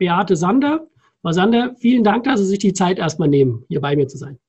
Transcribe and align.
Beate 0.00 0.34
Sander. 0.34 0.86
Frau 1.20 1.30
Sander, 1.30 1.74
vielen 1.78 2.02
Dank, 2.02 2.24
dass 2.24 2.40
Sie 2.40 2.46
sich 2.46 2.58
die 2.58 2.72
Zeit 2.72 2.98
erstmal 2.98 3.28
nehmen, 3.28 3.66
hier 3.68 3.82
bei 3.82 3.94
mir 3.94 4.08
zu 4.08 4.16
sein. 4.16 4.40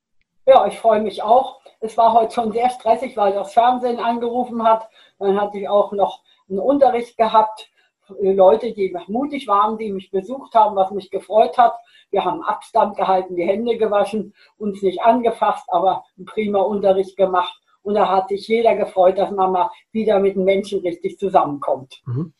Ja, 0.46 0.66
ich 0.66 0.78
freue 0.78 1.02
mich 1.02 1.22
auch. 1.22 1.60
Es 1.80 1.96
war 1.98 2.14
heute 2.14 2.32
schon 2.32 2.52
sehr 2.52 2.70
stressig, 2.70 3.16
weil 3.16 3.34
das 3.34 3.52
Fernsehen 3.52 4.00
angerufen 4.00 4.64
hat. 4.64 4.88
Dann 5.18 5.38
hatte 5.38 5.58
ich 5.58 5.68
auch 5.68 5.92
noch 5.92 6.22
einen 6.48 6.58
Unterricht 6.58 7.16
gehabt. 7.18 7.68
Leute, 8.20 8.72
die 8.72 8.96
mutig 9.08 9.46
waren, 9.46 9.76
die 9.76 9.92
mich 9.92 10.10
besucht 10.10 10.54
haben, 10.54 10.74
was 10.74 10.90
mich 10.90 11.10
gefreut 11.10 11.58
hat. 11.58 11.74
Wir 12.10 12.24
haben 12.24 12.42
Abstand 12.42 12.96
gehalten, 12.96 13.36
die 13.36 13.44
Hände 13.44 13.76
gewaschen, 13.76 14.34
uns 14.56 14.82
nicht 14.82 15.02
angefasst, 15.02 15.66
aber 15.68 16.04
einen 16.16 16.26
prima 16.26 16.60
Unterricht 16.60 17.16
gemacht. 17.16 17.60
Und 17.82 17.94
da 17.94 18.08
hat 18.08 18.28
sich 18.28 18.48
jeder 18.48 18.74
gefreut, 18.74 19.18
dass 19.18 19.30
man 19.30 19.52
mal 19.52 19.70
wieder 19.92 20.18
mit 20.18 20.36
den 20.36 20.44
Menschen 20.44 20.80
richtig 20.80 21.18
zusammenkommt. 21.18 22.00
Mhm. 22.06 22.32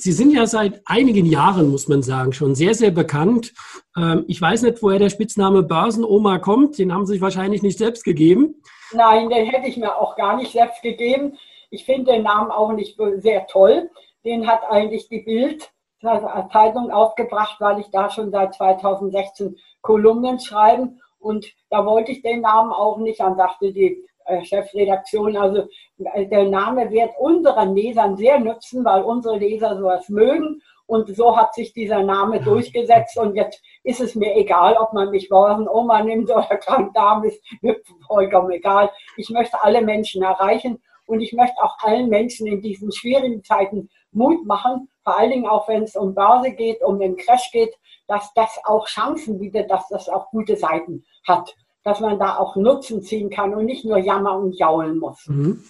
Sie 0.00 0.12
sind 0.12 0.32
ja 0.32 0.46
seit 0.46 0.80
einigen 0.86 1.26
Jahren, 1.26 1.70
muss 1.70 1.88
man 1.88 2.02
sagen, 2.02 2.32
schon 2.32 2.54
sehr, 2.54 2.74
sehr 2.74 2.90
bekannt. 2.90 3.52
Ähm, 3.96 4.24
ich 4.28 4.40
weiß 4.40 4.62
nicht, 4.62 4.82
woher 4.82 4.98
der 4.98 5.10
Spitzname 5.10 5.62
Börsenoma 5.62 6.38
kommt. 6.38 6.78
Den 6.78 6.92
haben 6.92 7.06
Sie 7.06 7.14
sich 7.14 7.22
wahrscheinlich 7.22 7.62
nicht 7.62 7.78
selbst 7.78 8.04
gegeben. 8.04 8.62
Nein, 8.92 9.28
den 9.28 9.46
hätte 9.46 9.68
ich 9.68 9.76
mir 9.76 9.96
auch 9.96 10.16
gar 10.16 10.36
nicht 10.36 10.52
selbst 10.52 10.82
gegeben. 10.82 11.36
Ich 11.70 11.84
finde 11.84 12.12
den 12.12 12.22
Namen 12.22 12.50
auch 12.50 12.72
nicht 12.72 12.98
sehr 13.16 13.46
toll. 13.46 13.90
Den 14.24 14.46
hat 14.46 14.60
eigentlich 14.68 15.08
die 15.08 15.20
Bild 15.20 15.70
Zeitung 16.00 16.90
aufgebracht, 16.90 17.56
weil 17.60 17.80
ich 17.80 17.90
da 17.90 18.10
schon 18.10 18.30
seit 18.30 18.54
2016 18.54 19.56
Kolumnen 19.82 20.40
schreibe. 20.40 20.94
Und 21.18 21.46
da 21.68 21.84
wollte 21.84 22.12
ich 22.12 22.22
den 22.22 22.40
Namen 22.40 22.72
auch 22.72 22.98
nicht. 22.98 23.20
Dann 23.20 23.36
sagte 23.36 23.72
die 23.72 23.86
äh, 23.86 24.06
Chefredaktion. 24.44 25.36
Also 25.36 25.66
äh, 26.14 26.26
der 26.26 26.44
Name 26.44 26.90
wird 26.90 27.10
unseren 27.18 27.74
Lesern 27.74 28.16
sehr 28.16 28.38
nützen, 28.38 28.84
weil 28.84 29.02
unsere 29.02 29.38
Leser 29.38 29.76
sowas 29.76 30.08
mögen. 30.08 30.62
Und 30.86 31.14
so 31.14 31.36
hat 31.36 31.54
sich 31.54 31.72
dieser 31.72 32.02
Name 32.02 32.40
durchgesetzt. 32.40 33.16
Und 33.16 33.36
jetzt 33.36 33.62
ist 33.84 34.00
es 34.00 34.14
mir 34.14 34.34
egal, 34.36 34.76
ob 34.76 34.92
man 34.92 35.10
mich 35.10 35.30
Oma 35.30 36.02
nimmt 36.02 36.30
oder 36.30 36.56
Krankdarm, 36.56 37.24
ist 37.24 37.42
mir 37.62 37.76
vollkommen 38.06 38.50
egal. 38.50 38.90
Ich 39.16 39.30
möchte 39.30 39.62
alle 39.62 39.82
Menschen 39.82 40.22
erreichen. 40.22 40.82
Und 41.06 41.20
ich 41.20 41.32
möchte 41.32 41.60
auch 41.62 41.76
allen 41.80 42.08
Menschen 42.08 42.46
in 42.46 42.60
diesen 42.60 42.92
schwierigen 42.92 43.42
Zeiten 43.42 43.88
Mut 44.12 44.46
machen, 44.46 44.88
vor 45.02 45.18
allen 45.18 45.30
Dingen 45.30 45.46
auch 45.46 45.66
wenn 45.68 45.82
es 45.82 45.96
um 45.96 46.14
Börse 46.14 46.52
geht, 46.52 46.82
um 46.82 46.98
den 46.98 47.16
Crash 47.16 47.50
geht, 47.52 47.74
dass 48.06 48.32
das 48.34 48.60
auch 48.64 48.86
Chancen 48.86 49.38
bietet, 49.38 49.70
dass 49.70 49.88
das 49.88 50.08
auch 50.08 50.30
gute 50.30 50.56
Seiten 50.56 51.04
hat 51.26 51.54
dass 51.82 52.00
man 52.00 52.18
da 52.18 52.36
auch 52.36 52.56
Nutzen 52.56 53.02
ziehen 53.02 53.30
kann 53.30 53.54
und 53.54 53.64
nicht 53.64 53.84
nur 53.84 53.98
jammern 53.98 54.42
und 54.42 54.58
jaulen 54.58 54.98
muss. 54.98 55.26
Mhm. 55.26 55.60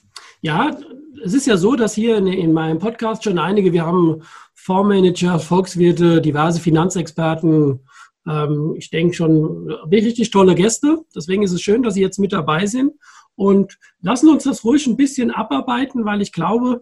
Ja, 0.43 0.77
es 1.23 1.35
ist 1.35 1.47
ja 1.47 1.57
so, 1.57 1.77
dass 1.77 1.95
hier 1.95 2.17
in, 2.17 2.27
in, 2.27 2.53
meinem 2.53 2.79
Podcast 2.79 3.25
schon 3.25 3.39
einige, 3.39 3.73
wir 3.73 3.87
haben 3.87 4.23
Fondsmanager, 4.55 5.39
Volkswirte, 5.39 6.21
diverse 6.21 6.61
Finanzexperten, 6.61 7.81
ähm, 8.27 8.75
ich 8.77 8.91
denke 8.91 9.15
schon 9.15 9.71
richtig 9.91 10.31
tolle 10.31 10.55
Gäste. 10.55 10.99
Deswegen 11.15 11.43
ist 11.43 11.53
es 11.53 11.63
schön, 11.63 11.83
dass 11.83 11.95
Sie 11.95 12.03
jetzt 12.03 12.19
mit 12.19 12.33
dabei 12.33 12.67
sind. 12.67 12.93
Und 13.35 13.79
lassen 14.01 14.29
uns 14.29 14.45
das 14.45 14.65
ruhig 14.65 14.87
ein 14.87 14.97
bisschen 14.97 15.31
abarbeiten, 15.31 16.05
weil 16.05 16.21
ich 16.21 16.33
glaube, 16.33 16.81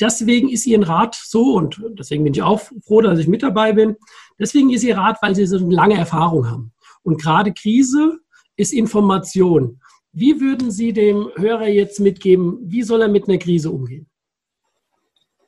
deswegen 0.00 0.48
ist 0.48 0.66
Ihr 0.66 0.86
Rat 0.86 1.14
so 1.14 1.54
und 1.54 1.80
deswegen 1.98 2.24
bin 2.24 2.34
ich 2.34 2.42
auch 2.42 2.60
froh, 2.84 3.00
dass 3.00 3.18
ich 3.18 3.28
mit 3.28 3.42
dabei 3.42 3.72
bin. 3.72 3.96
Deswegen 4.38 4.70
ist 4.70 4.82
Ihr 4.82 4.96
Rat, 4.96 5.18
weil 5.22 5.34
Sie 5.36 5.46
so 5.46 5.58
eine 5.58 5.74
lange 5.74 5.96
Erfahrung 5.96 6.50
haben. 6.50 6.72
Und 7.02 7.20
gerade 7.20 7.52
Krise 7.52 8.18
ist 8.60 8.72
Information. 8.72 9.80
Wie 10.12 10.40
würden 10.40 10.70
Sie 10.70 10.92
dem 10.92 11.30
Hörer 11.36 11.68
jetzt 11.68 11.98
mitgeben, 11.98 12.58
wie 12.62 12.82
soll 12.82 13.02
er 13.02 13.08
mit 13.08 13.26
einer 13.26 13.38
Krise 13.38 13.70
umgehen? 13.70 14.06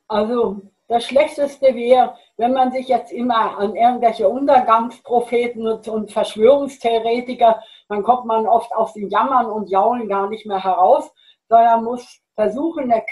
Also 0.09 0.63
das 0.89 1.05
Schlechteste 1.05 1.75
wäre, 1.75 2.15
wenn 2.37 2.53
man 2.53 2.73
sich 2.73 2.89
jetzt 2.89 3.13
immer 3.13 3.59
an 3.59 3.75
irgendwelche 3.75 4.29
Untergangspropheten 4.29 5.67
und 5.67 6.11
Verschwörungstheoretiker, 6.11 7.63
dann 7.89 8.03
kommt 8.03 8.27
man 8.27 8.47
oft 8.47 8.73
aus 8.75 8.95
den 8.95 9.09
Jammern 9.11 9.47
und 9.47 9.71
Jaulen 9.71 10.09
gar 10.09 10.29
nicht 10.29 10.47
mehr 10.47 10.63
heraus, 10.63 11.11
sondern 11.49 11.85
muss 11.85 12.21
versuchen, 12.35 12.91
eine 12.91 13.05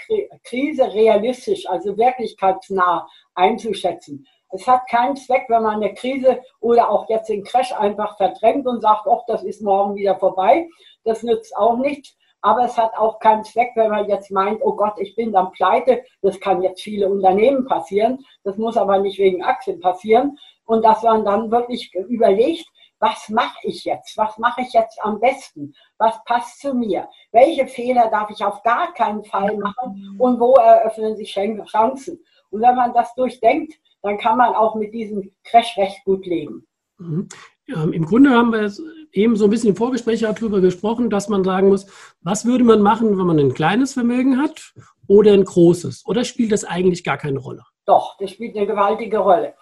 Krise 0.43 0.91
realistisch, 0.93 1.69
also 1.69 1.95
wirklichkeitsnah 1.97 3.07
einzuschätzen. 3.35 4.25
Es 4.51 4.67
hat 4.67 4.87
keinen 4.89 5.15
Zweck, 5.15 5.45
wenn 5.47 5.63
man 5.63 5.81
eine 5.81 5.93
Krise 5.93 6.41
oder 6.59 6.89
auch 6.89 7.09
jetzt 7.09 7.29
den 7.29 7.43
Crash 7.43 7.73
einfach 7.73 8.17
verdrängt 8.17 8.67
und 8.67 8.81
sagt, 8.81 9.07
ach, 9.07 9.23
das 9.27 9.43
ist 9.43 9.61
morgen 9.61 9.95
wieder 9.95 10.17
vorbei. 10.17 10.67
Das 11.03 11.23
nützt 11.23 11.55
auch 11.55 11.77
nichts. 11.77 12.15
Aber 12.43 12.65
es 12.65 12.77
hat 12.77 12.97
auch 12.97 13.19
keinen 13.19 13.43
Zweck, 13.43 13.71
wenn 13.75 13.91
man 13.91 14.09
jetzt 14.09 14.31
meint, 14.31 14.61
oh 14.63 14.75
Gott, 14.75 14.95
ich 14.97 15.15
bin 15.15 15.31
dann 15.31 15.51
pleite. 15.51 16.03
Das 16.21 16.39
kann 16.39 16.63
jetzt 16.63 16.81
viele 16.81 17.07
Unternehmen 17.07 17.65
passieren. 17.65 18.25
Das 18.43 18.57
muss 18.57 18.77
aber 18.77 18.97
nicht 18.97 19.19
wegen 19.19 19.43
Aktien 19.43 19.79
passieren. 19.79 20.37
Und 20.65 20.83
dass 20.83 21.03
man 21.03 21.23
dann 21.23 21.51
wirklich 21.51 21.93
überlegt, 21.93 22.65
was 22.99 23.29
mache 23.29 23.57
ich 23.63 23.83
jetzt? 23.83 24.15
Was 24.17 24.37
mache 24.37 24.61
ich 24.61 24.73
jetzt 24.73 25.03
am 25.03 25.19
besten? 25.19 25.73
Was 25.97 26.23
passt 26.25 26.61
zu 26.61 26.73
mir? 26.73 27.09
Welche 27.31 27.67
Fehler 27.67 28.09
darf 28.09 28.29
ich 28.29 28.43
auf 28.43 28.61
gar 28.63 28.93
keinen 28.93 29.23
Fall 29.23 29.57
machen? 29.57 30.15
Und 30.19 30.39
wo 30.39 30.53
eröffnen 30.53 31.15
sich 31.15 31.33
Chancen? 31.33 32.23
Und 32.51 32.61
wenn 32.61 32.75
man 32.75 32.93
das 32.93 33.13
durchdenkt, 33.15 33.73
dann 34.01 34.17
kann 34.17 34.37
man 34.37 34.55
auch 34.55 34.75
mit 34.75 34.93
diesem 34.93 35.31
Crash 35.43 35.77
recht 35.77 36.03
gut 36.05 36.25
leben. 36.25 36.67
Mhm. 36.97 37.27
Ja, 37.67 37.83
Im 37.83 38.05
Grunde 38.05 38.31
haben 38.31 38.51
wir 38.51 38.71
eben 39.13 39.35
so 39.35 39.45
ein 39.45 39.49
bisschen 39.49 39.69
im 39.69 39.75
Vorgespräch 39.75 40.21
darüber 40.21 40.59
gesprochen, 40.61 41.09
dass 41.09 41.29
man 41.29 41.43
sagen 41.43 41.69
muss, 41.69 41.85
was 42.21 42.45
würde 42.45 42.63
man 42.63 42.81
machen, 42.81 43.17
wenn 43.17 43.25
man 43.25 43.39
ein 43.39 43.53
kleines 43.53 43.93
Vermögen 43.93 44.41
hat 44.41 44.73
oder 45.07 45.33
ein 45.33 45.45
großes? 45.45 46.05
Oder 46.05 46.25
spielt 46.25 46.51
das 46.51 46.65
eigentlich 46.65 47.03
gar 47.03 47.17
keine 47.17 47.39
Rolle? 47.39 47.63
Doch, 47.85 48.17
das 48.17 48.31
spielt 48.31 48.55
eine 48.55 48.67
gewaltige 48.67 49.19
Rolle. 49.19 49.53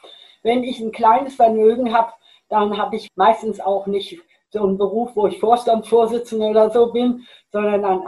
Wenn 0.44 0.64
ich 0.64 0.80
ein 0.80 0.92
kleines 0.92 1.36
Vermögen 1.36 1.94
habe, 1.94 2.12
dann 2.48 2.78
habe 2.78 2.96
ich 2.96 3.10
meistens 3.16 3.60
auch 3.60 3.86
nicht 3.86 4.20
so 4.52 4.64
einen 4.64 4.78
Beruf, 4.78 5.12
wo 5.16 5.28
ich 5.28 5.40
Vorstandsvorsitzende 5.40 6.48
oder 6.48 6.72
so 6.72 6.92
bin, 6.92 7.26
sondern 7.52 7.82
dann 7.84 8.02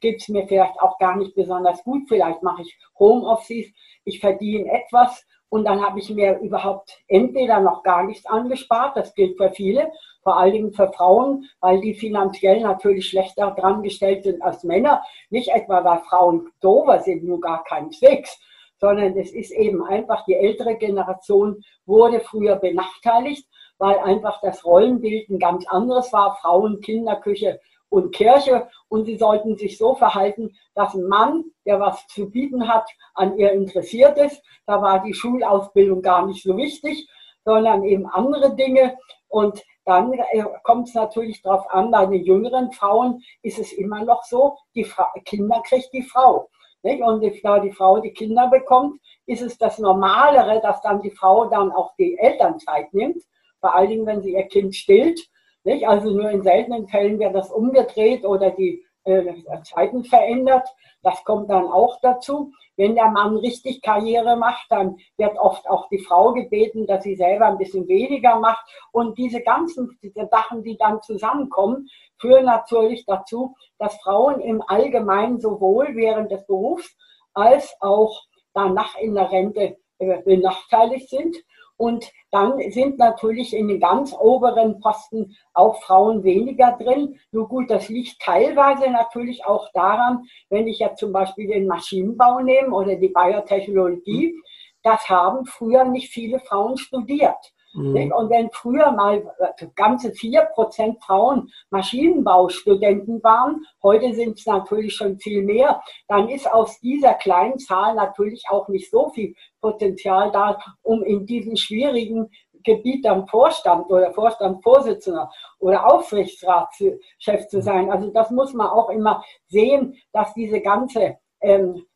geht 0.00 0.22
es 0.22 0.28
mir 0.28 0.46
vielleicht 0.46 0.80
auch 0.80 0.98
gar 0.98 1.16
nicht 1.16 1.34
besonders 1.34 1.82
gut. 1.84 2.02
Vielleicht 2.08 2.42
mache 2.42 2.62
ich 2.62 2.78
Homeoffice, 2.98 3.66
ich 4.04 4.20
verdiene 4.20 4.70
etwas 4.70 5.26
und 5.48 5.64
dann 5.64 5.84
habe 5.84 6.00
ich 6.00 6.10
mir 6.10 6.38
überhaupt 6.40 6.98
entweder 7.08 7.60
noch 7.60 7.82
gar 7.82 8.04
nichts 8.04 8.26
angespart, 8.26 8.96
das 8.96 9.14
gilt 9.14 9.36
für 9.36 9.50
viele, 9.50 9.90
vor 10.22 10.36
allen 10.38 10.52
Dingen 10.52 10.72
für 10.72 10.92
Frauen, 10.92 11.48
weil 11.60 11.80
die 11.80 11.94
finanziell 11.94 12.60
natürlich 12.60 13.08
schlechter 13.08 13.52
dran 13.52 13.82
gestellt 13.82 14.24
sind 14.24 14.42
als 14.42 14.64
Männer. 14.64 15.02
Nicht 15.30 15.48
etwa, 15.48 15.84
weil 15.84 16.00
Frauen 16.00 16.48
dover 16.60 16.98
sind, 17.00 17.24
nur 17.24 17.40
gar 17.40 17.62
keineswegs, 17.62 18.40
sondern 18.78 19.16
es 19.16 19.32
ist 19.32 19.52
eben 19.52 19.84
einfach, 19.84 20.24
die 20.24 20.34
ältere 20.34 20.76
Generation 20.76 21.62
wurde 21.86 22.20
früher 22.20 22.56
benachteiligt, 22.56 23.48
weil 23.78 23.98
einfach 23.98 24.40
das 24.40 24.64
Rollenbild 24.64 25.28
ein 25.28 25.38
ganz 25.38 25.66
anderes 25.68 26.12
war. 26.12 26.36
Frauen, 26.42 26.80
Kinderküche, 26.80 27.60
und 27.96 28.14
Kirche 28.14 28.68
und 28.88 29.06
sie 29.06 29.16
sollten 29.16 29.56
sich 29.56 29.78
so 29.78 29.94
verhalten, 29.94 30.56
dass 30.74 30.94
ein 30.94 31.08
Mann, 31.08 31.44
der 31.64 31.80
was 31.80 32.06
zu 32.08 32.30
bieten 32.30 32.68
hat, 32.68 32.88
an 33.14 33.36
ihr 33.38 33.52
interessiert 33.52 34.18
ist. 34.18 34.42
Da 34.66 34.80
war 34.82 35.02
die 35.02 35.14
Schulausbildung 35.14 36.02
gar 36.02 36.26
nicht 36.26 36.42
so 36.42 36.56
wichtig, 36.56 37.08
sondern 37.44 37.84
eben 37.84 38.06
andere 38.06 38.54
Dinge. 38.54 38.96
Und 39.28 39.62
dann 39.84 40.12
äh, 40.12 40.44
kommt 40.62 40.88
es 40.88 40.94
natürlich 40.94 41.42
darauf 41.42 41.68
an, 41.70 41.90
bei 41.90 42.06
den 42.06 42.24
jüngeren 42.24 42.70
Frauen 42.72 43.22
ist 43.42 43.58
es 43.58 43.72
immer 43.72 44.04
noch 44.04 44.24
so, 44.24 44.56
die 44.74 44.84
Fra 44.84 45.10
Kinder 45.24 45.62
kriegt 45.66 45.92
die 45.92 46.02
Frau. 46.02 46.48
Nicht? 46.82 47.02
Und 47.02 47.24
da 47.42 47.58
die 47.58 47.72
Frau 47.72 47.98
die 47.98 48.12
Kinder 48.12 48.48
bekommt, 48.48 49.00
ist 49.26 49.42
es 49.42 49.56
das 49.58 49.78
Normalere, 49.78 50.60
dass 50.60 50.82
dann 50.82 51.00
die 51.00 51.10
Frau 51.10 51.46
dann 51.46 51.72
auch 51.72 51.94
die 51.96 52.18
Elternzeit 52.18 52.92
nimmt. 52.92 53.22
Vor 53.60 53.74
allen 53.74 53.88
Dingen, 53.88 54.06
wenn 54.06 54.22
sie 54.22 54.34
ihr 54.34 54.46
Kind 54.46 54.74
stillt 54.74 55.18
nicht? 55.66 55.86
Also 55.86 56.10
nur 56.10 56.30
in 56.30 56.42
seltenen 56.42 56.88
Fällen 56.88 57.18
wird 57.18 57.34
das 57.34 57.50
umgedreht 57.50 58.24
oder 58.24 58.50
die 58.50 58.82
äh, 59.06 59.34
Zeiten 59.62 60.04
verändert. 60.04 60.68
Das 61.02 61.22
kommt 61.24 61.50
dann 61.50 61.68
auch 61.68 62.00
dazu. 62.00 62.52
Wenn 62.76 62.94
der 62.94 63.08
Mann 63.10 63.36
richtig 63.36 63.80
Karriere 63.80 64.36
macht, 64.36 64.66
dann 64.68 64.96
wird 65.16 65.38
oft 65.38 65.68
auch 65.70 65.88
die 65.88 66.00
Frau 66.00 66.32
gebeten, 66.32 66.86
dass 66.86 67.04
sie 67.04 67.14
selber 67.14 67.46
ein 67.46 67.58
bisschen 67.58 67.86
weniger 67.88 68.38
macht. 68.40 68.66
Und 68.92 69.16
diese 69.16 69.40
ganzen 69.42 69.96
Sachen, 70.30 70.62
die 70.62 70.76
dann 70.76 71.00
zusammenkommen, 71.02 71.88
führen 72.18 72.46
natürlich 72.46 73.06
dazu, 73.06 73.54
dass 73.78 73.96
Frauen 74.02 74.40
im 74.40 74.62
Allgemeinen 74.66 75.40
sowohl 75.40 75.94
während 75.94 76.32
des 76.32 76.44
Berufs 76.46 76.96
als 77.32 77.76
auch 77.80 78.24
danach 78.54 78.96
in 78.98 79.14
der 79.14 79.30
Rente 79.30 79.76
äh, 79.98 80.22
benachteiligt 80.22 81.08
sind. 81.08 81.36
Und 81.78 82.10
dann 82.36 82.60
sind 82.70 82.98
natürlich 82.98 83.54
in 83.54 83.68
den 83.68 83.80
ganz 83.80 84.12
oberen 84.12 84.78
Posten 84.80 85.34
auch 85.54 85.82
Frauen 85.82 86.22
weniger 86.22 86.72
drin. 86.72 87.18
Nur 87.32 87.48
gut, 87.48 87.70
das 87.70 87.88
liegt 87.88 88.20
teilweise 88.20 88.90
natürlich 88.90 89.46
auch 89.46 89.70
daran, 89.72 90.28
wenn 90.50 90.66
ich 90.66 90.78
jetzt 90.78 90.98
zum 90.98 91.12
Beispiel 91.12 91.48
den 91.48 91.66
Maschinenbau 91.66 92.40
nehme 92.40 92.76
oder 92.76 92.96
die 92.96 93.08
Biotechnologie, 93.08 94.34
das 94.82 95.08
haben 95.08 95.46
früher 95.46 95.84
nicht 95.84 96.10
viele 96.10 96.38
Frauen 96.40 96.76
studiert. 96.76 97.54
Mhm. 97.74 98.12
Und 98.12 98.30
wenn 98.30 98.50
früher 98.50 98.90
mal 98.92 99.22
äh, 99.38 99.66
ganze 99.74 100.12
vier 100.12 100.42
Prozent 100.54 101.02
Frauen 101.02 101.50
Maschinenbaustudenten 101.70 103.22
waren, 103.22 103.64
heute 103.82 104.14
sind 104.14 104.38
es 104.38 104.46
natürlich 104.46 104.94
schon 104.94 105.18
viel 105.18 105.42
mehr, 105.42 105.82
dann 106.08 106.28
ist 106.28 106.50
aus 106.50 106.80
dieser 106.80 107.14
kleinen 107.14 107.58
Zahl 107.58 107.94
natürlich 107.94 108.44
auch 108.48 108.68
nicht 108.68 108.90
so 108.90 109.10
viel 109.10 109.34
Potenzial 109.60 110.30
da, 110.32 110.58
um 110.82 111.02
in 111.02 111.26
diesem 111.26 111.56
schwierigen 111.56 112.30
Gebiet 112.66 113.04
dann 113.04 113.26
Vorstand 113.28 113.90
oder 113.90 114.12
Vorstandsvorsitzender 114.12 115.30
oder 115.58 115.86
Aufsichtsratschef 115.86 117.46
zu 117.48 117.62
sein. 117.62 117.90
Also 117.90 118.10
das 118.10 118.30
muss 118.30 118.52
man 118.52 118.66
auch 118.68 118.90
immer 118.90 119.24
sehen, 119.46 119.96
dass 120.12 120.34
diese 120.34 120.60
ganze 120.60 121.16
ähm, 121.40 121.86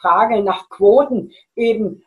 Frage 0.00 0.42
nach 0.42 0.68
Quoten 0.68 1.32
eben 1.56 2.02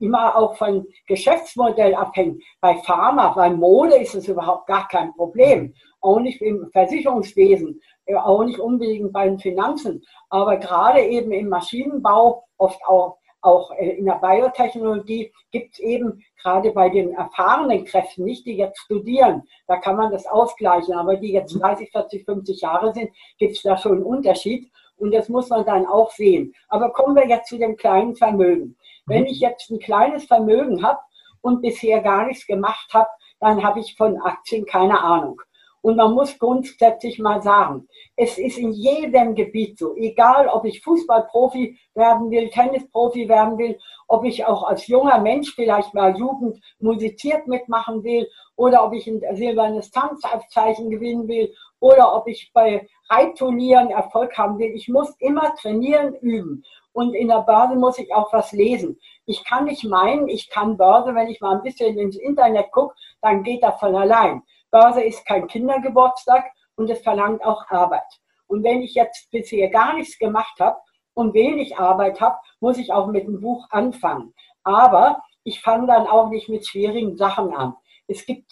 immer 0.00 0.36
auch 0.36 0.56
von 0.56 0.86
Geschäftsmodell 1.06 1.94
abhängt. 1.94 2.42
Bei 2.60 2.76
Pharma, 2.76 3.28
bei 3.30 3.50
Mode 3.50 3.96
ist 3.96 4.14
es 4.14 4.28
überhaupt 4.28 4.66
gar 4.66 4.88
kein 4.88 5.12
Problem. 5.14 5.74
Auch 6.00 6.20
nicht 6.20 6.40
im 6.40 6.70
Versicherungswesen, 6.72 7.80
äh, 8.06 8.14
auch 8.14 8.44
nicht 8.44 8.58
unbedingt 8.58 9.12
bei 9.12 9.28
den 9.28 9.38
Finanzen. 9.38 10.02
Aber 10.30 10.56
gerade 10.56 11.04
eben 11.04 11.32
im 11.32 11.48
Maschinenbau, 11.48 12.44
oft 12.56 12.80
auch, 12.86 13.18
auch 13.40 13.70
äh, 13.72 13.90
in 13.90 14.04
der 14.04 14.20
Biotechnologie, 14.20 15.32
gibt 15.50 15.74
es 15.74 15.80
eben 15.80 16.22
gerade 16.42 16.70
bei 16.70 16.88
den 16.88 17.14
erfahrenen 17.14 17.84
Kräften, 17.84 18.24
nicht 18.24 18.46
die 18.46 18.56
jetzt 18.56 18.78
studieren, 18.78 19.42
da 19.66 19.76
kann 19.76 19.96
man 19.96 20.12
das 20.12 20.26
ausgleichen. 20.26 20.94
Aber 20.94 21.16
die 21.16 21.32
jetzt 21.32 21.60
30, 21.60 21.90
40, 21.90 22.24
50 22.24 22.60
Jahre 22.60 22.94
sind, 22.94 23.10
gibt 23.38 23.56
es 23.56 23.62
da 23.62 23.76
schon 23.76 23.96
einen 23.96 24.02
Unterschied. 24.04 24.70
Und 24.96 25.12
das 25.14 25.28
muss 25.28 25.48
man 25.48 25.64
dann 25.64 25.86
auch 25.86 26.10
sehen. 26.10 26.54
Aber 26.68 26.90
kommen 26.90 27.14
wir 27.14 27.28
jetzt 27.28 27.48
zu 27.48 27.56
dem 27.56 27.76
kleinen 27.76 28.16
Vermögen. 28.16 28.76
Wenn 29.08 29.26
ich 29.26 29.40
jetzt 29.40 29.70
ein 29.70 29.78
kleines 29.78 30.24
Vermögen 30.24 30.82
habe 30.82 31.00
und 31.40 31.62
bisher 31.62 32.00
gar 32.00 32.26
nichts 32.26 32.46
gemacht 32.46 32.88
habe, 32.92 33.08
dann 33.40 33.62
habe 33.62 33.80
ich 33.80 33.96
von 33.96 34.20
Aktien 34.20 34.66
keine 34.66 35.00
Ahnung. 35.00 35.40
Und 35.80 35.96
man 35.96 36.12
muss 36.12 36.38
grundsätzlich 36.38 37.18
mal 37.18 37.40
sagen, 37.40 37.88
es 38.16 38.36
ist 38.36 38.58
in 38.58 38.72
jedem 38.72 39.34
Gebiet 39.34 39.78
so, 39.78 39.94
egal 39.94 40.48
ob 40.48 40.64
ich 40.64 40.82
Fußballprofi 40.82 41.78
werden 41.94 42.30
will, 42.30 42.50
Tennisprofi 42.50 43.28
werden 43.28 43.56
will, 43.58 43.78
ob 44.08 44.24
ich 44.24 44.44
auch 44.44 44.64
als 44.64 44.88
junger 44.88 45.18
Mensch 45.18 45.54
vielleicht 45.54 45.94
mal 45.94 46.18
Jugend 46.18 46.60
musiziert 46.80 47.46
mitmachen 47.46 48.02
will 48.02 48.28
oder 48.56 48.84
ob 48.84 48.92
ich 48.92 49.06
ein 49.06 49.22
silbernes 49.36 49.90
Tanzabzeichen 49.92 50.90
gewinnen 50.90 51.28
will 51.28 51.54
oder 51.78 52.14
ob 52.16 52.26
ich 52.26 52.50
bei 52.52 52.88
Reitturnieren 53.08 53.90
Erfolg 53.90 54.36
haben 54.36 54.58
will. 54.58 54.72
Ich 54.74 54.88
muss 54.88 55.14
immer 55.20 55.54
trainieren, 55.54 56.14
üben. 56.16 56.64
Und 56.98 57.14
in 57.14 57.28
der 57.28 57.42
Börse 57.42 57.76
muss 57.76 57.96
ich 58.00 58.12
auch 58.12 58.32
was 58.32 58.50
lesen. 58.50 58.98
Ich 59.24 59.44
kann 59.44 59.66
nicht 59.66 59.84
meinen, 59.84 60.26
ich 60.26 60.50
kann 60.50 60.76
Börse, 60.76 61.14
wenn 61.14 61.28
ich 61.28 61.40
mal 61.40 61.54
ein 61.54 61.62
bisschen 61.62 61.96
ins 61.96 62.16
Internet 62.16 62.72
gucke, 62.72 62.92
dann 63.22 63.44
geht 63.44 63.62
das 63.62 63.78
von 63.78 63.94
allein. 63.94 64.42
Börse 64.72 65.02
ist 65.02 65.24
kein 65.24 65.46
Kindergeburtstag 65.46 66.46
und 66.74 66.90
es 66.90 67.00
verlangt 67.00 67.44
auch 67.44 67.70
Arbeit. 67.70 68.02
Und 68.48 68.64
wenn 68.64 68.82
ich 68.82 68.94
jetzt 68.94 69.30
bisher 69.30 69.68
gar 69.68 69.94
nichts 69.94 70.18
gemacht 70.18 70.58
habe 70.58 70.76
und 71.14 71.34
wenig 71.34 71.78
Arbeit 71.78 72.20
habe, 72.20 72.34
muss 72.58 72.78
ich 72.78 72.92
auch 72.92 73.06
mit 73.06 73.28
dem 73.28 73.40
Buch 73.40 73.68
anfangen. 73.70 74.34
Aber 74.64 75.22
ich 75.44 75.60
fange 75.60 75.86
dann 75.86 76.08
auch 76.08 76.30
nicht 76.30 76.48
mit 76.48 76.66
schwierigen 76.66 77.16
Sachen 77.16 77.54
an. 77.54 77.76
Es 78.08 78.26
gibt 78.26 78.50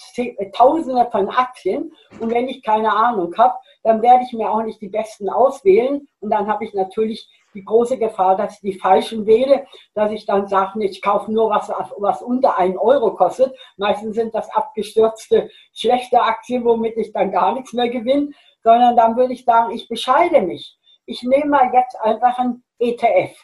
tausende 0.52 1.08
von 1.10 1.31
Aktien 1.31 1.92
und 2.20 2.31
wenn 2.31 2.46
ich 2.46 2.62
keine 2.62 2.92
Ahnung 2.92 3.34
habe, 3.37 3.54
dann 3.82 4.02
werde 4.02 4.22
ich 4.22 4.32
mir 4.32 4.49
auch 4.49 4.62
nicht 4.62 4.81
die 4.81 4.88
besten 4.88 5.31
auswählen 5.31 6.06
und 6.20 6.31
dann 6.31 6.46
habe 6.46 6.64
ich 6.64 6.75
natürlich 6.75 7.28
die 7.56 7.64
große 7.64 7.99
Gefahr, 7.99 8.37
dass 8.37 8.55
ich 8.55 8.61
die 8.61 8.79
falschen 8.79 9.26
wähle, 9.26 9.67
dass 9.94 10.12
ich 10.12 10.26
dann 10.26 10.47
sage, 10.47 10.85
ich 10.85 11.03
kaufe 11.03 11.32
nur 11.32 11.50
was, 11.50 11.69
was 11.97 12.23
unter 12.23 12.58
einen 12.58 12.79
Euro 12.79 13.14
kostet. 13.14 13.56
Meistens 13.76 14.14
sind 14.14 14.35
das 14.35 14.49
abgestürzte, 14.50 15.50
schlechte 15.73 16.20
Aktien, 16.20 16.64
womit 16.64 16.97
ich 16.97 17.12
dann 17.12 17.32
gar 17.32 17.53
nichts 17.55 17.73
mehr 17.73 17.88
gewinne, 17.88 18.31
sondern 18.62 18.94
dann 18.97 19.17
würde 19.17 19.32
ich 19.32 19.44
sagen, 19.44 19.73
ich 19.73 19.88
bescheide 19.88 20.43
mich. 20.43 20.79
Ich 21.06 21.23
nehme 21.23 21.47
mal 21.47 21.70
jetzt 21.73 21.99
einfach 22.00 22.38
ein 22.38 22.62
ETF. 22.79 23.35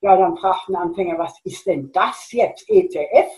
Ja, 0.00 0.16
dann 0.16 0.36
fragt 0.36 0.68
ein 0.68 0.76
Anfänger, 0.76 1.18
was 1.18 1.38
ist 1.44 1.66
denn 1.66 1.92
das 1.92 2.32
jetzt, 2.32 2.68
ETF? 2.68 3.30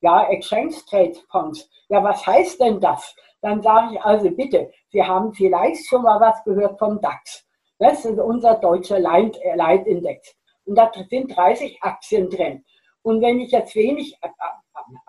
Ja, 0.00 0.28
Exchange 0.28 0.74
Trade 0.88 1.14
Funds. 1.30 1.68
Ja, 1.88 2.04
was 2.04 2.26
heißt 2.26 2.60
denn 2.60 2.80
das? 2.80 3.14
Dann 3.40 3.62
sage 3.62 3.94
ich 3.94 4.02
also 4.02 4.30
bitte, 4.30 4.70
Sie 4.90 5.02
haben 5.02 5.32
vielleicht 5.32 5.86
schon 5.88 6.02
mal 6.02 6.20
was 6.20 6.44
gehört 6.44 6.78
vom 6.78 7.00
DAX. 7.00 7.44
Das 7.82 8.04
ist 8.04 8.16
unser 8.20 8.54
deutscher 8.54 8.98
äh, 8.98 9.56
Leitindex. 9.56 10.36
Und 10.64 10.76
da 10.76 10.88
sind 11.10 11.36
30 11.36 11.82
Aktien 11.82 12.30
drin. 12.30 12.64
Und 13.02 13.20
wenn 13.20 13.40
ich 13.40 13.50
jetzt 13.50 13.74
wenig 13.74 14.16
äh, 14.22 14.28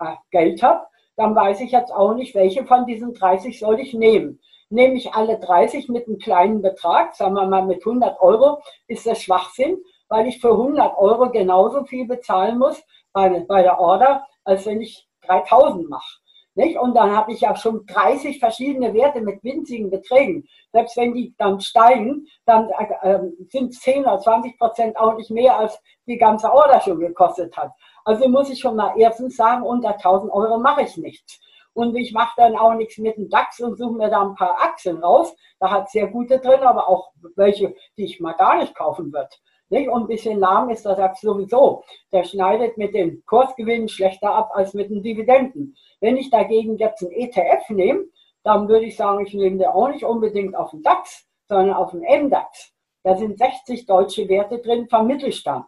äh, 0.00 0.16
Geld 0.32 0.60
habe, 0.60 0.84
dann 1.14 1.36
weiß 1.36 1.60
ich 1.60 1.70
jetzt 1.70 1.92
auch 1.92 2.14
nicht, 2.14 2.34
welche 2.34 2.66
von 2.66 2.84
diesen 2.84 3.14
30 3.14 3.60
soll 3.60 3.78
ich 3.78 3.94
nehmen. 3.94 4.40
Nehme 4.70 4.94
ich 4.94 5.14
alle 5.14 5.38
30 5.38 5.88
mit 5.88 6.08
einem 6.08 6.18
kleinen 6.18 6.62
Betrag, 6.62 7.14
sagen 7.14 7.34
wir 7.34 7.46
mal 7.46 7.64
mit 7.64 7.86
100 7.86 8.20
Euro, 8.20 8.60
ist 8.88 9.06
das 9.06 9.22
Schwachsinn, 9.22 9.78
weil 10.08 10.26
ich 10.26 10.40
für 10.40 10.50
100 10.50 10.98
Euro 10.98 11.30
genauso 11.30 11.84
viel 11.84 12.08
bezahlen 12.08 12.58
muss 12.58 12.82
bei, 13.12 13.28
bei 13.46 13.62
der 13.62 13.78
Order, 13.78 14.26
als 14.42 14.66
wenn 14.66 14.80
ich 14.80 15.06
3000 15.28 15.88
mache. 15.88 16.23
Nicht? 16.56 16.78
Und 16.78 16.94
dann 16.94 17.14
habe 17.14 17.32
ich 17.32 17.40
ja 17.40 17.56
schon 17.56 17.84
30 17.86 18.38
verschiedene 18.38 18.94
Werte 18.94 19.20
mit 19.20 19.42
winzigen 19.42 19.90
Beträgen. 19.90 20.46
Selbst 20.72 20.96
wenn 20.96 21.12
die 21.12 21.34
dann 21.36 21.60
steigen, 21.60 22.26
dann 22.46 22.70
äh, 23.02 23.18
sind 23.48 23.74
10 23.74 24.04
oder 24.04 24.20
20 24.20 24.56
Prozent 24.58 24.96
auch 24.96 25.16
nicht 25.16 25.30
mehr, 25.30 25.58
als 25.58 25.80
die 26.06 26.16
ganze 26.16 26.52
Order 26.52 26.80
schon 26.80 27.00
gekostet 27.00 27.56
hat. 27.56 27.72
Also 28.04 28.28
muss 28.28 28.50
ich 28.50 28.60
schon 28.60 28.76
mal 28.76 28.94
erstens 28.96 29.36
sagen, 29.36 29.62
unter 29.62 29.94
1000 29.94 30.32
Euro 30.32 30.58
mache 30.58 30.82
ich 30.82 30.96
nichts. 30.96 31.40
Und 31.72 31.96
ich 31.96 32.12
mache 32.12 32.34
dann 32.36 32.56
auch 32.56 32.74
nichts 32.74 32.98
mit 32.98 33.16
dem 33.16 33.28
DAX 33.28 33.58
und 33.60 33.76
suche 33.76 33.94
mir 33.94 34.08
da 34.08 34.22
ein 34.22 34.36
paar 34.36 34.62
Aktien 34.62 34.98
raus. 34.98 35.34
Da 35.58 35.70
hat 35.72 35.90
sehr 35.90 36.06
gute 36.06 36.38
drin, 36.38 36.60
aber 36.60 36.88
auch 36.88 37.10
welche, 37.34 37.74
die 37.96 38.04
ich 38.04 38.20
mal 38.20 38.34
gar 38.34 38.58
nicht 38.58 38.76
kaufen 38.76 39.12
würde. 39.12 39.30
Nicht? 39.70 39.88
Und 39.88 40.02
ein 40.02 40.08
bisschen 40.08 40.38
lahm 40.38 40.70
ist 40.70 40.84
der 40.84 40.94
DAX 40.94 41.20
sowieso. 41.20 41.84
Der 42.12 42.24
schneidet 42.24 42.76
mit 42.76 42.94
den 42.94 43.24
Kursgewinnen 43.26 43.88
schlechter 43.88 44.34
ab 44.34 44.50
als 44.54 44.74
mit 44.74 44.90
den 44.90 45.02
Dividenden. 45.02 45.76
Wenn 46.00 46.16
ich 46.16 46.30
dagegen 46.30 46.76
jetzt 46.76 47.02
einen 47.02 47.12
ETF 47.12 47.70
nehme, 47.70 48.04
dann 48.42 48.68
würde 48.68 48.86
ich 48.86 48.96
sagen, 48.96 49.24
ich 49.24 49.32
nehme 49.32 49.58
den 49.58 49.68
auch 49.68 49.88
nicht 49.88 50.04
unbedingt 50.04 50.54
auf 50.54 50.70
den 50.70 50.82
DAX, 50.82 51.26
sondern 51.48 51.74
auf 51.74 51.92
den 51.92 52.00
MDAX. 52.00 52.72
Da 53.02 53.16
sind 53.16 53.38
60 53.38 53.86
deutsche 53.86 54.28
Werte 54.28 54.58
drin 54.58 54.86
vom 54.88 55.06
Mittelstand. 55.06 55.66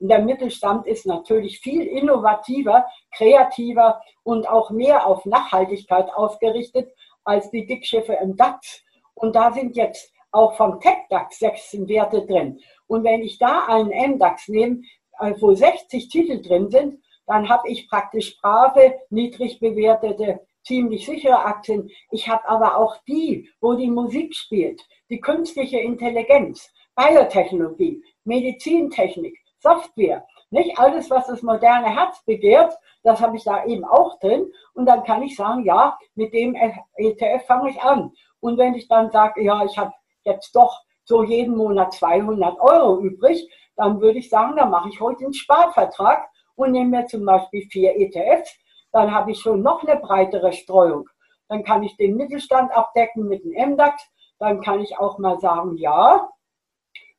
Und 0.00 0.08
der 0.08 0.20
Mittelstand 0.20 0.86
ist 0.86 1.06
natürlich 1.06 1.60
viel 1.60 1.86
innovativer, 1.86 2.86
kreativer 3.16 4.00
und 4.22 4.48
auch 4.48 4.70
mehr 4.70 5.06
auf 5.06 5.24
Nachhaltigkeit 5.24 6.12
ausgerichtet 6.14 6.92
als 7.24 7.50
die 7.50 7.66
Dickschiffe 7.66 8.14
im 8.14 8.36
DAX. 8.36 8.82
Und 9.14 9.36
da 9.36 9.52
sind 9.52 9.76
jetzt 9.76 10.13
auch 10.34 10.56
vom 10.56 10.80
Tech-DAX 10.80 11.38
16 11.38 11.88
Werte 11.88 12.26
drin. 12.26 12.60
Und 12.86 13.04
wenn 13.04 13.22
ich 13.22 13.38
da 13.38 13.66
einen 13.66 14.14
MDAX 14.16 14.48
nehme, 14.48 14.82
äh, 15.20 15.34
wo 15.38 15.54
60 15.54 16.08
Titel 16.08 16.42
drin 16.42 16.70
sind, 16.70 16.98
dann 17.26 17.48
habe 17.48 17.68
ich 17.68 17.88
praktisch 17.88 18.36
brave, 18.40 18.94
niedrig 19.10 19.60
bewertete, 19.60 20.40
ziemlich 20.64 21.06
sichere 21.06 21.44
Aktien. 21.44 21.90
Ich 22.10 22.28
habe 22.28 22.46
aber 22.48 22.76
auch 22.76 22.96
die, 23.06 23.48
wo 23.60 23.74
die 23.74 23.90
Musik 23.90 24.34
spielt, 24.34 24.82
die 25.08 25.20
künstliche 25.20 25.78
Intelligenz, 25.78 26.70
Biotechnologie, 26.96 28.02
Medizintechnik, 28.24 29.38
Software. 29.58 30.26
Nicht 30.50 30.78
alles, 30.78 31.10
was 31.10 31.26
das 31.26 31.42
moderne 31.42 31.88
Herz 31.88 32.22
begehrt, 32.24 32.74
das 33.02 33.20
habe 33.20 33.36
ich 33.36 33.44
da 33.44 33.64
eben 33.64 33.84
auch 33.84 34.18
drin. 34.20 34.50
Und 34.74 34.86
dann 34.86 35.02
kann 35.04 35.22
ich 35.22 35.36
sagen, 35.36 35.64
ja, 35.64 35.98
mit 36.14 36.32
dem 36.32 36.54
ETF 36.96 37.46
fange 37.46 37.70
ich 37.70 37.80
an. 37.82 38.12
Und 38.40 38.58
wenn 38.58 38.74
ich 38.74 38.88
dann 38.88 39.10
sage, 39.10 39.42
ja, 39.42 39.64
ich 39.64 39.76
habe 39.78 39.92
jetzt 40.24 40.54
doch 40.54 40.82
so 41.04 41.22
jeden 41.22 41.56
Monat 41.56 41.92
200 41.92 42.58
Euro 42.60 43.00
übrig, 43.00 43.48
dann 43.76 44.00
würde 44.00 44.18
ich 44.18 44.30
sagen, 44.30 44.56
dann 44.56 44.70
mache 44.70 44.88
ich 44.88 45.00
heute 45.00 45.24
einen 45.24 45.34
Sparvertrag 45.34 46.28
und 46.56 46.72
nehme 46.72 46.98
mir 46.98 47.06
zum 47.06 47.24
Beispiel 47.24 47.66
vier 47.70 47.96
ETFs. 47.96 48.56
Dann 48.92 49.12
habe 49.12 49.32
ich 49.32 49.40
schon 49.40 49.62
noch 49.62 49.82
eine 49.82 50.00
breitere 50.00 50.52
Streuung. 50.52 51.08
Dann 51.48 51.64
kann 51.64 51.82
ich 51.82 51.96
den 51.96 52.16
Mittelstand 52.16 52.72
abdecken 52.72 53.26
mit 53.28 53.44
dem 53.44 53.72
MDAX. 53.72 54.02
Dann 54.38 54.60
kann 54.60 54.80
ich 54.80 54.98
auch 54.98 55.18
mal 55.18 55.38
sagen, 55.40 55.76
ja, 55.76 56.28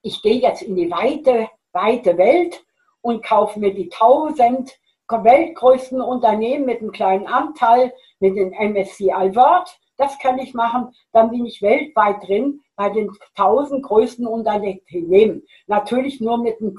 ich 0.01 0.21
gehe 0.21 0.39
jetzt 0.39 0.61
in 0.61 0.75
die 0.75 0.89
weite, 0.89 1.49
weite 1.73 2.17
Welt 2.17 2.63
und 3.01 3.23
kaufe 3.23 3.59
mir 3.59 3.73
die 3.73 3.91
1000 3.91 4.71
weltgrößten 5.09 6.01
Unternehmen 6.01 6.65
mit 6.65 6.81
einem 6.81 6.91
kleinen 6.91 7.27
Anteil, 7.27 7.93
mit 8.19 8.35
dem 8.35 8.51
MSCI 8.51 9.35
World. 9.35 9.77
Das 9.97 10.19
kann 10.19 10.39
ich 10.39 10.53
machen. 10.53 10.93
Dann 11.13 11.29
bin 11.29 11.45
ich 11.45 11.61
weltweit 11.61 12.27
drin 12.27 12.61
bei 12.75 12.89
den 12.89 13.09
1000 13.35 13.83
größten 13.83 14.27
Unternehmen. 14.27 15.43
Natürlich 15.67 16.19
nur 16.19 16.37
mit 16.37 16.59
einem 16.59 16.75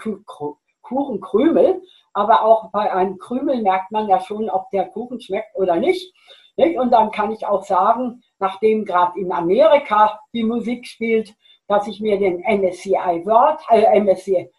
Kuchenkrümel, 0.83 1.83
aber 2.13 2.45
auch 2.45 2.71
bei 2.71 2.93
einem 2.93 3.19
Krümel 3.19 3.63
merkt 3.63 3.91
man 3.91 4.09
ja 4.09 4.21
schon, 4.21 4.51
ob 4.51 4.71
der 4.71 4.89
Kuchen 4.89 5.21
schmeckt 5.21 5.55
oder 5.55 5.77
nicht. 5.77 6.13
Und 6.57 6.91
dann 6.91 7.11
kann 7.11 7.33
ich 7.33 7.47
auch 7.47 7.65
sagen, 7.65 8.23
nachdem 8.39 8.85
gerade 8.85 9.19
in 9.19 9.33
Amerika 9.33 10.21
die 10.33 10.45
Musik 10.45 10.87
spielt, 10.87 11.35
dass 11.69 11.87
ich 11.87 12.01
mir 12.01 12.19
den 12.19 12.41
MSCI 12.41 13.25
World, 13.25 13.59
äh, 13.71 14.01
MSCI, 14.01 14.51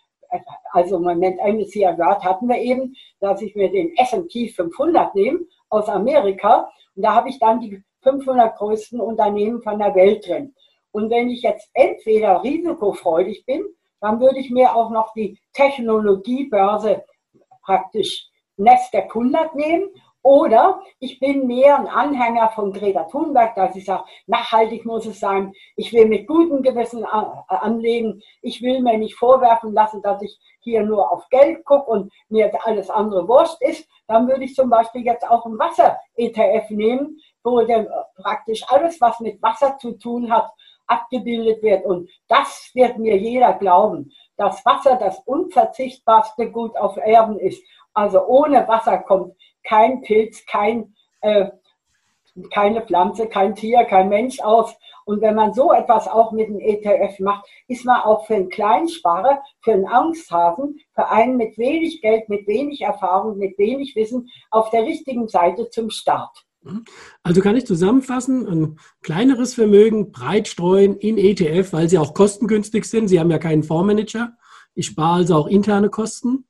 also 0.73 0.99
Moment 0.99 1.39
MSCI 1.39 1.97
World 1.97 2.23
hatten 2.23 2.47
wir 2.49 2.57
eben, 2.57 2.95
dass 3.19 3.41
ich 3.41 3.55
mir 3.55 3.71
den 3.71 3.95
S&P 3.95 4.49
500 4.49 5.15
nehme 5.15 5.39
aus 5.69 5.87
Amerika 5.87 6.69
und 6.95 7.03
da 7.03 7.13
habe 7.13 7.29
ich 7.29 7.39
dann 7.39 7.59
die 7.59 7.81
500 8.07 8.57
größten 8.57 9.01
Unternehmen 9.01 9.61
von 9.61 9.79
der 9.79 9.93
Welt 9.95 10.27
drin. 10.27 10.53
Und 10.91 11.09
wenn 11.09 11.29
ich 11.29 11.41
jetzt 11.41 11.69
entweder 11.73 12.41
risikofreudig 12.43 13.45
bin, 13.45 13.65
dann 13.99 14.19
würde 14.21 14.39
ich 14.39 14.49
mir 14.49 14.75
auch 14.75 14.89
noch 14.89 15.13
die 15.13 15.37
Technologiebörse 15.53 17.03
praktisch 17.61 18.29
Nasdaq 18.55 19.15
100 19.15 19.55
nehmen 19.55 19.89
oder 20.27 20.81
ich 20.99 21.21
bin 21.21 21.47
mehr 21.47 21.79
ein 21.79 21.87
Anhänger 21.87 22.49
von 22.49 22.73
Greta 22.73 23.03
Thunberg, 23.03 23.55
dass 23.55 23.77
ich 23.77 23.85
sage, 23.85 24.03
nachhaltig 24.25 24.85
muss 24.85 25.05
es 25.05 25.21
sein. 25.21 25.53
Ich 25.77 25.93
will 25.93 26.05
mit 26.05 26.27
gutem 26.27 26.61
Gewissen 26.61 27.05
anlegen. 27.05 28.21
Ich 28.41 28.61
will 28.61 28.81
mir 28.81 28.97
nicht 28.97 29.15
vorwerfen 29.15 29.71
lassen, 29.71 30.01
dass 30.01 30.21
ich 30.21 30.37
hier 30.59 30.83
nur 30.83 31.13
auf 31.13 31.29
Geld 31.29 31.63
gucke 31.63 31.89
und 31.89 32.11
mir 32.27 32.51
alles 32.65 32.89
andere 32.89 33.25
Wurst 33.27 33.61
ist. 33.61 33.87
Dann 34.07 34.27
würde 34.27 34.43
ich 34.43 34.53
zum 34.53 34.69
Beispiel 34.69 35.05
jetzt 35.05 35.25
auch 35.25 35.45
ein 35.45 35.57
Wasser-ETF 35.57 36.71
nehmen, 36.71 37.17
wo 37.43 37.61
dann 37.61 37.87
praktisch 38.15 38.63
alles, 38.67 38.99
was 38.99 39.19
mit 39.19 39.41
Wasser 39.41 39.77
zu 39.77 39.93
tun 39.93 40.31
hat, 40.31 40.49
abgebildet 40.87 41.61
wird. 41.61 41.85
Und 41.85 42.09
das 42.27 42.71
wird 42.73 42.97
mir 42.97 43.17
jeder 43.17 43.53
glauben, 43.53 44.11
dass 44.37 44.65
Wasser 44.65 44.95
das 44.95 45.19
unverzichtbarste 45.25 46.51
Gut 46.51 46.75
auf 46.77 46.97
Erden 46.97 47.39
ist. 47.39 47.61
Also 47.93 48.25
ohne 48.25 48.67
Wasser 48.67 48.99
kommt 48.99 49.35
kein 49.63 50.01
Pilz, 50.01 50.45
kein, 50.45 50.95
äh, 51.21 51.49
keine 52.51 52.81
Pflanze, 52.81 53.27
kein 53.27 53.55
Tier, 53.55 53.83
kein 53.85 54.09
Mensch 54.09 54.39
aus. 54.39 54.77
Und 55.05 55.21
wenn 55.21 55.35
man 55.35 55.53
so 55.53 55.71
etwas 55.71 56.07
auch 56.07 56.31
mit 56.31 56.49
dem 56.49 56.59
ETF 56.59 57.19
macht, 57.19 57.47
ist 57.67 57.85
man 57.85 58.01
auch 58.01 58.25
für 58.25 58.35
einen 58.35 58.49
Kleinsparer, 58.49 59.41
für 59.61 59.73
einen 59.73 59.87
Angsthasen, 59.87 60.79
für 60.93 61.07
einen 61.09 61.37
mit 61.37 61.57
wenig 61.57 62.01
Geld, 62.01 62.29
mit 62.29 62.45
wenig 62.45 62.81
Erfahrung, 62.81 63.37
mit 63.37 63.57
wenig 63.57 63.95
Wissen 63.95 64.29
auf 64.51 64.69
der 64.69 64.83
richtigen 64.83 65.27
Seite 65.27 65.69
zum 65.69 65.89
Start. 65.89 66.46
Also 67.23 67.41
kann 67.41 67.55
ich 67.55 67.65
zusammenfassen, 67.65 68.47
ein 68.47 68.79
kleineres 69.01 69.53
Vermögen 69.53 70.11
breit 70.11 70.47
streuen 70.47 70.97
in 70.97 71.17
ETF, 71.17 71.73
weil 71.73 71.89
sie 71.89 71.97
auch 71.97 72.13
kostengünstig 72.13 72.85
sind. 72.85 73.07
Sie 73.07 73.19
haben 73.19 73.31
ja 73.31 73.39
keinen 73.39 73.63
Fondsmanager. 73.63 74.33
Ich 74.75 74.87
spare 74.87 75.15
also 75.15 75.35
auch 75.35 75.47
interne 75.47 75.89
Kosten. 75.89 76.45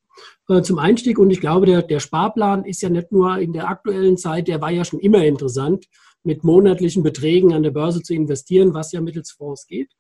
Äh, 0.49 0.61
zum 0.61 0.79
Einstieg. 0.79 1.19
Und 1.19 1.29
ich 1.29 1.41
glaube, 1.41 1.65
der, 1.65 1.81
der 1.81 1.99
Sparplan 1.99 2.65
ist 2.65 2.81
ja 2.81 2.89
nicht 2.89 3.11
nur 3.11 3.37
in 3.37 3.53
der 3.53 3.67
aktuellen 3.67 4.17
Zeit, 4.17 4.47
der 4.47 4.61
war 4.61 4.71
ja 4.71 4.85
schon 4.85 4.99
immer 4.99 5.23
interessant, 5.23 5.85
mit 6.23 6.43
monatlichen 6.43 7.03
Beträgen 7.03 7.53
an 7.53 7.63
der 7.63 7.71
Börse 7.71 8.01
zu 8.01 8.13
investieren, 8.13 8.73
was 8.73 8.91
ja 8.91 9.01
mittels 9.01 9.31
Fonds 9.31 9.67
geht. 9.67 9.91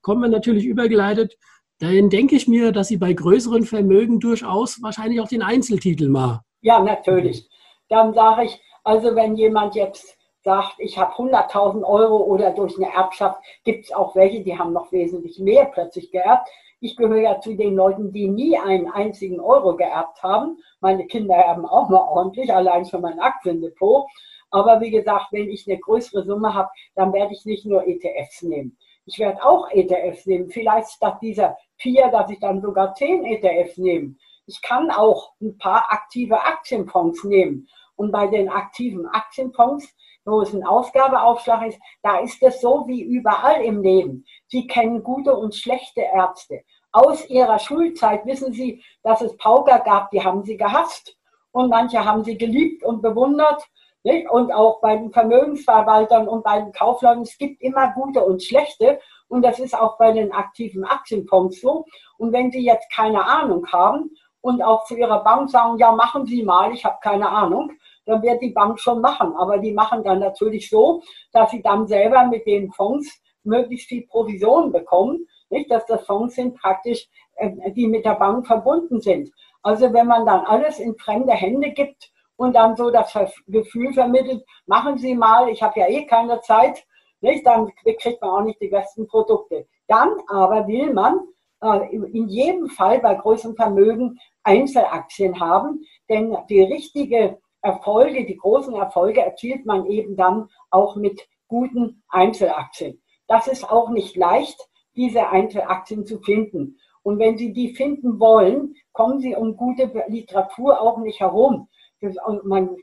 Kommen 0.00 0.22
wir 0.22 0.28
natürlich 0.28 0.64
übergeleitet. 0.64 1.36
Dann 1.78 2.10
denke 2.10 2.36
ich 2.36 2.48
mir, 2.48 2.72
dass 2.72 2.88
Sie 2.88 2.98
bei 2.98 3.12
größeren 3.12 3.64
Vermögen 3.64 4.20
durchaus 4.20 4.82
wahrscheinlich 4.82 5.20
auch 5.20 5.28
den 5.28 5.42
Einzeltitel 5.42 6.08
mal. 6.08 6.42
Ja, 6.60 6.82
natürlich. 6.82 7.48
Dann 7.88 8.12
sage 8.12 8.44
ich, 8.44 8.60
also 8.84 9.14
wenn 9.14 9.36
jemand 9.36 9.74
jetzt 9.74 10.16
sagt, 10.42 10.74
ich 10.78 10.98
habe 10.98 11.12
100.000 11.12 11.84
Euro 11.84 12.16
oder 12.16 12.50
durch 12.52 12.76
eine 12.76 12.92
Erbschaft, 12.92 13.42
gibt 13.64 13.84
es 13.84 13.92
auch 13.92 14.14
welche, 14.16 14.42
die 14.42 14.58
haben 14.58 14.72
noch 14.72 14.90
wesentlich 14.92 15.38
mehr 15.38 15.66
plötzlich 15.66 16.10
geerbt. 16.10 16.48
Ich 16.80 16.96
gehöre 16.96 17.20
ja 17.20 17.40
zu 17.40 17.54
den 17.54 17.76
Leuten, 17.76 18.10
die 18.10 18.28
nie 18.28 18.58
einen 18.58 18.90
einzigen 18.90 19.38
Euro 19.38 19.76
geerbt 19.76 20.22
haben. 20.22 20.58
Meine 20.80 21.06
Kinder 21.06 21.34
erben 21.34 21.66
auch 21.66 21.90
mal 21.90 22.00
ordentlich, 22.08 22.52
allein 22.52 22.86
schon 22.86 23.02
mein 23.02 23.20
Aktiendepot. 23.20 24.06
Aber 24.50 24.80
wie 24.80 24.90
gesagt, 24.90 25.26
wenn 25.30 25.50
ich 25.50 25.68
eine 25.68 25.78
größere 25.78 26.24
Summe 26.24 26.54
habe, 26.54 26.70
dann 26.94 27.12
werde 27.12 27.34
ich 27.34 27.44
nicht 27.44 27.66
nur 27.66 27.86
ETFs 27.86 28.42
nehmen. 28.42 28.78
Ich 29.04 29.18
werde 29.18 29.44
auch 29.44 29.70
ETFs 29.70 30.24
nehmen. 30.26 30.50
Vielleicht 30.50 30.88
statt 30.88 31.18
dieser 31.20 31.56
vier, 31.76 32.08
dass 32.08 32.30
ich 32.30 32.40
dann 32.40 32.62
sogar 32.62 32.94
zehn 32.94 33.24
ETFs 33.24 33.76
nehme. 33.76 34.16
Ich 34.46 34.62
kann 34.62 34.90
auch 34.90 35.32
ein 35.40 35.58
paar 35.58 35.86
aktive 35.90 36.40
Aktienfonds 36.40 37.24
nehmen. 37.24 37.68
Und 38.00 38.12
bei 38.12 38.26
den 38.28 38.48
aktiven 38.48 39.06
Aktienfonds 39.06 39.94
wo 40.24 40.42
es 40.42 40.52
ein 40.52 40.64
Ausgabeaufschlag 40.64 41.66
ist, 41.66 41.80
da 42.02 42.18
ist 42.18 42.42
es 42.42 42.60
so 42.60 42.84
wie 42.86 43.02
überall 43.02 43.62
im 43.62 43.82
Leben. 43.82 44.24
Sie 44.48 44.66
kennen 44.66 45.02
gute 45.02 45.34
und 45.34 45.54
schlechte 45.54 46.02
Ärzte. 46.02 46.62
Aus 46.92 47.28
ihrer 47.28 47.58
Schulzeit 47.58 48.26
wissen 48.26 48.52
Sie, 48.52 48.82
dass 49.02 49.22
es 49.22 49.36
Pauker 49.36 49.78
gab, 49.80 50.10
die 50.10 50.22
haben 50.22 50.44
sie 50.44 50.56
gehasst. 50.56 51.16
Und 51.52 51.70
manche 51.70 52.04
haben 52.04 52.22
sie 52.22 52.38
geliebt 52.38 52.84
und 52.84 53.02
bewundert. 53.02 53.64
Nicht? 54.02 54.30
Und 54.30 54.52
auch 54.52 54.80
bei 54.80 54.96
den 54.96 55.12
Vermögensverwaltern 55.12 56.28
und 56.28 56.44
bei 56.44 56.60
den 56.60 56.72
Kaufleuten, 56.72 57.22
es 57.22 57.36
gibt 57.38 57.60
immer 57.60 57.92
gute 57.92 58.24
und 58.24 58.42
schlechte. 58.42 59.00
Und 59.28 59.42
das 59.42 59.58
ist 59.58 59.78
auch 59.78 59.98
bei 59.98 60.12
den 60.12 60.32
aktiven 60.32 60.84
Aktienfonds 60.84 61.60
so. 61.60 61.86
Und 62.18 62.32
wenn 62.32 62.50
Sie 62.50 62.64
jetzt 62.64 62.92
keine 62.92 63.24
Ahnung 63.24 63.66
haben 63.72 64.10
und 64.40 64.62
auch 64.62 64.84
zu 64.84 64.96
Ihrer 64.96 65.22
Bank 65.24 65.50
sagen, 65.50 65.78
ja, 65.78 65.92
machen 65.92 66.26
Sie 66.26 66.42
mal, 66.42 66.72
ich 66.72 66.84
habe 66.84 66.98
keine 67.02 67.28
Ahnung, 67.28 67.72
dann 68.06 68.22
wird 68.22 68.42
die 68.42 68.50
Bank 68.50 68.80
schon 68.80 69.00
machen. 69.00 69.34
Aber 69.36 69.58
die 69.58 69.72
machen 69.72 70.02
dann 70.02 70.20
natürlich 70.20 70.68
so, 70.68 71.02
dass 71.32 71.50
sie 71.50 71.62
dann 71.62 71.86
selber 71.86 72.24
mit 72.26 72.46
den 72.46 72.70
Fonds 72.72 73.20
möglichst 73.44 73.88
viel 73.88 74.06
Provision 74.06 74.72
bekommen. 74.72 75.26
Nicht, 75.48 75.70
dass 75.70 75.86
das 75.86 76.04
Fonds 76.06 76.34
sind 76.34 76.56
praktisch, 76.56 77.08
äh, 77.36 77.72
die 77.72 77.86
mit 77.86 78.04
der 78.04 78.14
Bank 78.14 78.46
verbunden 78.46 79.00
sind. 79.00 79.30
Also 79.62 79.92
wenn 79.92 80.06
man 80.06 80.26
dann 80.26 80.44
alles 80.44 80.78
in 80.78 80.96
fremde 80.96 81.32
Hände 81.32 81.70
gibt 81.70 82.10
und 82.36 82.54
dann 82.54 82.76
so 82.76 82.90
das 82.90 83.12
Gefühl 83.46 83.92
vermittelt, 83.92 84.44
machen 84.66 84.96
Sie 84.98 85.14
mal, 85.14 85.48
ich 85.48 85.62
habe 85.62 85.80
ja 85.80 85.88
eh 85.88 86.06
keine 86.06 86.40
Zeit, 86.40 86.84
nicht, 87.20 87.46
dann 87.46 87.70
kriegt 87.84 88.22
man 88.22 88.30
auch 88.30 88.44
nicht 88.44 88.60
die 88.62 88.68
besten 88.68 89.06
Produkte. 89.06 89.66
Dann 89.88 90.10
aber 90.28 90.66
will 90.66 90.92
man 90.94 91.20
äh, 91.62 91.94
in 91.94 92.28
jedem 92.28 92.68
Fall 92.70 93.00
bei 93.00 93.14
größeren 93.14 93.56
Vermögen 93.56 94.18
Einzelaktien 94.42 95.38
haben, 95.38 95.84
denn 96.08 96.36
die 96.48 96.62
richtige 96.62 97.38
Erfolge, 97.62 98.24
die 98.24 98.36
großen 98.36 98.74
Erfolge 98.74 99.22
erzielt 99.22 99.66
man 99.66 99.86
eben 99.86 100.16
dann 100.16 100.48
auch 100.70 100.96
mit 100.96 101.28
guten 101.48 102.02
Einzelaktien. 102.08 103.02
Das 103.26 103.46
ist 103.46 103.70
auch 103.70 103.90
nicht 103.90 104.16
leicht, 104.16 104.58
diese 104.96 105.28
Einzelaktien 105.28 106.06
zu 106.06 106.20
finden. 106.20 106.78
Und 107.02 107.18
wenn 107.18 107.38
Sie 107.38 107.52
die 107.52 107.74
finden 107.74 108.20
wollen, 108.20 108.74
kommen 108.92 109.20
Sie 109.20 109.34
um 109.34 109.56
gute 109.56 109.90
Literatur 110.08 110.80
auch 110.80 110.98
nicht 110.98 111.20
herum. 111.20 111.68
Und 112.00 112.44
man 112.44 112.76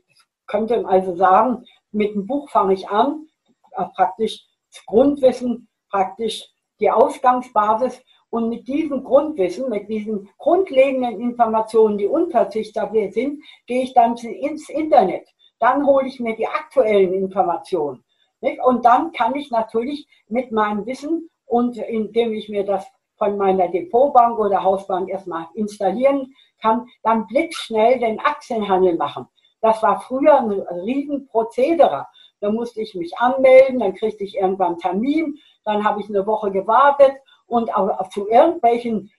könnte 0.46 0.86
also 0.86 1.14
sagen, 1.16 1.64
mit 1.92 2.14
dem 2.14 2.26
Buch 2.26 2.48
fange 2.50 2.74
ich 2.74 2.88
an, 2.88 3.26
praktisch 3.94 4.44
Grundwissen, 4.86 5.68
praktisch 5.90 6.48
die 6.80 6.90
Ausgangsbasis 6.90 8.00
und 8.30 8.48
mit 8.48 8.68
diesem 8.68 9.04
Grundwissen, 9.04 9.70
mit 9.70 9.88
diesen 9.88 10.28
grundlegenden 10.38 11.20
Informationen, 11.20 11.98
die 11.98 12.06
unverzichtbar 12.06 12.90
sind, 13.10 13.42
gehe 13.66 13.84
ich 13.84 13.94
dann 13.94 14.16
ins 14.16 14.68
Internet. 14.68 15.26
Dann 15.58 15.86
hole 15.86 16.06
ich 16.06 16.20
mir 16.20 16.36
die 16.36 16.46
aktuellen 16.46 17.12
Informationen. 17.14 18.04
Und 18.64 18.84
dann 18.84 19.12
kann 19.12 19.34
ich 19.34 19.50
natürlich 19.50 20.06
mit 20.28 20.52
meinem 20.52 20.86
Wissen 20.86 21.28
und 21.46 21.76
indem 21.78 22.32
ich 22.32 22.48
mir 22.48 22.64
das 22.64 22.86
von 23.16 23.36
meiner 23.36 23.68
Depotbank 23.68 24.38
oder 24.38 24.62
Hausbank 24.62 25.08
erstmal 25.08 25.46
installieren 25.54 26.32
kann, 26.62 26.86
dann 27.02 27.26
blitzschnell 27.26 27.98
den 27.98 28.20
Aktienhandel 28.20 28.96
machen. 28.96 29.26
Das 29.60 29.82
war 29.82 30.00
früher 30.00 30.38
ein 30.38 30.52
Riesenprozedere. 30.52 32.06
Da 32.40 32.52
musste 32.52 32.80
ich 32.80 32.94
mich 32.94 33.18
anmelden, 33.18 33.80
dann 33.80 33.94
kriegte 33.94 34.22
ich 34.22 34.36
irgendwann 34.36 34.68
einen 34.68 34.78
Termin, 34.78 35.38
dann 35.64 35.82
habe 35.84 36.00
ich 36.00 36.08
eine 36.08 36.24
Woche 36.24 36.52
gewartet 36.52 37.12
und 37.48 37.74
auch 37.74 38.08
zu 38.10 38.28
irgendwelchen 38.28 39.10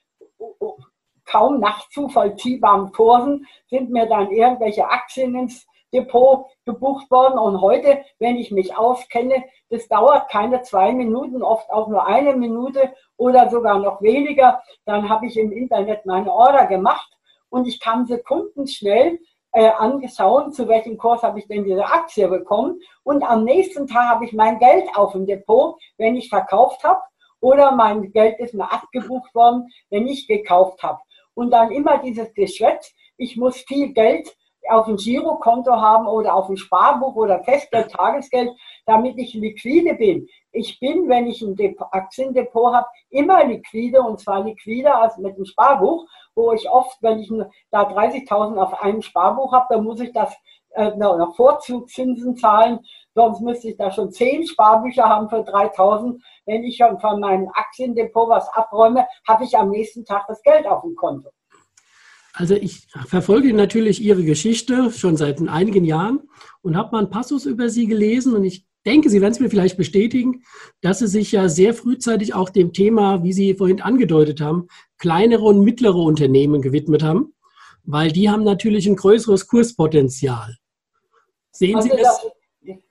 kaum 1.26 1.60
nachzuvollziehbaren 1.60 2.92
Kursen 2.92 3.46
sind 3.70 3.90
mir 3.90 4.08
dann 4.08 4.32
irgendwelche 4.32 4.90
Aktien 4.90 5.36
ins 5.36 5.68
Depot 5.94 6.46
gebucht 6.66 7.10
worden. 7.12 7.38
Und 7.38 7.62
heute, 7.62 8.04
wenn 8.20 8.38
ich 8.38 8.52
mich 8.52 8.78
auskenne, 8.78 9.44
das 9.70 9.88
dauert 9.88 10.30
keine 10.30 10.62
zwei 10.62 10.92
Minuten, 10.92 11.44
oft 11.44 11.70
auch 11.72 11.88
nur 11.88 12.06
eine 12.06 12.36
Minute 12.36 12.94
oder 13.18 13.50
sogar 13.50 13.80
noch 13.80 14.02
weniger. 14.02 14.62
Dann 14.86 15.10
habe 15.10 15.28
ich 15.28 15.38
im 15.38 15.52
Internet 15.52 16.06
meine 16.06 16.32
Order 16.32 16.66
gemacht 16.66 17.12
und 17.50 17.68
ich 17.68 17.80
kann 17.80 18.06
sekundenschnell 18.06 19.20
äh, 19.52 19.70
angeschaut, 19.70 20.54
zu 20.54 20.68
welchem 20.68 20.98
Kurs 20.98 21.24
habe 21.24 21.40
ich 21.40 21.48
denn 21.48 21.64
diese 21.64 21.86
Aktie 21.86 22.28
bekommen. 22.28 22.80
Und 23.04 23.24
am 23.24 23.44
nächsten 23.44 23.88
Tag 23.88 24.10
habe 24.10 24.26
ich 24.26 24.34
mein 24.34 24.60
Geld 24.60 24.88
auf 24.96 25.14
dem 25.14 25.26
Depot, 25.26 25.80
wenn 25.98 26.16
ich 26.16 26.30
verkauft 26.30 26.84
habe 26.84 27.02
oder 27.42 27.72
mein 27.72 28.12
Geld 28.12 28.40
ist 28.40 28.54
mir 28.54 28.72
abgebucht 28.72 29.34
worden, 29.34 29.70
wenn 29.90 30.08
ich 30.08 30.28
gekauft 30.28 30.82
habe. 30.84 31.00
Und 31.34 31.52
dann 31.52 31.72
immer 31.72 32.00
dieses 32.00 32.34
Geschwätz, 32.34 32.94
ich 33.18 33.38
muss 33.38 33.58
viel 33.58 33.94
Geld 33.94 34.36
auf 34.70 34.86
dem 34.86 34.98
Girokonto 34.98 35.72
haben 35.72 36.08
oder 36.08 36.36
auf 36.36 36.48
dem 36.48 36.58
Sparbuch 36.58 37.16
oder 37.16 37.44
Festgeld, 37.44 37.92
Tagesgeld, 37.92 38.52
damit 38.86 39.18
ich 39.18 39.34
liquide 39.34 39.96
bin. 39.96 40.28
Ich 40.52 40.80
bin, 40.80 41.08
wenn 41.08 41.28
ich 41.28 41.42
ein 41.42 41.56
Aktiendepot 41.92 42.74
habe, 42.74 42.88
immer 43.10 43.46
liquide 43.46 44.02
und 44.02 44.20
zwar 44.20 44.44
liquider 44.44 45.02
als 45.02 45.18
mit 45.18 45.38
dem 45.38 45.46
Sparbuch, 45.46 46.06
wo 46.36 46.52
ich 46.54 46.70
oft, 46.70 46.98
wenn 47.02 47.20
ich 47.20 47.32
da 47.72 47.84
30.000 47.84 48.58
auf 48.58 48.82
einem 48.82 49.02
Sparbuch 49.02 49.54
habe, 49.54 49.68
dann 49.70 49.84
muss 49.84 50.00
ich 50.00 50.12
das 50.12 50.36
äh, 50.72 50.96
noch 50.96 51.36
Vorzugszinsen 51.36 52.38
zahlen, 52.38 52.80
sonst 53.20 53.42
müsste 53.42 53.68
ich 53.68 53.76
da 53.76 53.92
schon 53.92 54.12
zehn 54.12 54.48
Sparbücher 54.48 55.04
haben 55.04 55.30
für 55.30 55.44
3000. 55.44 56.24
Wenn 56.46 56.64
ich 56.64 56.78
schon 56.78 57.00
von 57.00 57.20
meinem 57.20 57.50
Aktiendepot 57.54 58.30
was 58.30 58.48
abräume, 58.54 59.06
habe 59.28 59.44
ich 59.44 59.58
am 59.58 59.70
nächsten 59.70 60.06
Tag 60.06 60.24
das 60.30 60.42
Geld 60.42 60.66
auf 60.66 60.84
dem 60.84 60.96
Konto. 60.96 61.30
Also 62.34 62.56
ich 62.56 62.88
verfolge 63.08 63.54
natürlich 63.54 64.02
Ihre 64.02 64.24
Geschichte 64.24 64.92
schon 64.92 65.18
seit 65.18 65.46
einigen 65.50 65.84
Jahren 65.84 66.30
und 66.62 66.78
habe 66.78 66.92
mal 66.94 67.00
einen 67.00 67.10
Passus 67.10 67.46
über 67.46 67.68
Sie 67.68 67.88
gelesen 67.88 68.34
und 68.36 68.46
ich 68.46 68.66
denke, 68.86 69.10
Sie 69.10 69.20
werden 69.20 69.34
es 69.34 69.42
mir 69.42 69.50
vielleicht 69.50 69.76
bestätigen, 69.76 70.44
dass 70.80 71.00
Sie 71.00 71.08
sich 71.08 71.34
ja 71.34 71.50
sehr 71.50 71.74
frühzeitig 71.74 72.34
auch 72.34 72.50
dem 72.50 72.72
Thema, 72.72 73.22
wie 73.24 73.34
Sie 73.34 73.54
vorhin 73.56 73.82
angedeutet 73.82 74.40
haben, 74.40 74.68
kleinere 74.98 75.44
und 75.44 75.66
mittlere 75.66 75.98
Unternehmen 75.98 76.62
gewidmet 76.62 77.04
haben, 77.04 77.34
weil 77.84 78.14
die 78.14 78.30
haben 78.30 78.46
natürlich 78.46 78.88
ein 78.88 78.96
größeres 78.96 79.48
Kurspotenzial. 79.48 80.56
Sehen 81.52 81.76
also 81.76 81.90
Sie 81.90 81.98
das? 81.98 82.22
das? 82.22 82.39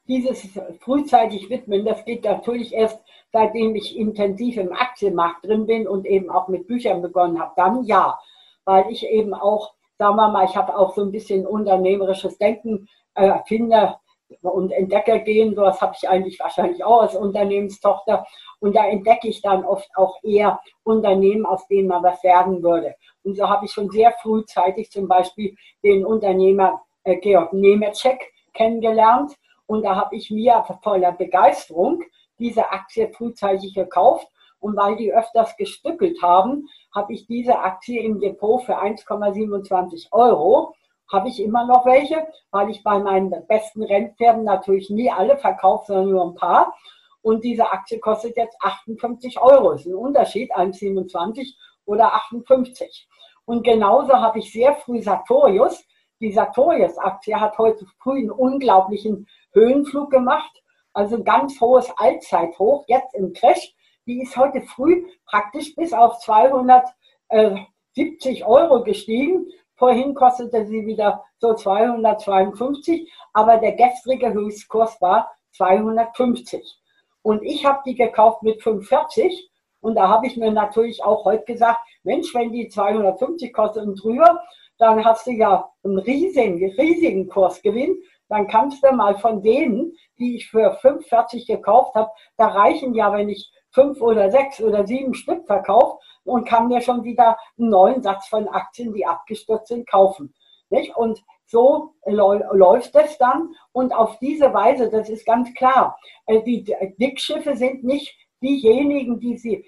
Dieses 0.08 0.48
frühzeitig 0.80 1.50
widmen, 1.50 1.84
das 1.84 2.04
geht 2.04 2.24
natürlich 2.24 2.72
erst, 2.72 2.98
seitdem 3.30 3.76
ich 3.76 3.96
intensiv 3.96 4.56
im 4.56 4.72
Aktienmarkt 4.72 5.44
drin 5.44 5.66
bin 5.66 5.86
und 5.86 6.06
eben 6.06 6.30
auch 6.30 6.48
mit 6.48 6.66
Büchern 6.66 7.02
begonnen 7.02 7.38
habe. 7.38 7.52
Dann 7.56 7.84
ja, 7.84 8.18
weil 8.64 8.90
ich 8.90 9.06
eben 9.06 9.34
auch, 9.34 9.74
sagen 9.98 10.16
wir 10.16 10.28
mal, 10.28 10.46
ich 10.46 10.56
habe 10.56 10.76
auch 10.76 10.94
so 10.94 11.02
ein 11.02 11.12
bisschen 11.12 11.46
unternehmerisches 11.46 12.38
Denken, 12.38 12.88
äh, 13.14 13.26
Erfinder 13.26 14.00
und 14.42 14.72
Entdecker 14.72 15.18
gehen, 15.18 15.54
sowas 15.54 15.80
habe 15.80 15.94
ich 15.96 16.08
eigentlich 16.08 16.38
wahrscheinlich 16.40 16.84
auch 16.84 17.02
als 17.02 17.14
Unternehmenstochter. 17.14 18.26
Und 18.60 18.76
da 18.76 18.86
entdecke 18.86 19.28
ich 19.28 19.40
dann 19.42 19.64
oft 19.64 19.88
auch 19.96 20.22
eher 20.22 20.60
Unternehmen, 20.84 21.46
aus 21.46 21.66
denen 21.68 21.88
man 21.88 22.02
was 22.02 22.22
werden 22.24 22.62
würde. 22.62 22.94
Und 23.24 23.36
so 23.36 23.48
habe 23.48 23.66
ich 23.66 23.72
schon 23.72 23.90
sehr 23.90 24.12
frühzeitig 24.22 24.90
zum 24.90 25.08
Beispiel 25.08 25.54
den 25.82 26.04
Unternehmer 26.04 26.82
äh, 27.04 27.16
Georg 27.16 27.52
Nemetschek 27.52 28.32
kennengelernt. 28.54 29.34
Und 29.68 29.82
da 29.82 29.96
habe 29.96 30.16
ich 30.16 30.30
mir 30.30 30.64
voller 30.82 31.12
Begeisterung 31.12 32.02
diese 32.38 32.70
Aktie 32.70 33.12
frühzeitig 33.12 33.74
gekauft. 33.74 34.26
Und 34.60 34.76
weil 34.76 34.96
die 34.96 35.12
öfters 35.12 35.56
gestückelt 35.56 36.20
haben, 36.22 36.68
habe 36.92 37.12
ich 37.12 37.26
diese 37.26 37.58
Aktie 37.58 38.02
im 38.02 38.18
Depot 38.18 38.62
für 38.62 38.80
1,27 38.80 40.08
Euro. 40.10 40.74
Habe 41.12 41.28
ich 41.28 41.40
immer 41.40 41.66
noch 41.66 41.84
welche, 41.84 42.26
weil 42.50 42.70
ich 42.70 42.82
bei 42.82 42.98
meinen 42.98 43.46
besten 43.46 43.82
Rennpferden 43.82 44.44
natürlich 44.44 44.88
nie 44.90 45.10
alle 45.10 45.36
verkaufe, 45.36 45.86
sondern 45.88 46.10
nur 46.10 46.24
ein 46.24 46.34
paar. 46.34 46.74
Und 47.20 47.44
diese 47.44 47.70
Aktie 47.70 48.00
kostet 48.00 48.38
jetzt 48.38 48.56
58 48.62 49.38
Euro. 49.38 49.72
Das 49.72 49.82
ist 49.82 49.86
ein 49.86 49.94
Unterschied, 49.94 50.54
1,27 50.56 51.54
oder 51.84 52.14
58. 52.14 53.06
Und 53.44 53.64
genauso 53.64 54.14
habe 54.14 54.38
ich 54.38 54.50
sehr 54.50 54.74
früh 54.74 55.02
Sartorius. 55.02 55.84
Die 56.20 56.32
Sartorius-Aktie 56.32 57.40
hat 57.40 57.56
heute 57.58 57.86
früh 58.02 58.18
einen 58.18 58.32
unglaublichen 58.32 59.28
Höhenflug 59.52 60.10
gemacht. 60.10 60.50
Also 60.92 61.14
ein 61.16 61.24
ganz 61.24 61.60
hohes 61.60 61.88
Allzeithoch, 61.96 62.84
jetzt 62.88 63.14
im 63.14 63.32
Crash. 63.32 63.72
Die 64.06 64.22
ist 64.22 64.36
heute 64.36 64.62
früh 64.62 65.06
praktisch 65.26 65.76
bis 65.76 65.92
auf 65.92 66.18
270 66.18 68.44
Euro 68.44 68.82
gestiegen. 68.82 69.46
Vorhin 69.76 70.14
kostete 70.14 70.66
sie 70.66 70.84
wieder 70.86 71.24
so 71.38 71.54
252, 71.54 73.12
aber 73.32 73.58
der 73.58 73.72
gestrige 73.72 74.32
Höchstkurs 74.32 75.00
war 75.00 75.30
250. 75.52 76.80
Und 77.22 77.44
ich 77.44 77.64
habe 77.64 77.78
die 77.86 77.94
gekauft 77.94 78.42
mit 78.42 78.60
45 78.60 79.52
und 79.80 79.94
da 79.94 80.08
habe 80.08 80.26
ich 80.26 80.36
mir 80.36 80.50
natürlich 80.50 81.04
auch 81.04 81.24
heute 81.24 81.44
gesagt, 81.44 81.78
Mensch, 82.02 82.34
wenn 82.34 82.50
die 82.50 82.68
250 82.68 83.52
kostet 83.52 83.86
und 83.86 84.02
drüber, 84.02 84.40
dann 84.78 85.04
hast 85.04 85.26
du 85.26 85.32
ja 85.32 85.70
einen 85.84 85.98
riesigen, 85.98 86.64
riesigen 86.78 87.28
Kursgewinn. 87.28 87.96
Dann 88.28 88.46
kannst 88.46 88.84
du 88.84 88.92
mal 88.92 89.16
von 89.18 89.42
denen, 89.42 89.92
die 90.18 90.36
ich 90.36 90.50
für 90.50 90.72
45 90.80 91.46
gekauft 91.46 91.94
habe, 91.94 92.10
da 92.36 92.48
reichen 92.48 92.94
ja, 92.94 93.12
wenn 93.12 93.28
ich 93.28 93.50
fünf 93.70 94.00
oder 94.00 94.30
sechs 94.30 94.60
oder 94.60 94.86
sieben 94.86 95.14
Stück 95.14 95.46
verkaufe 95.46 95.98
und 96.24 96.46
kann 96.46 96.68
mir 96.68 96.80
schon 96.80 97.04
wieder 97.04 97.38
einen 97.58 97.70
neuen 97.70 98.02
Satz 98.02 98.28
von 98.28 98.48
Aktien, 98.48 98.92
die 98.92 99.06
abgestürzt 99.06 99.68
sind, 99.68 99.88
kaufen. 99.88 100.34
Nicht? 100.70 100.94
Und 100.96 101.22
so 101.46 101.94
läuft 102.04 102.94
es 102.94 103.16
dann. 103.18 103.54
Und 103.72 103.92
auf 103.92 104.18
diese 104.18 104.52
Weise, 104.52 104.90
das 104.90 105.08
ist 105.08 105.24
ganz 105.24 105.52
klar, 105.54 105.98
äh, 106.26 106.42
die 106.42 106.64
Dickschiffe 106.98 107.56
sind 107.56 107.84
nicht 107.84 108.14
diejenigen, 108.42 109.18
die, 109.18 109.36
sie, 109.36 109.64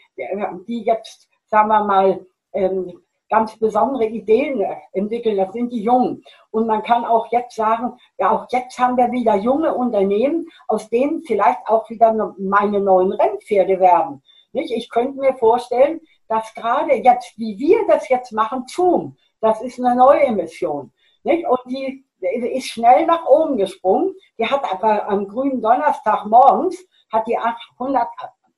die 0.69 0.83
jetzt, 0.83 1.29
sagen 1.47 1.69
wir 1.69 1.85
mal, 1.85 2.27
ähm, 2.53 3.01
ganz 3.31 3.57
besondere 3.57 4.07
Ideen 4.07 4.63
entwickeln. 4.93 5.37
Das 5.37 5.53
sind 5.53 5.73
die 5.73 5.83
Jungen. 5.83 6.23
Und 6.51 6.67
man 6.67 6.83
kann 6.83 7.05
auch 7.05 7.31
jetzt 7.33 7.57
sagen, 7.57 7.97
ja, 8.19 8.31
auch 8.31 8.47
jetzt 8.51 8.79
haben 8.79 8.97
wir 8.97 9.11
wieder 9.11 9.37
junge 9.37 9.73
Unternehmen, 9.73 10.47
aus 10.69 10.91
denen 10.91 11.23
vielleicht 11.23 11.67
auch 11.67 11.89
wieder 11.89 12.35
meine 12.39 12.81
neuen 12.81 13.13
Rennpferde 13.13 13.81
werden. 13.81 14.23
Nicht? 14.53 14.73
Ich 14.73 14.91
könnte 14.91 15.19
mir 15.19 15.35
vorstellen, 15.35 16.01
dass 16.29 16.53
gerade 16.55 16.95
jetzt, 16.95 17.39
wie 17.39 17.59
wir 17.59 17.87
das 17.87 18.09
jetzt 18.09 18.33
machen, 18.33 18.65
Zoom, 18.67 19.17
das 19.41 19.63
ist 19.63 19.79
eine 19.81 19.95
neue 19.95 20.23
Emission. 20.23 20.93
Nicht? 21.23 21.47
Und 21.47 21.61
die 21.67 22.05
ist 22.21 22.67
schnell 22.67 23.07
nach 23.07 23.27
oben 23.27 23.57
gesprungen. 23.57 24.15
Die 24.39 24.47
hat 24.47 24.71
aber 24.71 25.09
am 25.09 25.29
grünen 25.29 25.63
Donnerstag 25.63 26.27
morgens, 26.27 26.77
hat 27.13 27.27
die 27.27 27.39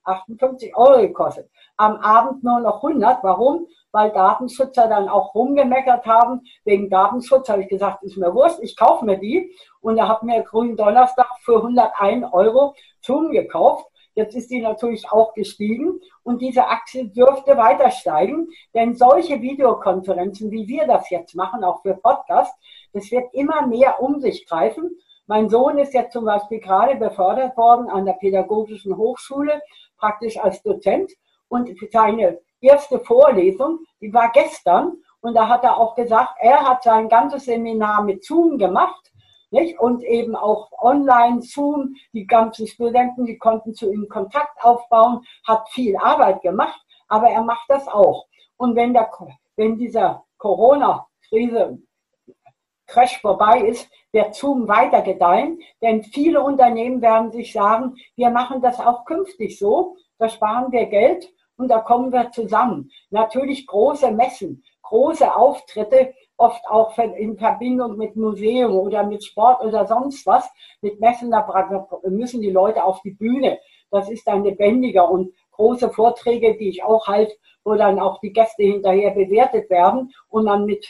858 0.04 0.76
Euro 0.76 1.00
gekostet. 1.00 1.50
Am 1.76 1.96
Abend 1.96 2.44
nur 2.44 2.60
noch 2.60 2.82
100. 2.82 3.22
Warum? 3.22 3.66
Weil 3.92 4.10
Datenschützer 4.12 4.88
dann 4.88 5.08
auch 5.08 5.34
rumgemeckert 5.34 6.06
haben. 6.06 6.42
Wegen 6.64 6.90
Datenschutz 6.90 7.48
habe 7.48 7.62
ich 7.62 7.68
gesagt, 7.68 8.02
ist 8.02 8.16
mir 8.16 8.34
wurscht, 8.34 8.58
ich 8.62 8.76
kaufe 8.76 9.04
mir 9.04 9.18
die. 9.18 9.54
Und 9.80 9.96
da 9.96 10.08
habe 10.08 10.26
mir 10.26 10.42
grünen 10.42 10.76
Donnerstag 10.76 11.28
für 11.42 11.56
101 11.56 12.32
Euro 12.32 12.74
Zoom 13.00 13.30
gekauft. 13.30 13.86
Jetzt 14.14 14.34
ist 14.34 14.50
die 14.50 14.60
natürlich 14.60 15.10
auch 15.10 15.32
gestiegen 15.32 15.98
und 16.22 16.42
diese 16.42 16.66
Aktie 16.66 17.08
dürfte 17.08 17.56
weiter 17.56 17.90
steigen, 17.90 18.48
denn 18.74 18.94
solche 18.94 19.40
Videokonferenzen, 19.40 20.50
wie 20.50 20.68
wir 20.68 20.86
das 20.86 21.08
jetzt 21.08 21.34
machen, 21.34 21.64
auch 21.64 21.80
für 21.80 21.94
Podcasts, 21.94 22.54
das 22.92 23.10
wird 23.10 23.32
immer 23.32 23.66
mehr 23.66 24.02
um 24.02 24.20
sich 24.20 24.46
greifen. 24.46 24.90
Mein 25.26 25.48
Sohn 25.48 25.78
ist 25.78 25.94
jetzt 25.94 26.12
zum 26.12 26.26
Beispiel 26.26 26.60
gerade 26.60 26.96
befördert 26.96 27.56
worden 27.56 27.88
an 27.88 28.04
der 28.04 28.14
Pädagogischen 28.14 28.98
Hochschule, 28.98 29.62
praktisch 30.02 30.36
als 30.38 30.60
Dozent. 30.62 31.12
Und 31.48 31.70
seine 31.92 32.40
erste 32.60 32.98
Vorlesung, 32.98 33.78
die 34.00 34.12
war 34.12 34.30
gestern. 34.32 34.96
Und 35.20 35.34
da 35.34 35.48
hat 35.48 35.62
er 35.62 35.76
auch 35.78 35.94
gesagt, 35.94 36.32
er 36.40 36.68
hat 36.68 36.82
sein 36.82 37.08
ganzes 37.08 37.44
Seminar 37.44 38.02
mit 38.02 38.24
Zoom 38.24 38.58
gemacht 38.58 39.12
nicht? 39.52 39.78
Und 39.78 40.02
eben 40.02 40.34
auch 40.34 40.72
online, 40.80 41.42
Zoom, 41.42 41.94
die 42.12 42.26
ganzen 42.26 42.66
Studenten, 42.66 43.26
die 43.26 43.36
konnten 43.36 43.74
zu 43.74 43.92
ihm 43.92 44.08
Kontakt 44.08 44.64
aufbauen, 44.64 45.24
hat 45.46 45.68
viel 45.68 45.96
Arbeit 45.96 46.40
gemacht, 46.40 46.80
aber 47.06 47.28
er 47.28 47.42
macht 47.42 47.68
das 47.68 47.86
auch. 47.86 48.26
Und 48.56 48.76
wenn, 48.76 48.94
der, 48.94 49.10
wenn 49.56 49.76
dieser 49.76 50.24
Corona-Krise 50.38 51.78
Crash 52.92 53.22
vorbei 53.22 53.60
ist, 53.60 53.90
wird 54.12 54.34
Zoom 54.34 54.68
weiter 54.68 55.00
gedeihen, 55.00 55.58
denn 55.80 56.02
viele 56.02 56.42
Unternehmen 56.42 57.00
werden 57.00 57.32
sich 57.32 57.50
sagen, 57.50 57.94
wir 58.16 58.28
machen 58.28 58.60
das 58.60 58.78
auch 58.80 59.06
künftig 59.06 59.58
so, 59.58 59.96
da 60.18 60.28
sparen 60.28 60.70
wir 60.72 60.84
Geld 60.86 61.32
und 61.56 61.68
da 61.68 61.78
kommen 61.78 62.12
wir 62.12 62.30
zusammen. 62.32 62.90
Natürlich 63.08 63.66
große 63.66 64.10
Messen, 64.10 64.62
große 64.82 65.34
Auftritte, 65.34 66.12
oft 66.36 66.62
auch 66.68 66.98
in 66.98 67.38
Verbindung 67.38 67.96
mit 67.96 68.14
Museum 68.14 68.76
oder 68.76 69.04
mit 69.04 69.24
Sport 69.24 69.64
oder 69.64 69.86
sonst 69.86 70.26
was, 70.26 70.50
mit 70.82 71.00
Messen, 71.00 71.30
da 71.30 71.46
müssen 72.04 72.42
die 72.42 72.50
Leute 72.50 72.84
auf 72.84 73.00
die 73.00 73.12
Bühne. 73.12 73.58
Das 73.90 74.10
ist 74.10 74.26
dann 74.26 74.44
lebendiger 74.44 75.10
und 75.10 75.32
große 75.52 75.88
Vorträge, 75.90 76.58
die 76.58 76.68
ich 76.68 76.84
auch 76.84 77.06
halt, 77.06 77.32
wo 77.64 77.74
dann 77.74 77.98
auch 77.98 78.20
die 78.20 78.34
Gäste 78.34 78.64
hinterher 78.64 79.12
bewertet 79.12 79.70
werden 79.70 80.12
und 80.28 80.44
man 80.44 80.66
mit 80.66 80.86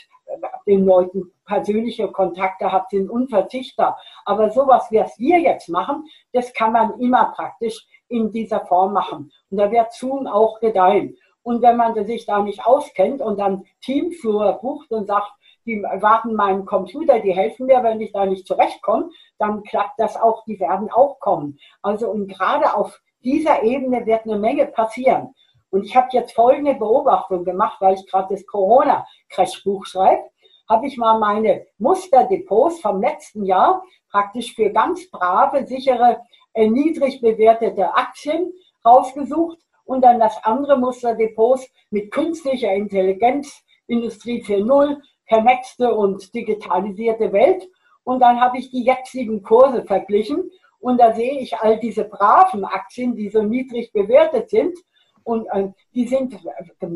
den 0.67 0.85
Leuten 0.85 1.31
persönliche 1.45 2.07
Kontakte 2.09 2.71
hat, 2.71 2.89
sind 2.89 3.09
unverzichtbar. 3.09 3.97
Aber 4.25 4.49
sowas, 4.51 4.87
was 4.91 5.19
wir 5.19 5.39
jetzt 5.39 5.69
machen, 5.69 6.05
das 6.31 6.53
kann 6.53 6.71
man 6.73 6.99
immer 6.99 7.33
praktisch 7.35 7.85
in 8.07 8.31
dieser 8.31 8.65
Form 8.65 8.93
machen. 8.93 9.31
Und 9.49 9.57
da 9.57 9.71
wird 9.71 9.93
Zoom 9.93 10.27
auch 10.27 10.59
gedeihen. 10.59 11.17
Und 11.41 11.61
wenn 11.61 11.77
man 11.77 12.05
sich 12.05 12.25
da 12.25 12.41
nicht 12.41 12.65
auskennt 12.65 13.21
und 13.21 13.39
dann 13.39 13.65
Teamflur 13.81 14.59
bucht 14.61 14.91
und 14.91 15.07
sagt, 15.07 15.31
die 15.65 15.81
warten 15.81 16.35
meinen 16.35 16.65
Computer, 16.65 17.19
die 17.19 17.33
helfen 17.33 17.67
mir, 17.67 17.83
wenn 17.83 18.01
ich 18.01 18.11
da 18.11 18.25
nicht 18.25 18.45
zurechtkomme, 18.47 19.09
dann 19.37 19.63
klappt 19.63 19.99
das 19.99 20.15
auch, 20.17 20.43
die 20.45 20.59
werden 20.59 20.91
auch 20.91 21.19
kommen. 21.19 21.57
Also 21.81 22.09
und 22.09 22.27
gerade 22.27 22.75
auf 22.75 23.01
dieser 23.23 23.63
Ebene 23.63 24.05
wird 24.05 24.25
eine 24.25 24.37
Menge 24.37 24.65
passieren. 24.65 25.33
Und 25.73 25.85
ich 25.85 25.95
habe 25.95 26.09
jetzt 26.11 26.33
folgende 26.35 26.75
Beobachtung 26.75 27.43
gemacht, 27.43 27.81
weil 27.81 27.95
ich 27.95 28.05
gerade 28.05 28.35
das 28.35 28.45
Corona-Crash-Buch 28.45 29.87
schreibe. 29.87 30.21
habe 30.69 30.85
ich 30.85 30.97
mal 30.97 31.17
meine 31.17 31.65
Musterdepots 31.79 32.79
vom 32.79 33.01
letzten 33.01 33.43
Jahr 33.43 33.83
praktisch 34.11 34.53
für 34.53 34.69
ganz 34.69 35.09
brave, 35.09 35.65
sichere, 35.65 36.21
äh, 36.53 36.67
niedrig 36.67 37.21
bewertete 37.21 37.91
Aktien 37.95 38.53
rausgesucht 38.85 39.57
und 39.83 40.03
dann 40.03 40.19
das 40.19 40.37
andere 40.43 40.77
Musterdepots 40.77 41.67
mit 41.89 42.11
künstlicher 42.11 42.71
Intelligenz, 42.71 43.63
Industrie 43.87 44.43
4.0, 44.43 45.01
vernetzte 45.25 45.91
und 45.91 46.33
digitalisierte 46.35 47.33
Welt. 47.33 47.67
Und 48.03 48.19
dann 48.19 48.39
habe 48.39 48.59
ich 48.59 48.69
die 48.69 48.83
jetzigen 48.83 49.41
Kurse 49.41 49.83
verglichen 49.83 50.51
und 50.79 50.99
da 50.99 51.13
sehe 51.13 51.39
ich 51.39 51.57
all 51.57 51.79
diese 51.79 52.03
braven 52.03 52.63
Aktien, 52.63 53.15
die 53.15 53.29
so 53.29 53.41
niedrig 53.41 53.91
bewertet 53.91 54.51
sind 54.51 54.77
und 55.23 55.47
äh, 55.47 55.69
die 55.93 56.07
sind 56.07 56.33
äh, 56.33 56.87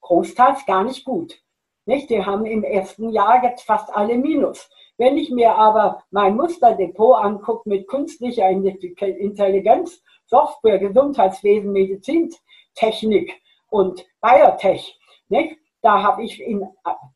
großteils 0.00 0.66
gar 0.66 0.84
nicht 0.84 1.04
gut. 1.04 1.42
Nicht? 1.84 2.10
Die 2.10 2.24
haben 2.24 2.46
im 2.46 2.62
ersten 2.62 3.10
Jahr 3.10 3.42
jetzt 3.42 3.62
fast 3.62 3.94
alle 3.94 4.16
Minus. 4.16 4.70
Wenn 4.98 5.16
ich 5.16 5.30
mir 5.30 5.54
aber 5.54 6.04
mein 6.10 6.36
Musterdepot 6.36 7.16
angucke 7.16 7.68
mit 7.68 7.88
künstlicher 7.88 8.48
Intelligenz, 8.48 10.02
Software, 10.26 10.78
Gesundheitswesen, 10.78 11.72
Medizintechnik 11.72 13.40
und 13.68 14.06
Biotech, 14.20 14.98
nicht? 15.28 15.58
da 15.82 16.02
habe 16.02 16.22
ich 16.22 16.40
in, 16.40 16.64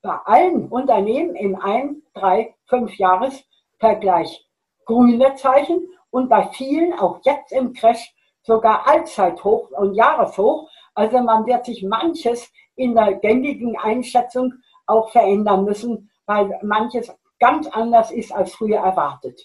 bei 0.03 0.17
allen 0.25 0.69
Unternehmen 0.69 1.37
im 1.37 1.55
1, 1.55 2.03
3, 2.15 2.55
5 2.67 2.97
Jahresvergleich 2.99 4.47
grüne 4.85 5.35
Zeichen 5.37 5.89
und 6.11 6.29
bei 6.29 6.49
vielen 6.49 6.93
auch 6.95 7.21
jetzt 7.25 7.53
im 7.53 7.73
Crash 7.73 8.15
sogar 8.47 8.87
Allzeithoch 8.87 9.71
und 9.73 9.95
Jahreshoch. 9.95 10.69
Also 10.95 11.19
man 11.19 11.47
wird 11.47 11.67
sich 11.67 11.83
manches 11.83 12.49
in 12.77 12.95
der 12.95 13.15
gängigen 13.15 13.77
Einschätzung 13.77 14.55
auch 14.87 15.11
verändern 15.11 15.65
müssen, 15.65 16.11
weil 16.27 16.59
manches 16.63 17.13
ganz 17.39 17.67
anders 17.67 18.11
ist 18.11 18.33
als 18.33 18.55
früher 18.55 18.79
erwartet. 18.79 19.45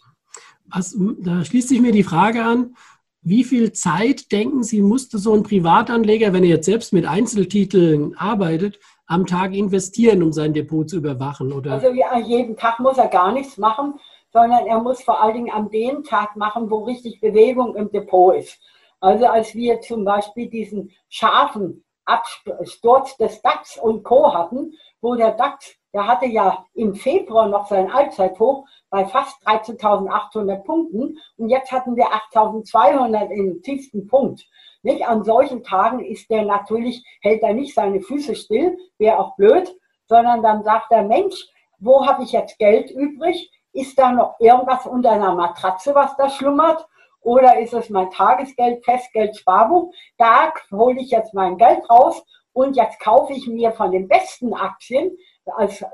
Was, 0.74 0.96
da 1.20 1.44
schließt 1.44 1.70
sich 1.70 1.82
mir 1.82 1.92
die 1.92 2.04
Frage 2.04 2.44
an, 2.44 2.76
wie 3.24 3.44
viel 3.44 3.72
Zeit, 3.72 4.32
denken 4.32 4.64
Sie, 4.64 4.82
musste 4.82 5.18
so 5.18 5.34
ein 5.34 5.44
Privatanleger, 5.44 6.34
wenn 6.34 6.44
er 6.44 6.50
jetzt 6.50 6.66
selbst 6.66 6.92
mit 6.94 7.06
Einzeltiteln 7.06 8.16
arbeitet, 8.18 8.80
am 9.06 9.26
Tag 9.26 9.54
investieren, 9.54 10.24
um 10.24 10.32
sein 10.32 10.54
Depot 10.54 10.90
zu 10.90 10.98
überwachen? 10.98 11.52
Oder? 11.52 11.74
Also 11.74 11.90
ja, 11.90 12.18
jeden 12.18 12.56
Tag 12.56 12.80
muss 12.80 12.98
er 12.98 13.10
gar 13.10 13.32
nichts 13.32 13.58
machen, 13.58 13.96
sondern 14.32 14.66
er 14.66 14.80
muss 14.80 15.04
vor 15.04 15.22
allen 15.22 15.36
Dingen 15.36 15.52
an 15.52 15.70
dem 15.70 16.04
Tag 16.04 16.36
machen, 16.36 16.72
wo 16.72 16.86
richtig 16.86 17.20
Bewegung 17.20 17.76
im 17.76 17.92
Depot 17.92 18.36
ist. 18.36 18.60
Also 19.02 19.26
als 19.26 19.56
wir 19.56 19.82
zum 19.82 20.06
Beispiel 20.06 20.48
diesen 20.48 20.92
scharfen 21.10 21.84
Absturz 22.06 23.18
des 23.18 23.42
DAX 23.42 23.78
und 23.78 24.04
Co. 24.04 24.34
hatten, 24.34 24.74
wo 25.02 25.16
der 25.16 25.32
DAX, 25.32 25.76
der 25.94 26.08
hatte 26.08 26.28
ja 26.28 26.66
im 26.74 26.94
Februar 26.96 27.48
noch 27.48 27.68
sein 27.68 27.92
Allzeithoch 27.92 28.66
bei 28.90 29.06
fast 29.06 29.46
13.800 29.48 30.64
Punkten 30.64 31.18
und 31.38 31.50
jetzt 31.50 31.72
hatten 31.72 31.96
wir 31.96 32.06
8.200 32.34 33.30
im 33.32 33.62
tiefsten 33.64 34.08
Punkt. 34.08 34.46
Nicht? 34.84 35.08
An 35.08 35.24
solchen 35.24 35.64
Tagen 35.64 36.00
ist 36.00 36.30
der 36.30 36.44
natürlich, 36.44 37.04
hält 37.22 37.44
er 37.44 37.54
nicht 37.54 37.74
seine 37.74 38.02
Füße 38.02 38.36
still, 38.36 38.78
wäre 38.98 39.20
auch 39.20 39.36
blöd, 39.36 39.76
sondern 40.08 40.44
dann 40.44 40.64
sagt 40.64 40.92
er, 40.92 41.04
Mensch, 41.04 41.48
wo 41.80 42.06
habe 42.06 42.24
ich 42.24 42.32
jetzt 42.32 42.58
Geld 42.60 42.92
übrig? 42.92 43.52
Ist 43.74 43.98
da 43.98 44.12
noch 44.12 44.36
irgendwas 44.40 44.86
unter 44.86 45.12
einer 45.12 45.34
Matratze, 45.34 45.96
was 45.96 46.16
da 46.18 46.30
schlummert? 46.30 46.86
Oder 47.22 47.60
ist 47.60 47.74
es 47.74 47.90
mein 47.90 48.10
Tagesgeld, 48.10 48.84
Festgeld, 48.84 49.38
Sparbuch? 49.38 49.94
Da 50.18 50.52
hole 50.72 51.00
ich 51.00 51.12
jetzt 51.12 51.34
mein 51.34 51.58
Geld 51.58 51.88
raus 51.90 52.24
und 52.54 52.76
jetzt 52.76 53.00
kaufe 53.00 53.34
ich 53.34 53.48
mir 53.48 53.72
von 53.72 53.92
den 53.92 54.08
besten 54.08 54.54
Aktien. 54.54 55.16
Als 55.46 55.86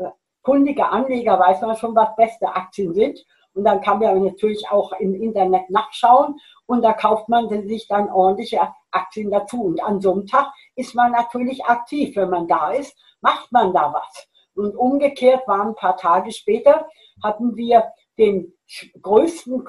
kundiger 0.42 0.92
Anleger 0.92 1.38
weiß 1.38 1.62
man 1.62 1.76
schon, 1.76 1.96
was 1.96 2.16
beste 2.16 2.48
Aktien 2.48 2.94
sind. 2.94 3.26
Und 3.54 3.64
dann 3.64 3.82
kann 3.82 4.00
man 4.00 4.24
natürlich 4.24 4.70
auch 4.70 4.94
im 4.94 5.16
Internet 5.16 5.70
nachschauen 5.70 6.40
und 6.68 6.84
da 6.84 6.94
kauft 6.94 7.28
man 7.28 7.50
sich 7.68 7.88
dann 7.88 8.10
ordentliche 8.10 8.62
Aktien 8.92 9.32
dazu. 9.32 9.64
Und 9.64 9.84
an 9.84 10.00
so 10.00 10.14
einem 10.14 10.28
Tag 10.28 10.54
ist 10.76 10.94
man 10.94 11.12
natürlich 11.12 11.66
aktiv. 11.66 12.16
Wenn 12.16 12.30
man 12.30 12.48
da 12.48 12.72
ist, 12.72 12.96
macht 13.20 13.52
man 13.52 13.74
da 13.74 13.94
was. 13.94 14.28
Und 14.54 14.76
umgekehrt 14.76 15.48
waren 15.48 15.70
ein 15.70 15.76
paar 15.76 15.98
Tage 15.98 16.32
später, 16.32 16.88
hatten 17.24 17.56
wir 17.56 17.92
den 18.18 18.54
größten 19.02 19.66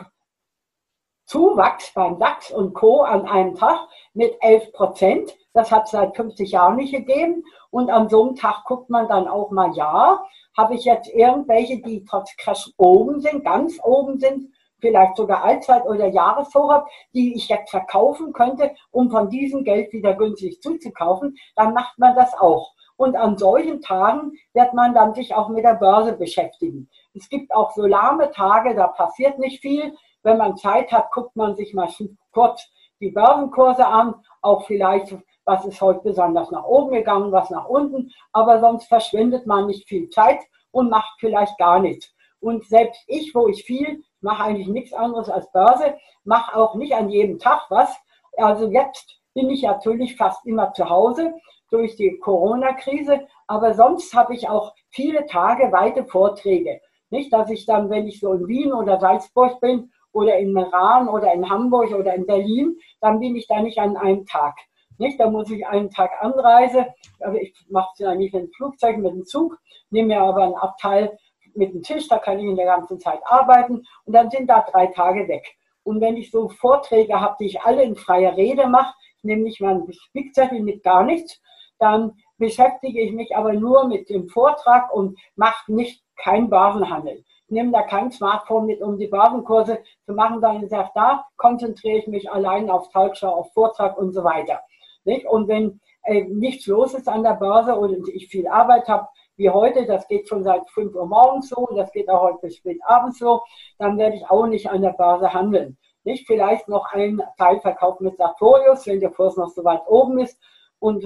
Zuwachs 1.29 1.93
beim 1.93 2.19
DAX 2.19 2.51
und 2.51 2.73
Co. 2.73 3.03
an 3.03 3.27
einem 3.27 3.55
Tag 3.55 3.87
mit 4.14 4.35
11 4.41 4.73
Prozent. 4.73 5.37
Das 5.53 5.71
hat 5.71 5.85
es 5.85 5.91
seit 5.91 6.17
50 6.17 6.53
Jahren 6.53 6.77
nicht 6.77 6.95
gegeben. 6.95 7.45
Und 7.71 7.91
an 7.91 8.09
so 8.09 8.25
einem 8.25 8.35
Tag 8.35 8.64
guckt 8.64 8.88
man 8.88 9.09
dann 9.09 9.29
auch 9.29 9.51
mal, 9.51 9.75
ja, 9.75 10.25
habe 10.57 10.75
ich 10.75 10.87
jetzt 10.87 11.11
irgendwelche, 11.14 11.83
die 11.83 12.03
trotz 12.09 12.35
Crash 12.38 12.71
oben 12.79 13.21
sind, 13.21 13.45
ganz 13.45 13.79
oben 13.85 14.19
sind, 14.19 14.51
vielleicht 14.81 15.19
sogar 15.19 15.45
Allzeit- 15.45 15.85
oder 15.85 16.07
Jahresvorrat, 16.07 16.87
die 17.12 17.35
ich 17.35 17.51
jetzt 17.51 17.71
verkaufen 17.71 18.33
könnte, 18.33 18.75
um 18.91 19.11
von 19.11 19.29
diesem 19.29 19.64
Geld 19.64 19.93
wieder 19.93 20.14
günstig 20.14 20.62
zuzukaufen, 20.62 21.37
dann 21.57 21.75
macht 21.75 21.99
man 21.99 22.14
das 22.14 22.33
auch. 22.38 22.73
Und 22.97 23.17
an 23.17 23.37
solchen 23.37 23.83
Tagen 23.83 24.33
wird 24.55 24.73
man 24.73 24.95
dann 24.95 25.14
sich 25.14 25.35
auch 25.35 25.51
mit 25.51 25.62
der 25.62 25.75
Börse 25.75 26.14
beschäftigen. 26.14 26.88
Es 27.14 27.29
gibt 27.29 27.55
auch 27.55 27.73
so 27.73 27.87
lahme 27.87 28.31
Tage, 28.31 28.75
da 28.75 28.88
passiert 28.88 29.38
nicht 29.38 29.61
viel. 29.61 29.95
Wenn 30.29 30.37
man 30.37 30.59
Zeit 30.59 30.93
hat, 30.93 31.11
guckt 31.11 31.35
man 31.37 31.57
sich 31.57 31.73
mal 31.73 31.88
kurz 32.33 32.69
die 33.01 33.11
Börsenkurse 33.11 33.87
an, 33.87 34.14
auch 34.43 34.67
vielleicht, 34.67 35.17
was 35.47 35.64
ist 35.64 35.81
heute 35.81 36.01
besonders 36.01 36.51
nach 36.51 36.64
oben 36.64 36.91
gegangen, 36.91 37.33
was 37.33 37.49
nach 37.49 37.64
unten, 37.64 38.12
aber 38.35 38.61
sonst 38.61 38.88
verschwindet 38.88 39.47
man 39.47 39.69
nicht 39.69 39.88
viel 39.88 40.11
Zeit 40.11 40.41
und 40.71 40.91
macht 40.91 41.19
vielleicht 41.19 41.57
gar 41.57 41.81
nichts. 41.81 42.14
Und 42.41 42.62
selbst 42.67 43.03
ich, 43.07 43.35
wo 43.35 43.49
ich 43.49 43.64
viel, 43.64 44.03
mache 44.21 44.45
eigentlich 44.45 44.69
nichts 44.69 44.93
anderes 44.93 45.31
als 45.31 45.51
Börse, 45.51 45.97
mache 46.25 46.55
auch 46.55 46.75
nicht 46.75 46.95
an 46.95 47.09
jedem 47.09 47.38
Tag 47.38 47.62
was. 47.71 47.97
Also 48.37 48.71
jetzt 48.71 49.19
bin 49.33 49.49
ich 49.49 49.62
natürlich 49.62 50.14
fast 50.14 50.45
immer 50.45 50.75
zu 50.75 50.91
Hause 50.91 51.33
durch 51.71 51.97
die 51.97 52.19
Corona-Krise, 52.19 53.27
aber 53.47 53.73
sonst 53.73 54.12
habe 54.12 54.35
ich 54.35 54.47
auch 54.47 54.75
viele 54.91 55.25
Tage 55.25 55.73
weite 55.73 56.05
Vorträge. 56.05 56.83
Nicht, 57.09 57.33
dass 57.33 57.49
ich 57.49 57.64
dann, 57.64 57.88
wenn 57.88 58.07
ich 58.07 58.21
so 58.21 58.35
in 58.35 58.47
Wien 58.47 58.75
oder 58.75 59.01
Salzburg 59.01 59.59
bin 59.61 59.91
oder 60.12 60.38
in 60.38 60.53
Meran 60.53 61.09
oder 61.09 61.33
in 61.33 61.49
Hamburg 61.49 61.92
oder 61.92 62.14
in 62.14 62.27
Berlin, 62.27 62.77
dann 63.01 63.21
bin 63.21 63.37
ich 63.37 63.47
da 63.47 63.61
nicht 63.61 63.79
an 63.79 63.97
einem 63.97 64.27
Tag. 64.27 64.57
Nicht? 64.99 65.21
Da 65.21 65.31
muss 65.31 65.51
ich 65.51 65.66
einen 65.66 65.90
Tag 65.90 66.11
anreise. 66.21 66.87
Aber 67.21 67.40
ich 67.40 67.55
mache 67.68 67.90
es 67.94 68.01
ja 68.01 68.14
nicht 68.14 68.35
mit 68.35 68.44
dem 68.44 68.53
Flugzeug, 68.53 68.99
mit 68.99 69.12
dem 69.12 69.25
Zug, 69.25 69.59
nehme 69.90 70.09
mir 70.09 70.21
aber 70.21 70.42
einen 70.42 70.55
Abteil 70.55 71.16
mit 71.55 71.73
dem 71.73 71.83
Tisch, 71.83 72.09
da 72.09 72.18
kann 72.18 72.38
ich 72.38 72.44
in 72.44 72.57
der 72.57 72.66
ganzen 72.66 73.01
Zeit 73.01 73.21
arbeiten 73.25 73.85
und 74.05 74.12
dann 74.12 74.31
sind 74.31 74.49
da 74.49 74.64
drei 74.71 74.87
Tage 74.87 75.29
weg. 75.29 75.57
Und 75.83 76.01
wenn 76.01 76.16
ich 76.16 76.31
so 76.31 76.49
Vorträge 76.49 77.21
habe, 77.21 77.37
die 77.40 77.47
ich 77.47 77.62
alle 77.62 77.83
in 77.83 77.97
freier 77.97 78.37
Rede 78.37 78.66
mache, 78.68 78.94
ich 79.16 79.25
nehme 79.25 79.42
nicht 79.42 79.61
mal 79.61 79.75
einen 79.75 79.92
Spickzettel 79.92 80.61
mit 80.61 80.83
gar 80.83 81.03
nichts, 81.03 81.40
dann 81.79 82.12
beschäftige 82.37 83.01
ich 83.01 83.12
mich 83.12 83.37
aber 83.37 83.53
nur 83.53 83.88
mit 83.88 84.09
dem 84.09 84.29
Vortrag 84.29 84.92
und 84.92 85.18
mache 85.35 85.73
nicht 85.73 86.03
kein 86.16 86.51
Börsenhandel. 86.51 87.25
Ich 87.48 87.52
nehme 87.52 87.72
da 87.72 87.80
kein 87.82 88.12
Smartphone 88.12 88.66
mit, 88.66 88.82
um 88.82 88.98
die 88.98 89.06
Börsenkurse 89.06 89.78
zu 90.04 90.12
machen, 90.12 90.42
sondern 90.42 90.64
ich 90.64 90.68
sage, 90.68 90.90
da 90.94 91.24
konzentriere 91.38 91.96
ich 91.96 92.06
mich 92.06 92.30
allein 92.30 92.68
auf 92.68 92.90
Talkshow, 92.90 93.28
auf 93.28 93.54
Vortrag 93.54 93.96
und 93.96 94.12
so 94.12 94.22
weiter. 94.22 94.61
Nicht? 95.04 95.24
Und 95.24 95.48
wenn 95.48 95.80
äh, 96.02 96.24
nichts 96.24 96.66
los 96.66 96.92
ist 96.92 97.08
an 97.08 97.22
der 97.22 97.34
Börse 97.34 97.78
oder 97.78 97.94
ich 98.12 98.28
viel 98.28 98.46
Arbeit 98.46 98.87
habe, 98.87 99.08
wie 99.37 99.48
heute, 99.48 99.87
das 99.87 100.06
geht 100.08 100.28
schon 100.28 100.44
seit 100.44 100.68
5 100.68 100.94
Uhr 100.94 101.06
morgens 101.06 101.48
so, 101.48 101.66
das 101.74 101.90
geht 101.92 102.11
auch 102.11 102.20
heute 102.20 102.38
bis 102.42 102.56
spät 102.56 102.80
abends 102.84 103.18
so, 103.18 103.40
dann 103.78 103.96
werde 103.96 104.16
ich 104.16 104.28
auch 104.28 104.46
nicht 104.46 104.68
an 104.68 104.82
der 104.82 104.92
Börse 104.92 105.32
handeln. 105.32 105.78
Nicht 106.04 106.26
vielleicht 106.26 106.68
noch 106.68 106.92
einen 106.92 107.22
Teil 107.38 107.61
verkaufen 107.61 108.04
mit 108.04 108.18
Sartorius, 108.18 108.87
wenn 108.87 109.00
der 109.00 109.11
Kurs 109.11 109.38
noch 109.38 109.48
so 109.48 109.64
weit 109.64 109.87
oben 109.87 110.18
ist, 110.18 110.38
und, 110.80 111.04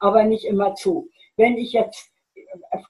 aber 0.00 0.24
nicht 0.24 0.44
immer 0.44 0.74
zu. 0.74 1.08
Wenn 1.36 1.56
ich 1.56 1.72
jetzt 1.72 2.10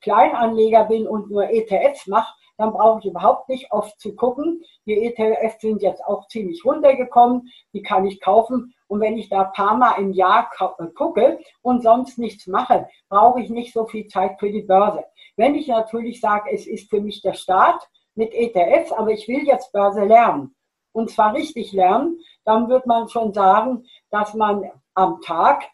Kleinanleger 0.01 0.85
bin 0.85 1.07
und 1.07 1.31
nur 1.31 1.51
ETFs 1.51 2.07
mache, 2.07 2.33
dann 2.57 2.73
brauche 2.73 3.01
ich 3.01 3.07
überhaupt 3.07 3.49
nicht 3.49 3.73
oft 3.73 3.99
zu 4.01 4.15
gucken. 4.15 4.63
Die 4.87 5.05
ETFs 5.05 5.61
sind 5.61 5.83
jetzt 5.83 6.05
auch 6.05 6.29
ziemlich 6.29 6.65
runtergekommen, 6.65 7.51
die 7.73 7.83
kann 7.83 8.07
ich 8.07 8.21
kaufen. 8.21 8.75
Und 8.87 9.01
wenn 9.01 9.19
ich 9.19 9.29
da 9.29 9.43
ein 9.43 9.53
paar 9.53 9.77
Mal 9.77 9.95
im 9.99 10.13
Jahr 10.13 10.51
äh, 10.79 10.87
gucke 10.95 11.41
und 11.63 11.83
sonst 11.83 12.19
nichts 12.19 12.47
mache, 12.47 12.89
brauche 13.09 13.41
ich 13.41 13.51
nicht 13.51 13.73
so 13.73 13.87
viel 13.87 14.07
Zeit 14.07 14.39
für 14.39 14.51
die 14.51 14.63
Börse. 14.63 15.05
Wenn 15.37 15.55
ich 15.55 15.67
natürlich 15.69 16.21
sage, 16.21 16.51
es 16.53 16.67
ist 16.67 16.91
für 16.91 17.01
mich 17.01 17.23
der 17.23 17.35
Start 17.35 17.83
mit 18.15 18.33
ETFs, 18.35 18.93
aber 18.93 19.11
ich 19.11 19.27
will 19.27 19.45
jetzt 19.45 19.73
Börse 19.73 20.05
lernen 20.05 20.55
und 20.93 21.11
zwar 21.11 21.35
richtig 21.35 21.73
lernen, 21.73 22.21
dann 22.45 22.69
wird 22.69 22.87
man 22.87 23.09
schon 23.09 23.35
sagen, 23.35 23.85
dass 24.11 24.35
man 24.35 24.71
am 24.95 25.21
Tag 25.23 25.65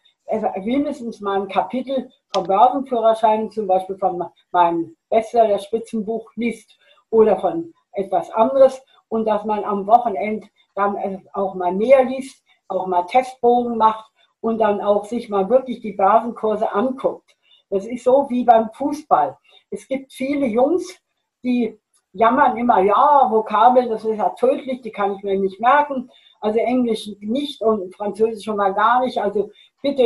mindestens 0.63 1.21
mal 1.21 1.41
ein 1.41 1.47
Kapitel 1.47 2.11
vom 2.33 2.45
Börsenführerschein, 2.45 3.51
zum 3.51 3.67
Beispiel 3.67 3.97
von 3.97 4.23
meinem 4.51 4.95
Bestseller 5.09 5.59
Spitzenbuch 5.59 6.31
liest 6.35 6.77
oder 7.09 7.37
von 7.39 7.73
etwas 7.93 8.29
anderes 8.31 8.81
und 9.09 9.25
dass 9.25 9.43
man 9.43 9.63
am 9.63 9.85
Wochenende 9.87 10.47
dann 10.75 11.27
auch 11.33 11.55
mal 11.55 11.73
mehr 11.73 12.03
liest, 12.05 12.43
auch 12.69 12.87
mal 12.87 13.03
Testbogen 13.03 13.77
macht 13.77 14.09
und 14.39 14.59
dann 14.59 14.81
auch 14.81 15.05
sich 15.05 15.29
mal 15.29 15.49
wirklich 15.49 15.81
die 15.81 15.91
Börsenkurse 15.91 16.71
anguckt. 16.71 17.35
Das 17.69 17.85
ist 17.85 18.03
so 18.03 18.29
wie 18.29 18.43
beim 18.43 18.69
Fußball. 18.73 19.37
es 19.69 19.87
gibt 19.87 20.11
viele 20.11 20.45
Jungs, 20.45 20.99
die 21.43 21.79
jammern 22.13 22.57
immer, 22.57 22.81
ja, 22.81 23.27
Vokabeln, 23.29 23.89
das 23.89 24.03
ist 24.03 24.17
ja 24.17 24.29
tödlich, 24.29 24.81
die 24.81 24.91
kann 24.91 25.15
ich 25.15 25.23
mir 25.23 25.39
nicht 25.39 25.59
merken. 25.59 26.09
Also 26.41 26.59
Englisch 26.59 27.09
nicht 27.19 27.61
und 27.61 27.95
Französisch 27.95 28.43
schon 28.43 28.57
mal 28.57 28.73
gar 28.73 29.01
nicht. 29.01 29.21
Also 29.21 29.51
bitte 29.81 30.03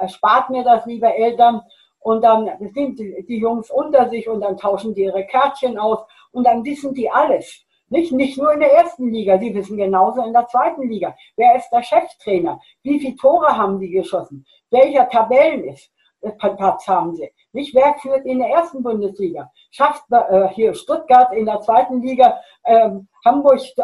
erspart 0.00 0.50
mir 0.50 0.64
das, 0.64 0.86
liebe 0.86 1.12
Eltern. 1.12 1.62
Und 2.00 2.22
dann 2.22 2.48
sind 2.72 2.98
die 2.98 3.38
Jungs 3.38 3.70
unter 3.70 4.08
sich 4.08 4.28
und 4.28 4.40
dann 4.40 4.56
tauschen 4.56 4.94
die 4.94 5.02
ihre 5.02 5.26
Kärtchen 5.26 5.78
aus 5.78 5.98
und 6.32 6.46
dann 6.46 6.64
wissen 6.64 6.94
die 6.94 7.10
alles. 7.10 7.64
Nicht, 7.90 8.12
nicht 8.12 8.36
nur 8.36 8.52
in 8.52 8.60
der 8.60 8.72
ersten 8.72 9.10
Liga, 9.10 9.38
die 9.38 9.54
wissen 9.54 9.76
genauso 9.76 10.22
in 10.22 10.32
der 10.32 10.46
zweiten 10.46 10.88
Liga. 10.88 11.16
Wer 11.36 11.56
ist 11.56 11.70
der 11.70 11.82
Cheftrainer? 11.82 12.60
Wie 12.82 13.00
viele 13.00 13.16
Tore 13.16 13.56
haben 13.56 13.80
die 13.80 13.90
geschossen? 13.90 14.44
Welcher 14.70 15.08
Tabellen 15.08 15.64
ist? 15.64 15.90
Äh, 16.20 16.32
Platz 16.32 16.86
haben 16.86 17.14
sie. 17.14 17.30
Nicht 17.52 17.74
wer 17.74 17.94
führt 17.94 18.26
in 18.26 18.40
der 18.40 18.48
ersten 18.48 18.82
Bundesliga? 18.82 19.50
Schafft 19.70 20.04
äh, 20.10 20.48
hier 20.48 20.74
Stuttgart 20.74 21.32
in 21.32 21.46
der 21.46 21.60
zweiten 21.60 22.02
Liga 22.02 22.38
äh, 22.64 22.90
Hamburg 23.24 23.60
äh, 23.76 23.82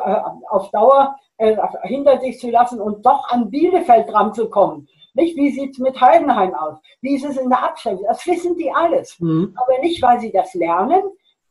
auf 0.51 0.71
Dauer 0.71 1.17
äh, 1.39 1.57
hinter 1.85 2.21
sich 2.21 2.39
zu 2.39 2.51
lassen 2.51 2.81
und 2.81 3.07
doch 3.07 3.29
an 3.31 3.51
Bielefeld 3.51 4.11
dran 4.11 4.35
zu 4.35 4.51
kommen. 4.51 4.89
Nicht? 5.15 5.37
Wie 5.37 5.51
sieht 5.51 5.73
es 5.73 5.79
mit 5.79 6.01
Heidenheim 6.01 6.55
aus? 6.55 6.79
Wie 7.01 7.15
ist 7.15 7.25
es 7.25 7.37
in 7.37 7.49
der 7.49 7.65
Abstellung? 7.65 8.05
Das 8.07 8.27
wissen 8.27 8.57
die 8.57 8.71
alles. 8.71 9.19
Mhm. 9.21 9.55
Aber 9.57 9.79
nicht, 9.81 10.03
weil 10.03 10.21
sie 10.21 10.33
das 10.33 10.55
lernen, 10.55 11.03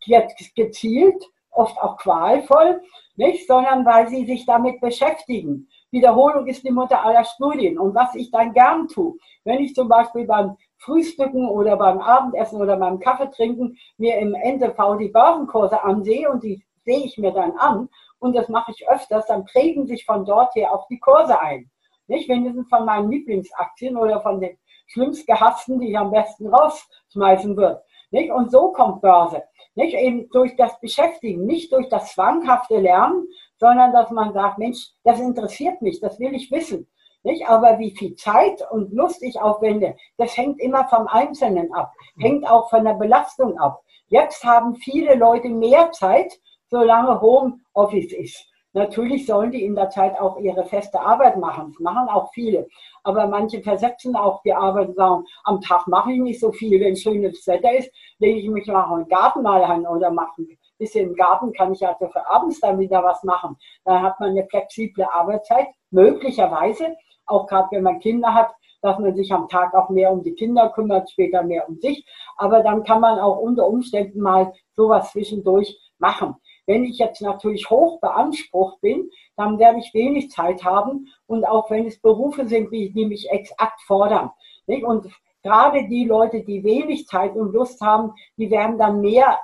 jetzt 0.06 0.38
gezielt, 0.56 1.24
oft 1.52 1.78
auch 1.80 1.98
qualvoll, 1.98 2.82
nicht? 3.16 3.48
sondern 3.48 3.86
weil 3.86 4.08
sie 4.10 4.26
sich 4.26 4.46
damit 4.46 4.82
beschäftigen. 4.82 5.68
Wiederholung 5.92 6.48
ist 6.48 6.64
die 6.64 6.72
Mutter 6.72 7.06
aller 7.06 7.24
Studien. 7.24 7.78
Und 7.78 7.96
was 7.96 8.16
ich 8.16 8.32
dann 8.32 8.54
gern 8.54 8.88
tue, 8.88 9.16
wenn 9.44 9.60
ich 9.60 9.76
zum 9.76 9.88
Beispiel 9.88 10.26
beim 10.26 10.58
Frühstücken 10.78 11.48
oder 11.48 11.78
beim 11.78 12.00
Abendessen 12.00 12.60
oder 12.60 12.76
beim 12.76 13.00
Kaffee 13.00 13.30
trinken 13.30 13.78
mir 13.98 14.18
im 14.18 14.34
NTV 14.34 14.98
die 14.98 15.10
Börsenkurse 15.10 15.82
ansehe 15.84 16.30
und 16.30 16.44
die 16.44 16.64
sehe 16.84 17.06
ich 17.06 17.18
mir 17.18 17.32
dann 17.32 17.52
an 17.58 17.90
und 18.20 18.36
das 18.36 18.50
mache 18.50 18.72
ich 18.72 18.90
öfters, 18.90 19.28
dann 19.28 19.46
prägen 19.46 19.86
sich 19.86 20.06
von 20.06 20.26
dort 20.26 20.56
her 20.56 20.74
auch 20.74 20.88
die 20.88 21.00
Kurse 21.00 21.40
ein. 21.40 21.70
Nicht 22.08 22.30
wenigstens 22.30 22.68
von 22.70 22.86
meinen 22.86 23.10
Lieblingsaktien 23.10 23.98
oder 23.98 24.22
von 24.22 24.42
den 24.42 24.58
schlimmst 24.88 25.26
gehassten, 25.26 25.80
die 25.80 25.92
ich 25.92 25.98
am 25.98 26.12
besten 26.12 26.48
rausschmeißen 26.48 27.56
würde. 27.58 27.84
Nicht? 28.12 28.32
Und 28.32 28.52
so 28.52 28.72
kommt 28.72 29.02
Börse. 29.02 29.44
Nicht 29.76 29.96
eben 29.96 30.30
durch 30.30 30.56
das 30.56 30.80
Beschäftigen, 30.80 31.46
nicht 31.46 31.72
durch 31.72 31.90
das 31.90 32.14
zwanghafte 32.14 32.80
Lernen, 32.80 33.28
sondern 33.58 33.92
dass 33.92 34.12
man 34.12 34.34
sagt, 34.34 34.60
Mensch, 34.60 34.92
das 35.04 35.20
interessiert 35.20 35.82
mich, 35.82 36.00
das 36.00 36.20
will 36.20 36.36
ich 36.36 36.52
wissen. 36.52 36.88
Nicht? 37.24 37.48
Aber 37.48 37.80
wie 37.80 37.92
viel 37.92 38.16
Zeit 38.16 38.62
und 38.70 38.94
Lust 38.94 39.24
ich 39.24 39.42
aufwende, 39.42 39.96
das 40.18 40.38
hängt 40.38 40.60
immer 40.60 40.88
vom 40.90 41.08
Einzelnen 41.08 41.74
ab, 41.74 41.92
hängt 42.20 42.48
auch 42.48 42.70
von 42.70 42.84
der 42.84 42.94
Belastung 42.94 43.58
ab. 43.58 43.82
Jetzt 44.08 44.44
haben 44.44 44.76
viele 44.76 45.16
Leute 45.16 45.50
mehr 45.50 45.92
Zeit, 45.92 46.40
solange 46.70 47.20
Homeoffice 47.22 48.14
ist. 48.14 48.53
Natürlich 48.74 49.28
sollen 49.28 49.52
die 49.52 49.64
in 49.64 49.76
der 49.76 49.90
Zeit 49.90 50.20
auch 50.20 50.40
ihre 50.40 50.66
feste 50.66 51.00
Arbeit 51.00 51.38
machen. 51.38 51.74
Das 51.74 51.80
machen 51.80 52.10
auch 52.10 52.32
viele. 52.34 52.68
Aber 53.04 53.28
manche 53.28 53.62
versetzen 53.62 54.16
auch 54.16 54.42
die 54.42 54.54
Arbeit 54.54 54.90
und 54.90 54.96
sagen, 54.96 55.26
am 55.44 55.62
Tag 55.62 55.88
mache 55.88 56.12
ich 56.12 56.20
nicht 56.20 56.40
so 56.40 56.52
viel. 56.52 56.82
Wenn 56.82 56.96
schönes 56.96 57.46
Wetter 57.46 57.72
ist, 57.72 57.92
lege 58.18 58.40
ich 58.40 58.50
mich 58.50 58.70
auch 58.72 58.98
im 58.98 59.08
Garten 59.08 59.44
mal 59.44 59.64
an 59.64 59.86
oder 59.86 60.10
mache 60.10 60.42
ein 60.42 60.58
bisschen 60.80 61.10
im 61.10 61.16
Garten, 61.16 61.54
kann 61.54 61.72
ich 61.74 61.86
also 61.86 62.08
für 62.08 62.28
abends 62.28 62.60
dann 62.62 62.80
wieder 62.80 63.04
was 63.04 63.24
machen. 63.24 63.58
Dann 63.86 64.02
hat 64.02 64.20
man 64.20 64.32
eine 64.32 64.46
flexible 64.48 65.06
Arbeitszeit, 65.06 65.68
möglicherweise, 65.92 66.96
auch 67.28 67.46
gerade 67.46 67.68
wenn 67.72 67.84
man 67.84 68.00
Kinder 68.00 68.34
hat, 68.34 68.52
dass 68.82 69.00
man 69.00 69.16
sich 69.16 69.32
am 69.32 69.48
Tag 69.48 69.74
auch 69.74 69.90
mehr 69.90 70.12
um 70.12 70.24
die 70.24 70.34
Kinder 70.34 70.70
kümmert, 70.70 71.10
später 71.10 71.42
mehr 71.44 71.70
um 71.70 71.78
sich. 71.80 72.06
Aber 72.38 72.62
dann 72.64 72.84
kann 72.84 73.02
man 73.02 73.20
auch 73.20 73.38
unter 73.38 73.66
Umständen 73.68 74.20
mal 74.20 74.52
sowas 74.76 75.12
zwischendurch 75.12 75.80
machen. 76.00 76.36
Wenn 76.66 76.86
ich 76.86 76.98
jetzt 76.98 77.22
natürlich 77.22 77.70
hoch 77.70 78.00
beansprucht 78.00 78.80
bin, 78.82 79.10
dann 79.36 79.60
werde 79.60 79.80
ich 79.80 79.94
wenig 79.94 80.32
Zeit 80.32 80.64
haben 80.64 81.08
und 81.28 81.46
auch 81.46 81.70
wenn 81.70 81.86
es 81.86 82.00
Berufe 82.00 82.48
sind, 82.48 82.72
die 82.72 83.06
mich 83.06 83.30
exakt 83.30 83.82
fordern. 83.82 84.32
Und 84.66 85.08
gerade 85.42 85.88
die 85.88 86.06
Leute, 86.06 86.44
die 86.44 86.64
wenig 86.64 87.08
Zeit 87.08 87.36
und 87.36 87.54
Lust 87.54 87.82
haben, 87.82 88.14
die 88.38 88.50
werden 88.50 88.78
dann 88.78 89.02
mehr 89.02 89.40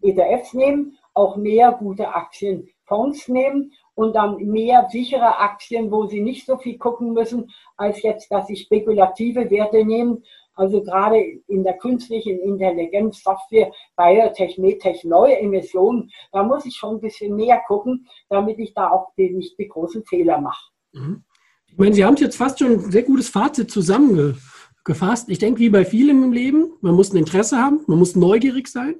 ETFs 0.00 0.54
nehmen, 0.54 0.96
auch 1.14 1.36
mehr 1.36 1.72
gute 1.72 2.14
Aktienfonds 2.14 3.28
nehmen 3.28 3.72
und 3.94 4.14
dann 4.14 4.36
mehr 4.36 4.86
sichere 4.90 5.38
Aktien, 5.38 5.90
wo 5.90 6.06
sie 6.06 6.20
nicht 6.20 6.46
so 6.46 6.56
viel 6.56 6.78
gucken 6.78 7.14
müssen, 7.14 7.50
als 7.76 8.00
jetzt, 8.02 8.30
dass 8.30 8.46
sie 8.46 8.54
spekulative 8.54 9.50
Werte 9.50 9.84
nehmen 9.84 10.22
also 10.58 10.82
gerade 10.82 11.22
in 11.46 11.62
der 11.62 11.78
künstlichen 11.78 12.38
Intelligenz, 12.40 13.22
Software, 13.22 13.70
Biotech, 13.96 14.58
Medtech, 14.58 15.04
neue 15.04 15.38
Emissionen, 15.38 16.10
da 16.32 16.42
muss 16.42 16.66
ich 16.66 16.74
schon 16.74 16.96
ein 16.96 17.00
bisschen 17.00 17.36
mehr 17.36 17.62
gucken, 17.66 18.06
damit 18.28 18.58
ich 18.58 18.74
da 18.74 18.90
auch 18.90 19.12
nicht 19.16 19.58
die 19.58 19.68
großen 19.68 20.04
Fehler 20.04 20.40
mache. 20.40 20.70
Mhm. 20.92 21.22
Ich 21.70 21.78
meine, 21.78 21.94
Sie 21.94 22.04
haben 22.04 22.16
jetzt 22.16 22.36
fast 22.36 22.58
schon 22.58 22.72
ein 22.72 22.90
sehr 22.90 23.04
gutes 23.04 23.28
Fazit 23.28 23.70
zusammengefasst. 23.70 25.28
Ich 25.28 25.38
denke, 25.38 25.60
wie 25.60 25.70
bei 25.70 25.84
vielen 25.84 26.24
im 26.24 26.32
Leben, 26.32 26.72
man 26.80 26.94
muss 26.94 27.12
ein 27.12 27.18
Interesse 27.18 27.58
haben, 27.58 27.84
man 27.86 27.98
muss 27.98 28.16
neugierig 28.16 28.68
sein 28.68 28.96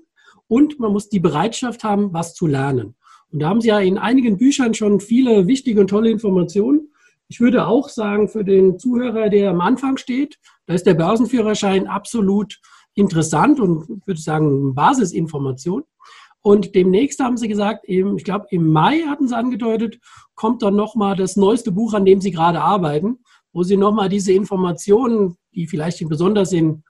und 0.46 0.78
man 0.78 0.92
muss 0.92 1.08
die 1.08 1.18
Bereitschaft 1.18 1.82
haben, 1.82 2.12
was 2.12 2.34
zu 2.34 2.46
lernen. 2.46 2.94
Und 3.32 3.40
da 3.40 3.48
haben 3.48 3.60
Sie 3.60 3.68
ja 3.68 3.80
in 3.80 3.98
einigen 3.98 4.36
Büchern 4.36 4.74
schon 4.74 5.00
viele 5.00 5.46
wichtige 5.46 5.80
und 5.80 5.88
tolle 5.88 6.10
Informationen. 6.10 6.88
Ich 7.30 7.40
würde 7.40 7.66
auch 7.66 7.90
sagen, 7.90 8.28
für 8.28 8.42
den 8.42 8.78
Zuhörer, 8.78 9.28
der 9.28 9.50
am 9.50 9.60
Anfang 9.60 9.98
steht, 9.98 10.38
da 10.66 10.74
ist 10.74 10.86
der 10.86 10.94
Börsenführerschein 10.94 11.86
absolut 11.86 12.58
interessant 12.94 13.60
und 13.60 14.06
würde 14.06 14.20
sagen 14.20 14.74
Basisinformation. 14.74 15.84
Und 16.40 16.74
demnächst 16.74 17.20
haben 17.20 17.36
Sie 17.36 17.48
gesagt, 17.48 17.84
ich 17.86 18.24
glaube 18.24 18.46
im 18.50 18.70
Mai 18.70 19.00
hatten 19.06 19.28
Sie 19.28 19.36
angedeutet, 19.36 19.98
kommt 20.34 20.62
dann 20.62 20.76
nochmal 20.76 21.16
das 21.16 21.36
neueste 21.36 21.70
Buch, 21.70 21.92
an 21.92 22.06
dem 22.06 22.22
Sie 22.22 22.30
gerade 22.30 22.62
arbeiten, 22.62 23.18
wo 23.52 23.62
Sie 23.62 23.76
nochmal 23.76 24.08
diese 24.08 24.32
Informationen, 24.32 25.36
die 25.54 25.66
vielleicht 25.66 26.06
besonders 26.08 26.52
in, 26.52 26.82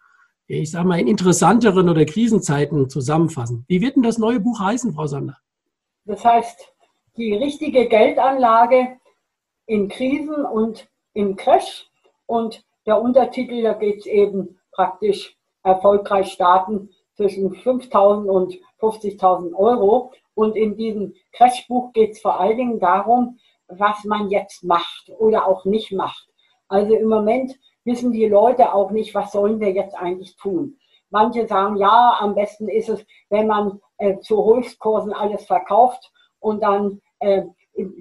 ich 0.46 0.70
sage 0.70 0.86
mal, 0.86 1.00
in 1.00 1.08
interessanteren 1.08 1.88
oder 1.88 2.04
Krisenzeiten 2.04 2.88
zusammenfassen. 2.88 3.64
Wie 3.66 3.80
wird 3.80 3.96
denn 3.96 4.04
das 4.04 4.18
neue 4.18 4.38
Buch 4.38 4.60
heißen, 4.60 4.92
Frau 4.92 5.08
Sander? 5.08 5.36
Das 6.04 6.24
heißt, 6.24 6.72
die 7.16 7.34
richtige 7.34 7.88
Geldanlage 7.88 8.98
in 9.68 9.88
Krisen 9.88 10.44
und 10.44 10.88
im 11.12 11.36
Crash 11.36 11.88
und 12.26 12.64
der 12.86 13.00
Untertitel, 13.00 13.62
da 13.62 13.74
geht 13.74 13.98
es 13.98 14.06
eben 14.06 14.58
praktisch 14.72 15.36
erfolgreich 15.62 16.32
starten 16.32 16.90
zwischen 17.14 17.54
5.000 17.54 18.28
und 18.28 18.54
50.000 18.80 19.54
Euro. 19.54 20.12
Und 20.34 20.56
in 20.56 20.76
diesem 20.76 21.14
Crashbuch 21.32 21.92
geht 21.92 22.12
es 22.12 22.20
vor 22.20 22.40
allen 22.40 22.56
Dingen 22.56 22.80
darum, 22.80 23.38
was 23.66 24.04
man 24.04 24.30
jetzt 24.30 24.64
macht 24.64 25.10
oder 25.18 25.46
auch 25.46 25.64
nicht 25.66 25.92
macht. 25.92 26.28
Also 26.68 26.94
im 26.94 27.08
Moment 27.08 27.54
wissen 27.84 28.12
die 28.12 28.26
Leute 28.26 28.72
auch 28.72 28.90
nicht, 28.90 29.14
was 29.14 29.32
sollen 29.32 29.60
wir 29.60 29.72
jetzt 29.72 29.94
eigentlich 29.94 30.36
tun. 30.36 30.78
Manche 31.10 31.46
sagen, 31.46 31.76
ja, 31.76 32.16
am 32.20 32.34
besten 32.34 32.68
ist 32.68 32.88
es, 32.88 33.04
wenn 33.28 33.46
man 33.46 33.80
äh, 33.98 34.18
zu 34.20 34.46
Höchstkursen 34.46 35.12
alles 35.12 35.44
verkauft 35.44 36.10
und 36.40 36.62
dann 36.62 37.02
äh, 37.18 37.42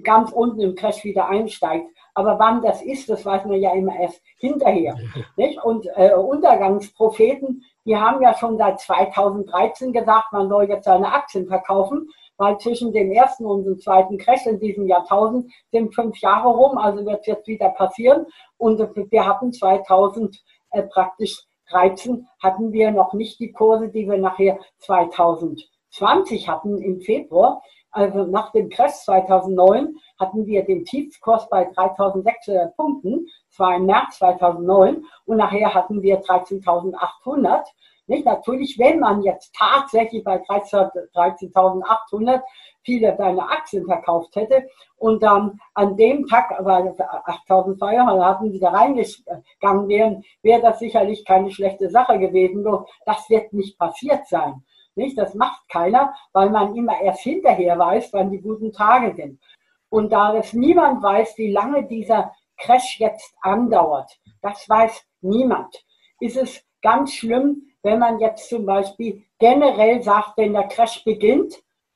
ganz 0.02 0.32
unten 0.32 0.60
im 0.60 0.74
Crash 0.74 1.04
wieder 1.04 1.28
einsteigt. 1.28 1.86
Aber 2.14 2.38
wann 2.38 2.62
das 2.62 2.82
ist, 2.82 3.08
das 3.08 3.24
weiß 3.24 3.44
man 3.44 3.60
ja 3.60 3.72
immer 3.72 3.96
erst 3.98 4.20
hinterher. 4.38 4.96
Nicht? 5.36 5.62
Und 5.62 5.86
äh, 5.94 6.14
Untergangspropheten, 6.14 7.64
die 7.84 7.96
haben 7.96 8.20
ja 8.22 8.34
schon 8.34 8.58
seit 8.58 8.80
2013 8.80 9.92
gesagt, 9.92 10.32
man 10.32 10.48
soll 10.48 10.68
jetzt 10.68 10.84
seine 10.84 11.12
Aktien 11.12 11.46
verkaufen, 11.46 12.08
weil 12.36 12.58
zwischen 12.58 12.92
dem 12.92 13.12
ersten 13.12 13.46
und 13.46 13.64
dem 13.64 13.78
zweiten 13.78 14.18
Crash 14.18 14.46
in 14.46 14.58
diesem 14.58 14.86
Jahrtausend 14.86 15.52
sind 15.70 15.94
fünf 15.94 16.18
Jahre 16.18 16.48
rum, 16.48 16.78
also 16.78 17.04
wird 17.04 17.20
es 17.20 17.26
jetzt 17.26 17.46
wieder 17.46 17.70
passieren. 17.70 18.26
Und 18.56 18.78
wir 19.10 19.26
hatten 19.26 19.52
2000 19.52 20.42
äh, 20.70 20.82
praktisch 20.82 21.44
13 21.70 22.26
hatten 22.42 22.72
wir 22.72 22.90
noch 22.90 23.12
nicht 23.12 23.38
die 23.40 23.52
Kurse, 23.52 23.88
die 23.88 24.08
wir 24.08 24.18
nachher 24.18 24.58
2020 24.78 26.48
hatten 26.48 26.78
im 26.78 27.00
Februar. 27.00 27.62
Also 27.90 28.24
nach 28.24 28.52
dem 28.52 28.68
Crash 28.68 29.04
2009 29.04 29.96
hatten 30.18 30.46
wir 30.46 30.64
den 30.64 30.84
Tiefskurs 30.84 31.48
bei 31.48 31.68
3.600 31.70 32.74
Punkten. 32.76 33.26
Das 33.48 33.58
war 33.58 33.76
im 33.76 33.86
März 33.86 34.18
2009 34.18 35.04
und 35.24 35.36
nachher 35.36 35.74
hatten 35.74 36.02
wir 36.02 36.20
13.800. 36.20 37.64
Nicht? 38.08 38.24
Natürlich, 38.24 38.78
wenn 38.78 39.00
man 39.00 39.22
jetzt 39.22 39.54
tatsächlich 39.54 40.24
bei 40.24 40.42
13.800 40.42 42.42
viele 42.82 43.14
seine 43.18 43.50
Aktien 43.50 43.84
verkauft 43.84 44.34
hätte 44.34 44.66
und 44.96 45.22
dann 45.22 45.60
an 45.74 45.94
dem 45.96 46.26
Tag, 46.26 46.54
weil 46.60 46.88
8.200 46.88 48.24
hatten, 48.24 48.52
wieder 48.52 48.72
reingegangen 48.72 49.88
wären, 49.88 50.24
wäre 50.42 50.62
das 50.62 50.78
sicherlich 50.78 51.26
keine 51.26 51.50
schlechte 51.50 51.90
Sache 51.90 52.18
gewesen. 52.18 52.64
Doch 52.64 52.88
das 53.04 53.28
wird 53.28 53.52
nicht 53.52 53.78
passiert 53.78 54.26
sein. 54.26 54.64
Nicht? 54.98 55.16
Das 55.16 55.34
macht 55.34 55.68
keiner, 55.68 56.14
weil 56.32 56.50
man 56.50 56.76
immer 56.76 57.00
erst 57.00 57.20
hinterher 57.20 57.78
weiß, 57.78 58.12
wann 58.12 58.30
die 58.30 58.40
guten 58.40 58.72
Tage 58.72 59.14
sind. 59.14 59.40
Und 59.88 60.12
da 60.12 60.34
es 60.34 60.52
niemand 60.52 61.02
weiß, 61.02 61.38
wie 61.38 61.50
lange 61.50 61.86
dieser 61.86 62.34
Crash 62.58 62.98
jetzt 63.00 63.34
andauert, 63.40 64.18
das 64.42 64.68
weiß 64.68 65.04
niemand, 65.22 65.84
ist 66.20 66.36
es 66.36 66.62
ganz 66.82 67.14
schlimm, 67.14 67.62
wenn 67.82 67.98
man 67.98 68.18
jetzt 68.18 68.48
zum 68.48 68.66
Beispiel 68.66 69.24
generell 69.38 70.02
sagt, 70.02 70.36
wenn 70.36 70.52
der 70.52 70.68
Crash 70.68 71.04
beginnt, 71.04 71.54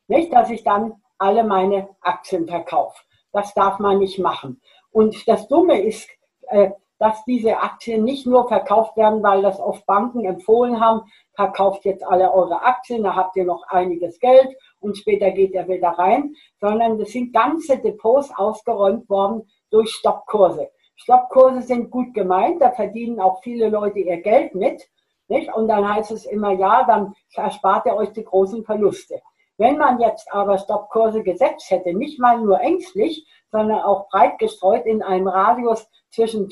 nicht, 0.08 0.32
dass 0.32 0.50
ich 0.50 0.64
dann 0.64 0.94
alle 1.18 1.44
meine 1.44 1.88
Aktien 2.00 2.46
verkaufe. 2.46 3.02
Das 3.32 3.52
darf 3.54 3.78
man 3.78 3.98
nicht 3.98 4.18
machen. 4.18 4.60
Und 4.90 5.26
das 5.26 5.48
Dumme 5.48 5.80
ist, 5.80 6.08
äh, 6.48 6.70
dass 7.02 7.24
diese 7.24 7.58
Aktien 7.58 8.04
nicht 8.04 8.28
nur 8.28 8.46
verkauft 8.46 8.96
werden, 8.96 9.24
weil 9.24 9.42
das 9.42 9.58
oft 9.58 9.84
Banken 9.86 10.24
empfohlen 10.24 10.80
haben, 10.80 11.00
verkauft 11.34 11.84
jetzt 11.84 12.06
alle 12.06 12.32
eure 12.32 12.62
Aktien, 12.62 13.02
da 13.02 13.16
habt 13.16 13.34
ihr 13.34 13.44
noch 13.44 13.64
einiges 13.66 14.20
Geld 14.20 14.56
und 14.78 14.96
später 14.96 15.32
geht 15.32 15.52
er 15.52 15.66
wieder 15.66 15.88
rein, 15.88 16.36
sondern 16.60 17.00
es 17.00 17.10
sind 17.10 17.32
ganze 17.32 17.78
Depots 17.78 18.30
ausgeräumt 18.36 19.10
worden 19.10 19.50
durch 19.72 19.90
Stoppkurse. 19.90 20.70
Stoppkurse 20.94 21.62
sind 21.62 21.90
gut 21.90 22.14
gemeint, 22.14 22.62
da 22.62 22.70
verdienen 22.70 23.18
auch 23.18 23.42
viele 23.42 23.68
Leute 23.68 23.98
ihr 23.98 24.18
Geld 24.18 24.54
mit. 24.54 24.88
Nicht? 25.26 25.52
Und 25.52 25.66
dann 25.66 25.92
heißt 25.92 26.12
es 26.12 26.24
immer, 26.24 26.52
ja, 26.52 26.84
dann 26.84 27.14
erspart 27.34 27.84
ihr 27.86 27.96
euch 27.96 28.12
die 28.12 28.22
großen 28.22 28.64
Verluste. 28.64 29.20
Wenn 29.58 29.76
man 29.76 29.98
jetzt 29.98 30.32
aber 30.32 30.56
Stoppkurse 30.56 31.24
gesetzt 31.24 31.68
hätte, 31.68 31.94
nicht 31.94 32.20
mal 32.20 32.40
nur 32.40 32.60
ängstlich, 32.60 33.26
sondern 33.50 33.80
auch 33.80 34.08
breit 34.08 34.38
gestreut 34.38 34.86
in 34.86 35.02
einem 35.02 35.26
Radius 35.26 35.88
zwischen 36.10 36.48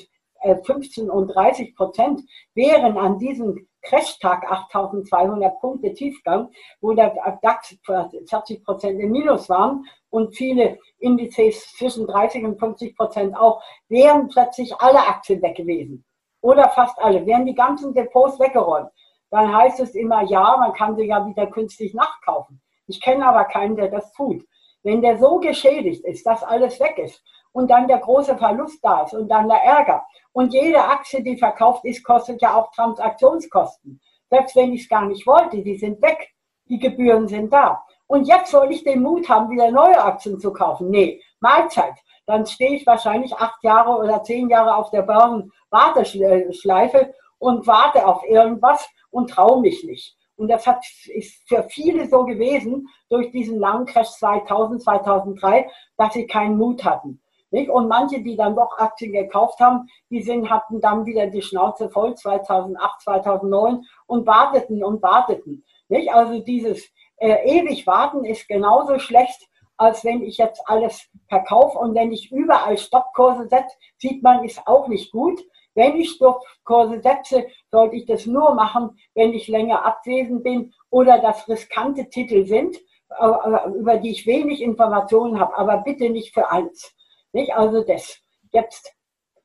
15 0.65 1.07
äh, 1.07 1.11
und 1.11 1.29
30 1.29 1.75
Prozent, 1.75 2.23
wären 2.55 2.97
an 2.97 3.19
diesem 3.19 3.67
Crashtag 3.83 4.45
8200 4.51 5.59
Punkte 5.61 5.93
Tiefgang, 5.95 6.51
wo 6.81 6.93
der 6.93 7.15
DAX 7.43 7.77
40 7.85 8.65
Prozent 8.65 9.01
im 9.01 9.11
Minus 9.11 9.49
waren 9.49 9.87
und 10.11 10.37
viele 10.37 10.79
Indizes 10.99 11.73
zwischen 11.77 12.07
30 12.07 12.45
und 12.45 12.59
50 12.59 12.97
Prozent 12.97 13.37
auch, 13.37 13.63
wären 13.89 14.29
plötzlich 14.29 14.75
alle 14.81 15.01
Aktien 15.07 15.41
weg 15.43 15.57
gewesen. 15.57 16.05
Oder 16.43 16.69
fast 16.71 16.99
alle, 16.99 17.25
wären 17.27 17.47
die 17.47 17.55
ganzen 17.55 17.95
Depots 17.95 18.39
weggeräumt. 18.39 18.91
Dann 19.31 19.55
heißt 19.55 19.81
es 19.81 19.95
immer, 19.95 20.23
ja, 20.25 20.57
man 20.59 20.73
kann 20.73 20.97
sie 20.97 21.05
ja 21.05 21.27
wieder 21.27 21.47
künstlich 21.47 21.95
nachkaufen. 21.95 22.61
Ich 22.87 23.01
kenne 23.01 23.27
aber 23.27 23.45
keinen, 23.45 23.77
der 23.77 23.89
das 23.89 24.13
tut. 24.13 24.45
Wenn 24.83 25.03
der 25.03 25.19
so 25.19 25.39
geschädigt 25.39 26.05
ist, 26.05 26.27
dass 26.27 26.43
alles 26.43 26.81
weg 26.81 26.99
ist 26.99 27.23
und 27.53 27.71
dann 27.71 27.89
der 27.89 27.99
große 27.99 28.37
Verlust 28.37 28.79
da 28.83 29.03
ist 29.03 29.15
und 29.15 29.29
dann 29.29 29.49
der 29.49 29.63
Ärger 29.63 30.05
und 30.33 30.53
jede 30.53 30.83
Aktie, 30.83 31.23
die 31.23 31.37
verkauft 31.37 31.85
ist, 31.85 32.05
kostet 32.05 32.41
ja 32.41 32.55
auch 32.55 32.71
Transaktionskosten. 32.73 34.01
Selbst 34.29 34.55
wenn 34.55 34.73
ich 34.73 34.83
es 34.83 34.89
gar 34.89 35.07
nicht 35.07 35.27
wollte, 35.27 35.63
die 35.63 35.77
sind 35.77 36.01
weg. 36.03 36.33
Die 36.69 36.79
Gebühren 36.79 37.27
sind 37.27 37.53
da. 37.53 37.83
Und 38.07 38.29
jetzt 38.29 38.53
soll 38.53 38.71
ich 38.71 38.85
den 38.85 39.03
Mut 39.03 39.29
haben, 39.29 39.51
wieder 39.51 39.73
neue 39.73 40.01
Aktien 40.03 40.39
zu 40.39 40.53
kaufen. 40.53 40.91
Nee, 40.91 41.21
Mahlzeit. 41.41 41.95
Dann 42.27 42.47
stehe 42.47 42.77
ich 42.77 42.87
wahrscheinlich 42.87 43.35
acht 43.35 43.63
Jahre 43.65 43.99
oder 43.99 44.23
zehn 44.23 44.49
Jahre 44.49 44.77
auf 44.77 44.91
der 44.91 45.03
Börsenwarteschleife 45.03 47.13
und 47.39 47.67
warte 47.67 48.07
auf 48.07 48.23
irgendwas 48.25 48.89
und 49.11 49.31
traue 49.31 49.61
mich 49.61 49.83
nicht. 49.83 50.17
Und 50.37 50.47
das 50.49 50.65
hat, 50.67 50.85
ist 51.07 51.49
für 51.49 51.65
viele 51.65 52.09
so 52.09 52.25
gewesen 52.25 52.87
durch 53.09 53.33
diesen 53.33 53.59
langen 53.59 53.87
Crash 53.87 54.13
2000, 54.13 54.81
2003, 54.83 55.69
dass 55.97 56.15
sie 56.15 56.29
keinen 56.29 56.57
Mut 56.57 56.85
hatten. 56.85 57.21
Nicht? 57.51 57.71
Und 57.71 57.89
manche, 57.89 58.23
die 58.23 58.37
dann 58.37 58.55
doch 58.55 58.79
Aktien 58.79 59.13
gekauft 59.13 59.61
haben, 59.61 59.89
die 60.09 60.23
sind, 60.23 60.51
hatten 60.51 60.81
dann 60.81 61.07
wieder 61.07 61.27
die 61.27 61.43
Schnauze 61.43 61.91
voll 61.91 62.15
2008, 62.15 63.01
2009 63.03 63.85
und 64.07 64.27
warteten 64.27 64.85
und 64.85 65.03
warteten. 65.03 65.65
Nicht? 65.89 66.13
Also 66.13 66.41
dieses 66.41 66.89
äh, 67.17 67.59
ewig 67.59 67.87
warten 67.87 68.25
ist 68.25 68.49
genauso 68.49 68.99
schlecht, 68.99 69.49
als 69.77 70.05
wenn 70.05 70.23
ich 70.23 70.39
jetzt 70.39 70.63
alles 70.67 71.09
verkaufe. 71.29 71.79
Und 71.79 71.95
wenn 71.95 72.13
ich 72.13 72.31
überall 72.31 72.77
Stoppkurse 72.77 73.49
setze, 73.49 73.77
sieht 73.97 74.23
man, 74.23 74.45
ist 74.45 74.67
auch 74.67 74.89
nicht 74.89 75.11
gut. 75.11 75.41
Wenn 75.75 75.97
ich 75.97 76.11
Stoppkurse 76.11 77.01
setze, 77.01 77.47
sollte 77.71 77.97
ich 77.97 78.07
das 78.07 78.27
nur 78.27 78.55
machen, 78.55 78.99
wenn 79.15 79.33
ich 79.33 79.49
länger 79.49 79.85
abwesend 79.85 80.43
bin 80.43 80.73
oder 80.91 81.19
das 81.19 81.49
riskante 81.49 82.09
Titel 82.09 82.45
sind, 82.45 82.77
äh, 83.19 83.27
äh, 83.27 83.71
über 83.77 83.97
die 83.97 84.11
ich 84.11 84.27
wenig 84.27 84.63
Informationen 84.63 85.41
habe, 85.41 85.57
aber 85.57 85.79
bitte 85.79 86.11
nicht 86.11 86.35
für 86.35 86.51
alles. 86.51 86.95
Nicht? 87.33 87.55
Also 87.55 87.83
das 87.85 88.19
jetzt 88.53 88.93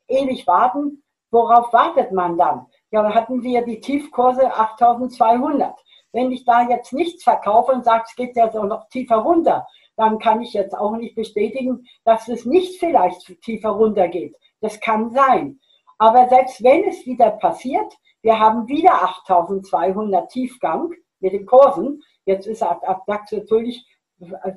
ewig 0.07 0.47
warten. 0.47 1.03
Worauf 1.31 1.73
wartet 1.73 2.11
man 2.11 2.37
dann? 2.37 2.65
Ja, 2.91 3.13
hatten 3.13 3.43
wir 3.43 3.63
die 3.63 3.81
Tiefkurse 3.81 4.53
8200. 4.53 5.75
Wenn 6.13 6.31
ich 6.31 6.45
da 6.45 6.67
jetzt 6.69 6.93
nichts 6.93 7.23
verkaufe 7.23 7.73
und 7.73 7.83
sage, 7.83 8.05
es 8.07 8.15
geht 8.15 8.37
ja 8.37 8.49
so 8.49 8.63
noch 8.63 8.87
tiefer 8.87 9.17
runter, 9.17 9.67
dann 9.97 10.17
kann 10.19 10.41
ich 10.41 10.53
jetzt 10.53 10.77
auch 10.77 10.95
nicht 10.95 11.15
bestätigen, 11.15 11.85
dass 12.05 12.27
es 12.29 12.45
nicht 12.45 12.79
vielleicht 12.79 13.41
tiefer 13.41 13.69
runter 13.69 14.07
geht. 14.07 14.35
Das 14.61 14.79
kann 14.79 15.11
sein. 15.11 15.59
Aber 15.97 16.29
selbst 16.29 16.63
wenn 16.63 16.85
es 16.85 17.05
wieder 17.05 17.31
passiert, 17.31 17.93
wir 18.21 18.39
haben 18.39 18.67
wieder 18.67 19.03
8200 19.03 20.29
Tiefgang 20.29 20.93
mit 21.19 21.33
den 21.33 21.45
Kursen. 21.45 22.01
Jetzt 22.25 22.47
ist 22.47 22.61
der 22.61 22.79
DAX 23.05 23.31
natürlich 23.31 23.85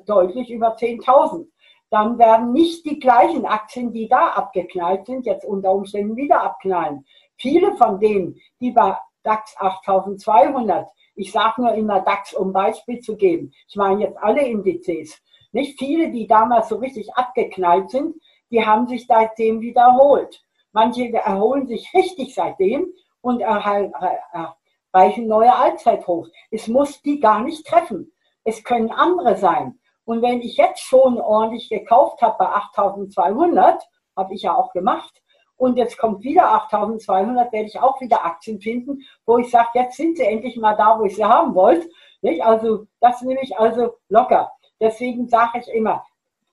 deutlich 0.05 0.49
über 0.49 0.75
10.000 0.75 1.47
dann 1.89 2.19
werden 2.19 2.53
nicht 2.53 2.85
die 2.85 2.99
gleichen 2.99 3.45
Aktien, 3.45 3.91
die 3.91 4.07
da 4.07 4.29
abgeknallt 4.29 5.05
sind, 5.05 5.25
jetzt 5.25 5.45
unter 5.45 5.71
Umständen 5.71 6.15
wieder 6.15 6.43
abknallen. 6.43 7.05
Viele 7.37 7.75
von 7.75 7.99
denen, 7.99 8.39
die 8.59 8.71
bei 8.71 8.97
DAX 9.23 9.55
8200, 9.57 10.87
ich 11.15 11.31
sage 11.31 11.61
nur 11.61 11.73
immer 11.73 12.01
DAX, 12.01 12.33
um 12.33 12.53
Beispiel 12.53 12.99
zu 12.99 13.17
geben, 13.17 13.51
ich 13.67 13.75
meine 13.75 14.03
jetzt 14.03 14.17
alle 14.17 14.47
Indizes, 14.47 15.21
nicht 15.51 15.79
viele, 15.79 16.11
die 16.11 16.27
damals 16.27 16.69
so 16.69 16.75
richtig 16.75 17.11
abgeknallt 17.15 17.89
sind, 17.89 18.15
die 18.51 18.63
haben 18.65 18.87
sich 18.87 19.07
seitdem 19.07 19.61
wiederholt. 19.61 20.43
Manche 20.71 21.11
erholen 21.11 21.65
sich 21.67 21.91
richtig 21.95 22.35
seitdem 22.35 22.93
und 23.21 23.41
erreichen 23.41 25.27
neue 25.27 25.55
Allzeithochs. 25.55 26.29
Es 26.51 26.67
muss 26.67 27.01
die 27.01 27.19
gar 27.19 27.41
nicht 27.43 27.65
treffen. 27.65 28.11
Es 28.43 28.63
können 28.63 28.91
andere 28.91 29.35
sein. 29.37 29.78
Und 30.09 30.23
wenn 30.23 30.41
ich 30.41 30.57
jetzt 30.57 30.81
schon 30.81 31.21
ordentlich 31.21 31.69
gekauft 31.69 32.23
habe 32.23 32.35
bei 32.39 32.47
8200, 32.47 33.87
habe 34.17 34.33
ich 34.33 34.41
ja 34.41 34.55
auch 34.55 34.73
gemacht, 34.73 35.21
und 35.55 35.77
jetzt 35.77 35.99
kommt 35.99 36.23
wieder 36.23 36.51
8200, 36.51 37.53
werde 37.53 37.67
ich 37.67 37.79
auch 37.79 38.01
wieder 38.01 38.25
Aktien 38.25 38.59
finden, 38.59 39.03
wo 39.27 39.37
ich 39.37 39.51
sage, 39.51 39.69
jetzt 39.75 39.97
sind 39.97 40.17
sie 40.17 40.23
endlich 40.23 40.57
mal 40.57 40.75
da, 40.75 40.97
wo 40.97 41.03
ich 41.03 41.15
sie 41.15 41.23
haben 41.23 41.53
wollte. 41.53 41.87
Nicht? 42.23 42.43
Also 42.43 42.87
das 42.99 43.21
nehme 43.21 43.39
ich 43.43 43.55
also 43.55 43.97
locker. 44.07 44.51
Deswegen 44.79 45.27
sage 45.27 45.59
ich 45.59 45.67
immer, 45.67 46.03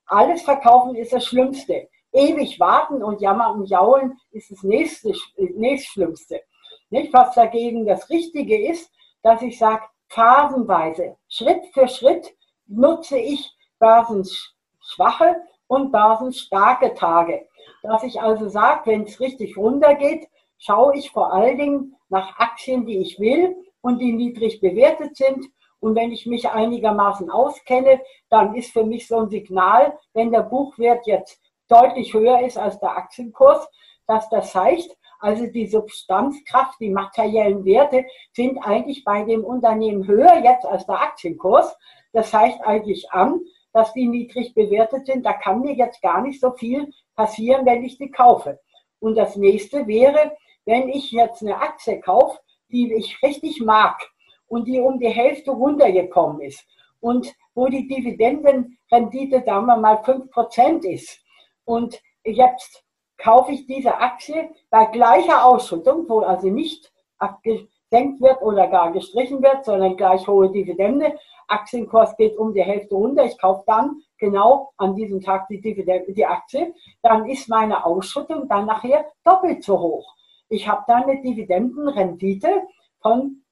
alles 0.04 0.42
verkaufen 0.42 0.94
ist 0.94 1.14
das 1.14 1.24
Schlimmste. 1.24 1.88
Ewig 2.12 2.60
warten 2.60 3.02
und 3.02 3.22
jammern 3.22 3.60
und 3.60 3.70
jaulen 3.70 4.20
ist 4.32 4.50
das 4.50 4.62
nächste, 4.64 5.14
nächstschlimmste. 5.38 6.42
Nicht? 6.90 7.10
Was 7.14 7.34
dagegen 7.34 7.86
das 7.86 8.10
Richtige 8.10 8.68
ist, 8.68 8.92
dass 9.22 9.40
ich 9.40 9.58
sage, 9.58 9.84
phasenweise, 10.10 11.16
Schritt 11.26 11.64
für 11.72 11.88
Schritt 11.88 12.36
nutze 12.66 13.18
ich 13.18 13.54
börsenschwache 13.78 15.36
und 15.66 15.92
börsenstarke 15.92 16.94
Tage. 16.94 17.46
Dass 17.82 18.02
ich 18.02 18.20
also 18.20 18.48
sage, 18.48 18.82
wenn 18.86 19.02
es 19.02 19.20
richtig 19.20 19.56
runtergeht, 19.56 20.28
schaue 20.58 20.96
ich 20.96 21.10
vor 21.10 21.32
allen 21.32 21.58
Dingen 21.58 21.96
nach 22.08 22.38
Aktien, 22.38 22.86
die 22.86 22.98
ich 22.98 23.18
will 23.18 23.56
und 23.80 23.98
die 23.98 24.12
niedrig 24.12 24.60
bewertet 24.60 25.16
sind. 25.16 25.46
Und 25.80 25.94
wenn 25.94 26.10
ich 26.10 26.26
mich 26.26 26.48
einigermaßen 26.48 27.30
auskenne, 27.30 28.00
dann 28.30 28.54
ist 28.54 28.72
für 28.72 28.84
mich 28.84 29.06
so 29.06 29.18
ein 29.18 29.28
Signal, 29.28 29.96
wenn 30.14 30.32
der 30.32 30.42
Buchwert 30.42 31.06
jetzt 31.06 31.40
deutlich 31.68 32.14
höher 32.14 32.40
ist 32.40 32.56
als 32.56 32.78
der 32.80 32.96
Aktienkurs, 32.96 33.68
dass 34.06 34.28
das 34.30 34.54
heißt, 34.54 34.96
also 35.18 35.46
die 35.46 35.66
Substanzkraft, 35.66 36.78
die 36.80 36.90
materiellen 36.90 37.64
Werte 37.64 38.04
sind 38.32 38.58
eigentlich 38.58 39.04
bei 39.04 39.24
dem 39.24 39.44
Unternehmen 39.44 40.06
höher 40.06 40.42
jetzt 40.42 40.66
als 40.66 40.86
der 40.86 41.00
Aktienkurs. 41.00 41.74
Das 42.16 42.32
heißt 42.32 42.62
eigentlich 42.64 43.12
an, 43.12 43.42
dass 43.74 43.92
die 43.92 44.08
niedrig 44.08 44.54
bewertet 44.54 45.04
sind. 45.04 45.26
Da 45.26 45.34
kann 45.34 45.60
mir 45.60 45.74
jetzt 45.74 46.00
gar 46.00 46.22
nicht 46.22 46.40
so 46.40 46.52
viel 46.52 46.90
passieren, 47.14 47.66
wenn 47.66 47.84
ich 47.84 47.98
die 47.98 48.10
kaufe. 48.10 48.58
Und 49.00 49.16
das 49.16 49.36
nächste 49.36 49.86
wäre, 49.86 50.34
wenn 50.64 50.88
ich 50.88 51.12
jetzt 51.12 51.42
eine 51.42 51.60
Aktie 51.60 52.00
kaufe, 52.00 52.38
die 52.70 52.90
ich 52.94 53.22
richtig 53.22 53.60
mag 53.60 54.00
und 54.48 54.66
die 54.66 54.80
um 54.80 54.98
die 54.98 55.10
Hälfte 55.10 55.50
runtergekommen 55.50 56.40
ist 56.40 56.66
und 57.00 57.34
wo 57.54 57.66
die 57.66 57.86
Dividendenrendite, 57.86 59.42
sagen 59.44 59.66
wir 59.66 59.76
mal, 59.76 59.96
5% 59.96 60.86
ist. 60.88 61.20
Und 61.66 62.00
jetzt 62.24 62.82
kaufe 63.18 63.52
ich 63.52 63.66
diese 63.66 63.98
Aktie 63.98 64.48
bei 64.70 64.86
gleicher 64.86 65.44
Ausschüttung, 65.44 66.08
wo 66.08 66.20
also 66.20 66.48
nicht 66.48 66.90
abgesenkt 67.18 68.22
wird 68.22 68.40
oder 68.40 68.68
gar 68.68 68.90
gestrichen 68.92 69.42
wird, 69.42 69.66
sondern 69.66 69.98
gleich 69.98 70.26
hohe 70.26 70.50
Dividende, 70.50 71.14
Aktienkurs 71.48 72.16
geht 72.16 72.36
um 72.36 72.52
die 72.52 72.62
Hälfte 72.62 72.94
runter, 72.94 73.24
ich 73.24 73.38
kaufe 73.38 73.62
dann 73.66 74.02
genau 74.18 74.72
an 74.76 74.94
diesem 74.94 75.20
Tag 75.20 75.48
die, 75.48 75.60
Dividende, 75.60 76.12
die 76.12 76.26
Aktie, 76.26 76.74
dann 77.02 77.28
ist 77.28 77.48
meine 77.48 77.84
Ausschüttung 77.84 78.48
dann 78.48 78.66
nachher 78.66 79.06
doppelt 79.24 79.62
so 79.62 79.78
hoch. 79.78 80.14
Ich 80.48 80.68
habe 80.68 80.84
dann 80.86 81.04
eine 81.04 81.20
Dividendenrendite 81.22 82.62
von 83.00 83.42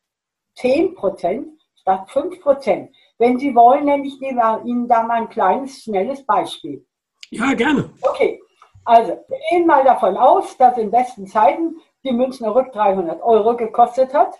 10% 0.56 1.44
statt 1.74 2.08
5%. 2.08 2.88
Wenn 3.18 3.38
Sie 3.38 3.54
wollen, 3.54 3.84
nenne 3.84 4.06
ich 4.06 4.20
Ihnen 4.20 4.88
da 4.88 5.02
mal 5.02 5.22
ein 5.22 5.28
kleines, 5.28 5.82
schnelles 5.82 6.24
Beispiel. 6.24 6.84
Ja, 7.30 7.52
gerne. 7.54 7.90
Okay, 8.02 8.40
also 8.84 9.12
wir 9.28 9.38
gehen 9.50 9.66
mal 9.66 9.84
davon 9.84 10.16
aus, 10.16 10.56
dass 10.56 10.78
in 10.78 10.90
besten 10.90 11.26
Zeiten 11.26 11.76
die 12.04 12.12
Münchner 12.12 12.54
Rück 12.54 12.72
300 12.72 13.22
Euro 13.22 13.56
gekostet 13.56 14.12
hat. 14.14 14.34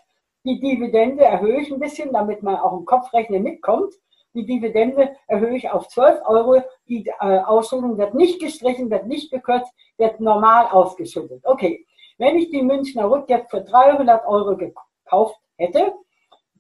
Die 0.45 0.61
Dividende 0.61 1.25
erhöhe 1.25 1.61
ich 1.61 1.73
ein 1.73 1.81
bisschen, 1.81 2.13
damit 2.13 2.43
man 2.43 2.57
auch 2.57 2.79
im 2.79 2.85
Kopfrechnen 2.85 3.43
mitkommt. 3.43 3.95
Die 4.35 4.45
Dividende 4.45 5.17
erhöhe 5.27 5.57
ich 5.57 5.71
auf 5.71 5.89
12 5.89 6.21
Euro. 6.27 6.63
Die 6.89 7.07
äh, 7.07 7.39
Ausschüttung 7.39 7.97
wird 7.97 8.15
nicht 8.15 8.41
gestrichen, 8.41 8.91
wird 8.91 9.07
nicht 9.07 9.31
gekürzt, 9.31 9.73
wird 9.97 10.21
normal 10.21 10.67
ausgeschüttet. 10.67 11.43
Okay, 11.45 11.87
wenn 12.19 12.37
ich 12.37 12.51
die 12.51 12.63
Münchner 12.63 13.11
Rück 13.11 13.29
jetzt 13.29 13.51
für 13.51 13.63
300 13.63 14.27
Euro 14.27 14.57
gekauft 14.57 15.39
hätte, 15.57 15.95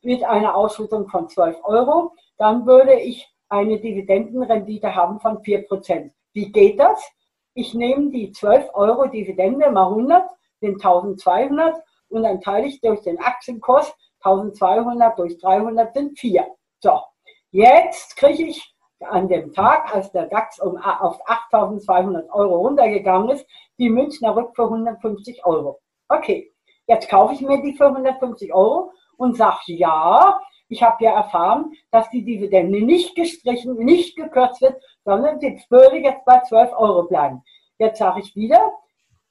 mit 0.03 0.25
einer 0.25 0.55
Ausschüttung 0.55 1.09
von 1.09 1.29
12 1.29 1.57
Euro, 1.65 2.13
dann 2.39 2.67
würde 2.67 2.95
ich 2.95 3.29
eine 3.49 3.79
Dividendenrendite 3.79 4.95
haben 4.95 5.21
von 5.21 5.39
4%. 5.39 6.11
Wie 6.33 6.53
geht 6.53 6.79
das? 6.79 7.03
Ich 7.55 7.75
nehme 7.75 8.11
die 8.11 8.33
12 8.33 8.71
Euro 8.75 9.07
Dividende 9.07 9.71
mal 9.71 9.89
100, 9.89 10.29
sind 10.61 10.85
1200 10.85 11.83
und 12.15 12.23
dann 12.23 12.41
teile 12.41 12.67
ich 12.67 12.81
durch 12.81 13.03
den 13.03 13.19
Aktienkurs 13.19 13.93
1200 14.25 15.19
durch 15.19 15.39
300 15.39 15.95
sind 15.95 16.19
4. 16.19 16.47
So, 16.81 17.01
jetzt 17.51 18.17
kriege 18.17 18.45
ich 18.45 18.75
an 19.01 19.29
dem 19.29 19.53
Tag, 19.53 19.95
als 19.95 20.11
der 20.13 20.27
DAX 20.27 20.59
um, 20.61 20.77
auf 20.79 21.19
8200 21.27 22.31
Euro 22.33 22.57
runtergegangen 22.61 23.31
ist, 23.31 23.47
die 23.79 23.91
Münchner 23.91 24.35
Rück 24.35 24.55
für 24.55 24.65
150 24.65 25.45
Euro. 25.45 25.81
Okay, 26.09 26.53
jetzt 26.87 27.09
kaufe 27.11 27.35
ich 27.35 27.43
mir 27.43 27.61
die 27.61 27.75
für 27.75 27.87
150 27.87 28.55
Euro 28.55 28.93
und 29.17 29.37
sage, 29.37 29.59
ja, 29.67 30.41
ich 30.69 30.83
habe 30.83 31.05
ja 31.05 31.13
erfahren, 31.13 31.73
dass 31.91 32.09
die 32.11 32.25
Dividende 32.25 32.81
nicht 32.83 33.15
gestrichen, 33.15 33.77
nicht 33.77 34.17
gekürzt 34.17 34.63
wird, 34.63 34.83
sondern 35.05 35.39
sie 35.39 35.63
würde 35.69 35.99
jetzt 35.99 36.25
bei 36.25 36.41
12 36.41 36.73
Euro 36.77 37.05
bleiben. 37.05 37.43
Jetzt 37.79 37.99
sage 37.99 38.21
ich 38.21 38.35
wieder, 38.35 38.73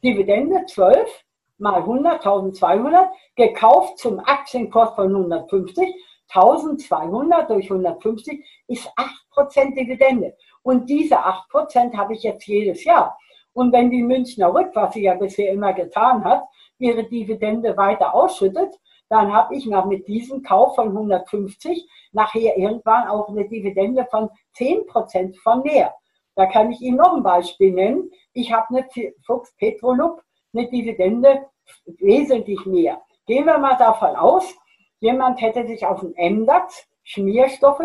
Dividende 0.04 0.66
12 0.66 1.10
mal 1.58 1.82
100, 1.82 2.26
1200, 2.26 3.10
gekauft 3.36 4.00
zum 4.00 4.20
Aktienkurs 4.20 4.96
von 4.96 5.16
150, 5.16 5.94
1200 6.34 7.50
durch 7.50 7.70
150 7.70 8.44
ist 8.68 8.90
8% 9.36 9.76
Dividende. 9.76 10.36
Und 10.64 10.90
diese 10.90 11.18
8% 11.20 11.96
habe 11.96 12.14
ich 12.14 12.24
jetzt 12.24 12.48
jedes 12.48 12.84
Jahr. 12.84 13.18
Und 13.54 13.72
wenn 13.72 13.92
die 13.92 14.02
Münchner 14.02 14.54
Rück, 14.54 14.72
was 14.74 14.94
sie 14.94 15.04
ja 15.04 15.14
bisher 15.14 15.52
immer 15.52 15.74
getan 15.74 16.24
hat, 16.24 16.44
ihre 16.80 17.04
Dividende 17.04 17.78
weiter 17.78 18.14
ausschüttet, 18.14 18.74
dann 19.10 19.32
habe 19.32 19.56
ich 19.56 19.68
noch 19.68 19.86
mit 19.86 20.08
diesem 20.08 20.42
Kauf 20.42 20.76
von 20.76 20.88
150 20.88 21.88
nachher 22.14 22.58
irgendwann 22.58 23.08
auch 23.08 23.30
eine 23.30 23.48
Dividende 23.48 24.08
von 24.10 24.30
10% 24.58 25.40
von 25.42 25.62
mehr. 25.62 25.94
Da 26.36 26.48
kann 26.48 26.72
ich 26.72 26.82
Ihnen 26.82 26.98
noch 26.98 27.16
ein 27.16 27.22
Beispiel 27.22 27.74
nennen. 27.74 28.10
Ich 28.34 28.52
habe 28.52 28.68
eine 28.70 28.88
Fuchs 29.24 29.56
Petrolub, 29.58 30.24
eine 30.54 30.70
Dividende 30.70 31.46
wesentlich 31.86 32.66
mehr. 32.66 33.02
Gehen 33.26 33.46
wir 33.46 33.58
mal 33.58 33.78
davon 33.78 34.16
aus, 34.16 34.54
jemand 35.00 35.42
hätte 35.42 35.66
sich 35.66 35.86
auf 35.86 36.02
dem 36.02 36.14
MDAX 36.18 36.88
Schmierstoffe 37.04 37.84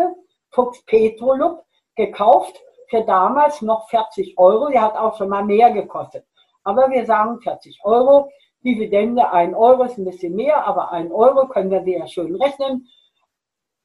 Fuchs 0.51 0.83
Petrolub 0.85 1.63
gekauft 1.95 2.59
für 2.89 3.03
damals 3.03 3.61
noch 3.61 3.87
40 3.89 4.37
Euro. 4.37 4.69
Der 4.69 4.81
hat 4.81 4.95
auch 4.95 5.17
schon 5.17 5.29
mal 5.29 5.45
mehr 5.45 5.71
gekostet. 5.71 6.25
Aber 6.63 6.89
wir 6.89 7.05
sagen 7.05 7.39
40 7.41 7.79
Euro. 7.83 8.29
Dividende 8.63 9.31
1 9.31 9.55
Euro 9.55 9.83
ist 9.83 9.97
ein 9.97 10.05
bisschen 10.05 10.35
mehr, 10.35 10.65
aber 10.65 10.91
1 10.91 11.11
Euro 11.11 11.47
können 11.47 11.71
wir 11.71 11.83
sehr 11.83 12.07
schön 12.07 12.35
rechnen. 12.35 12.87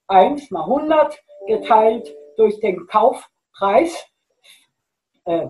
1 0.08 0.50
mal 0.50 0.64
100 0.64 1.16
geteilt 1.46 2.12
durch 2.36 2.58
den 2.60 2.86
Kaufpreis 2.86 4.06
äh, 5.24 5.48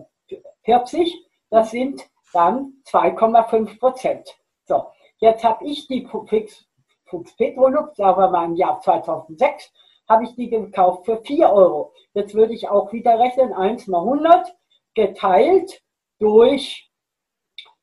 40, 0.64 1.14
das 1.50 1.70
sind 1.70 2.06
dann 2.34 2.74
2,5 2.86 3.78
Prozent. 3.78 4.28
So, 4.66 4.86
jetzt 5.18 5.44
habe 5.44 5.64
ich 5.64 5.86
die 5.86 6.06
Fuchs, 6.06 6.66
Fuchs 7.06 7.36
Petrolux, 7.36 7.98
wir 7.98 8.30
mal 8.30 8.46
im 8.46 8.56
Jahr 8.56 8.80
2006, 8.80 9.72
habe 10.08 10.24
ich 10.24 10.34
die 10.34 10.50
gekauft 10.50 11.06
für 11.06 11.22
4 11.22 11.50
Euro. 11.50 11.92
Jetzt 12.12 12.34
würde 12.34 12.54
ich 12.54 12.68
auch 12.68 12.92
wieder 12.92 13.18
rechnen, 13.18 13.52
1 13.52 13.86
mal 13.86 14.00
100 14.00 14.54
geteilt 14.94 15.82
durch 16.18 16.90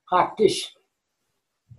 praktisch 0.07 0.75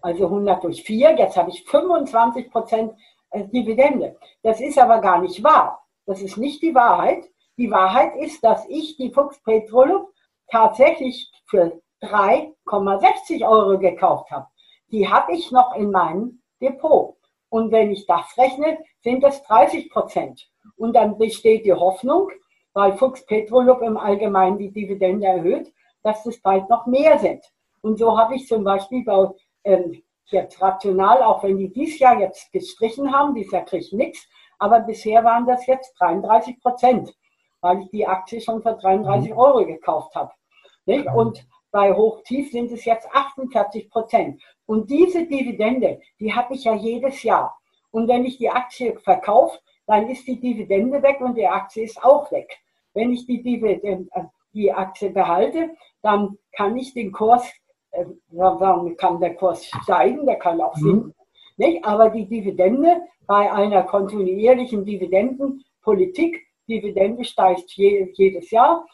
also 0.03 0.25
100 0.25 0.65
durch 0.65 0.83
4, 0.83 1.17
jetzt 1.17 1.37
habe 1.37 1.51
ich 1.51 1.65
25 1.65 2.51
Prozent 2.51 2.93
äh, 3.31 3.45
Dividende. 3.45 4.19
Das 4.43 4.61
ist 4.61 4.79
aber 4.79 5.01
gar 5.01 5.21
nicht 5.21 5.43
wahr. 5.43 5.87
Das 6.07 6.21
ist 6.21 6.37
nicht 6.37 6.61
die 6.63 6.75
Wahrheit. 6.75 7.25
Die 7.57 7.71
Wahrheit 7.71 8.17
ist, 8.17 8.43
dass 8.43 8.67
ich 8.69 8.97
die 8.97 9.13
Fuchs 9.13 9.41
Petroleum 9.43 10.09
tatsächlich 10.51 11.31
für 11.47 11.81
3,60 12.03 13.49
Euro 13.49 13.79
gekauft 13.79 14.31
habe. 14.31 14.47
Die 14.91 15.09
habe 15.09 15.33
ich 15.33 15.51
noch 15.51 15.75
in 15.75 15.91
meinem 15.91 16.43
Depot. 16.61 17.17
Und 17.49 17.71
wenn 17.71 17.91
ich 17.91 18.07
das 18.07 18.37
rechne, 18.37 18.79
sind 19.03 19.23
das 19.23 19.43
30 19.45 19.91
Prozent. 19.91 20.49
Und 20.77 20.95
dann 20.95 21.19
besteht 21.19 21.65
die 21.65 21.73
Hoffnung, 21.73 22.31
weil 22.73 22.97
Fuchs 22.97 23.25
Petrolub 23.27 23.83
im 23.83 23.97
Allgemeinen 23.97 24.59
die 24.59 24.71
Dividende 24.71 25.27
erhöht, 25.27 25.73
dass 26.03 26.25
es 26.27 26.41
bald 26.41 26.69
noch 26.69 26.87
mehr 26.87 27.19
sind. 27.19 27.45
Und 27.83 27.99
so 27.99 28.19
habe 28.19 28.37
ich 28.37 28.47
zum 28.47 28.65
Beispiel 28.65 29.05
bei 29.05 29.29
ähm, 29.65 30.03
jetzt 30.27 30.61
rational, 30.61 31.23
auch 31.23 31.43
wenn 31.43 31.59
die 31.59 31.73
dies 31.73 31.99
Jahr 31.99 32.19
jetzt 32.19 32.51
gestrichen 32.53 33.13
haben, 33.13 33.35
dies 33.35 33.51
Jahr 33.51 33.65
kriegt 33.65 33.93
nichts, 33.93 34.27
aber 34.59 34.81
bisher 34.81 35.25
waren 35.25 35.47
das 35.47 35.67
jetzt 35.67 35.95
33 36.01 36.61
Prozent, 36.61 37.15
weil 37.61 37.83
ich 37.83 37.91
die 37.91 38.07
Aktie 38.07 38.41
schon 38.41 38.63
für 38.63 38.75
33 38.75 39.31
mhm. 39.31 39.39
Euro 39.39 39.67
gekauft 39.67 40.15
habe. 40.15 40.33
Nicht? 40.87 41.07
Und 41.07 41.45
bei 41.73 41.93
Hochtief 41.93 42.53
sind 42.53 42.71
es 42.71 42.85
jetzt 42.85 43.09
48 43.13 43.91
Prozent. 43.91 44.41
Und 44.67 44.91
diese 44.91 45.27
Dividende, 45.27 46.01
die 46.21 46.33
habe 46.33 46.55
ich 46.55 46.65
ja 46.65 46.75
jedes 46.75 47.23
Jahr. 47.23 47.59
Und 47.91 48.09
wenn 48.09 48.25
ich 48.25 48.39
die 48.39 48.51
Aktie 48.51 48.99
verkaufe, 49.01 49.59
dann 49.87 50.09
ist 50.09 50.27
die 50.27 50.39
Dividende 50.39 51.03
weg 51.03 51.21
und 51.21 51.37
die 51.37 51.47
Aktie 51.47 51.85
ist 51.85 52.03
auch 52.05 52.31
weg. 52.31 52.59
Wenn 52.95 53.13
ich 53.13 53.27
die, 53.27 53.43
Dividende, 53.43 54.09
äh, 54.13 54.25
die 54.53 54.73
Aktie 54.73 55.11
behalte, 55.11 55.71
dann 56.03 56.39
kann 56.53 56.77
ich 56.77 56.95
den 56.95 57.11
Kurs 57.11 57.51
dann 58.31 58.97
kann 58.97 59.21
der 59.21 59.35
Kurs 59.35 59.67
steigen, 59.83 60.25
der 60.27 60.37
kann 60.37 60.61
auch 60.61 60.75
sinken. 60.77 61.09
Mhm. 61.09 61.15
Nicht? 61.57 61.85
Aber 61.85 62.11
die 62.11 62.27
Dividende 62.27 63.03
bei 63.27 63.53
einer 63.53 63.83
kontinuierlichen 63.83 64.85
Dividendenpolitik, 64.85 66.43
Dividende 66.69 67.25
steigt 67.25 67.71
je, 67.73 68.11
jedes 68.15 68.51
Jahr. 68.51 68.87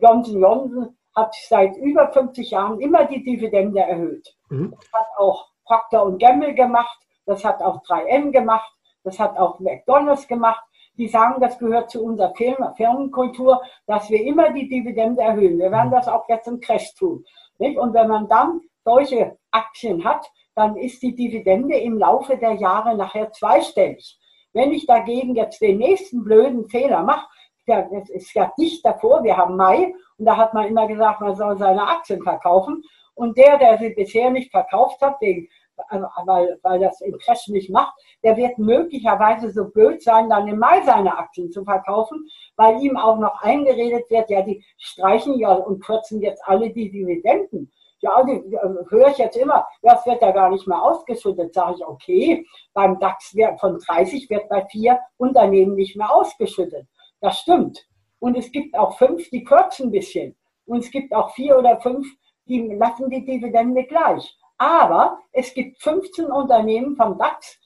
Johnson 0.00 0.40
Johnson 0.40 0.96
hat 1.14 1.34
seit 1.48 1.76
über 1.76 2.12
50 2.12 2.50
Jahren 2.50 2.80
immer 2.80 3.04
die 3.04 3.22
Dividende 3.22 3.80
erhöht. 3.80 4.34
Mhm. 4.48 4.74
Das 4.76 5.00
hat 5.00 5.06
auch 5.18 5.48
Procter 5.64 6.10
Gamble 6.18 6.54
gemacht, 6.54 6.98
das 7.26 7.44
hat 7.44 7.62
auch 7.62 7.82
3M 7.84 8.30
gemacht, 8.30 8.70
das 9.02 9.18
hat 9.18 9.36
auch 9.38 9.60
McDonalds 9.60 10.26
gemacht. 10.28 10.62
Die 10.96 11.08
sagen, 11.08 11.40
das 11.40 11.58
gehört 11.58 11.90
zu 11.90 12.04
unserer 12.04 12.32
Firmenkultur, 12.36 13.60
dass 13.86 14.08
wir 14.10 14.24
immer 14.24 14.52
die 14.52 14.68
Dividende 14.68 15.22
erhöhen. 15.22 15.58
Wir 15.58 15.72
werden 15.72 15.90
das 15.90 16.06
auch 16.06 16.28
jetzt 16.28 16.46
im 16.46 16.60
Crash 16.60 16.94
tun. 16.94 17.24
Nicht? 17.58 17.76
Und 17.78 17.94
wenn 17.94 18.06
man 18.06 18.28
dann 18.28 18.60
solche 18.84 19.36
Aktien 19.50 20.04
hat, 20.04 20.24
dann 20.54 20.76
ist 20.76 21.02
die 21.02 21.14
Dividende 21.14 21.76
im 21.76 21.98
Laufe 21.98 22.36
der 22.36 22.52
Jahre 22.52 22.96
nachher 22.96 23.32
zweistellig. 23.32 24.18
Wenn 24.52 24.72
ich 24.72 24.86
dagegen 24.86 25.34
jetzt 25.34 25.60
den 25.60 25.78
nächsten 25.78 26.22
blöden 26.22 26.68
Fehler 26.68 27.02
mache, 27.02 27.26
ja, 27.66 27.88
ist 28.08 28.34
ja 28.34 28.52
dicht 28.58 28.84
davor, 28.84 29.22
wir 29.22 29.36
haben 29.36 29.56
Mai 29.56 29.94
und 30.18 30.26
da 30.26 30.36
hat 30.36 30.54
man 30.54 30.66
immer 30.66 30.86
gesagt, 30.86 31.20
man 31.20 31.34
soll 31.34 31.56
seine 31.58 31.86
Aktien 31.88 32.22
verkaufen. 32.22 32.82
Und 33.14 33.38
der, 33.38 33.58
der 33.58 33.78
sie 33.78 33.90
bisher 33.90 34.30
nicht 34.30 34.50
verkauft 34.50 35.00
hat, 35.00 35.20
wegen, 35.20 35.48
weil, 36.24 36.58
weil 36.62 36.80
das 36.80 37.00
im 37.00 37.16
Crash 37.18 37.48
nicht 37.48 37.70
macht, 37.70 37.94
der 38.22 38.36
wird 38.36 38.58
möglicherweise 38.58 39.50
so 39.50 39.68
blöd 39.68 40.02
sein, 40.02 40.28
dann 40.28 40.48
im 40.48 40.58
Mai 40.58 40.82
seine 40.82 41.16
Aktien 41.16 41.50
zu 41.50 41.64
verkaufen, 41.64 42.28
weil 42.56 42.80
ihm 42.82 42.96
auch 42.96 43.18
noch 43.18 43.42
eingeredet 43.42 44.10
wird, 44.10 44.30
ja, 44.30 44.42
die 44.42 44.64
streichen 44.78 45.38
ja 45.38 45.52
und 45.52 45.84
kürzen 45.84 46.20
jetzt 46.20 46.42
alle 46.46 46.70
die 46.70 46.90
Dividenden. 46.90 47.72
Ja, 48.00 48.22
die, 48.22 48.32
äh, 48.32 48.84
höre 48.90 49.08
ich 49.08 49.18
jetzt 49.18 49.36
immer, 49.36 49.66
das 49.80 50.04
wird 50.04 50.20
ja 50.20 50.30
gar 50.30 50.50
nicht 50.50 50.66
mehr 50.66 50.82
ausgeschüttet. 50.82 51.54
Sage 51.54 51.76
ich, 51.78 51.86
okay, 51.86 52.46
beim 52.74 52.98
DAX 52.98 53.34
von 53.58 53.78
30 53.78 54.28
wird 54.28 54.48
bei 54.50 54.66
vier 54.66 55.00
Unternehmen 55.16 55.74
nicht 55.74 55.96
mehr 55.96 56.14
ausgeschüttet. 56.14 56.86
Das 57.24 57.38
stimmt. 57.38 57.88
Und 58.18 58.36
es 58.36 58.52
gibt 58.52 58.76
auch 58.76 58.98
fünf, 58.98 59.30
die 59.30 59.44
kürzen 59.44 59.86
ein 59.86 59.92
bisschen. 59.92 60.36
Und 60.66 60.80
es 60.80 60.90
gibt 60.90 61.14
auch 61.14 61.34
vier 61.34 61.58
oder 61.58 61.80
fünf, 61.80 62.06
die 62.44 62.60
lassen 62.74 63.08
die 63.08 63.24
Dividende 63.24 63.84
gleich. 63.84 64.36
Aber 64.58 65.20
es 65.32 65.54
gibt 65.54 65.80
15 65.80 66.26
Unternehmen 66.26 66.96
vom 66.96 67.16
DAX, 67.16 67.58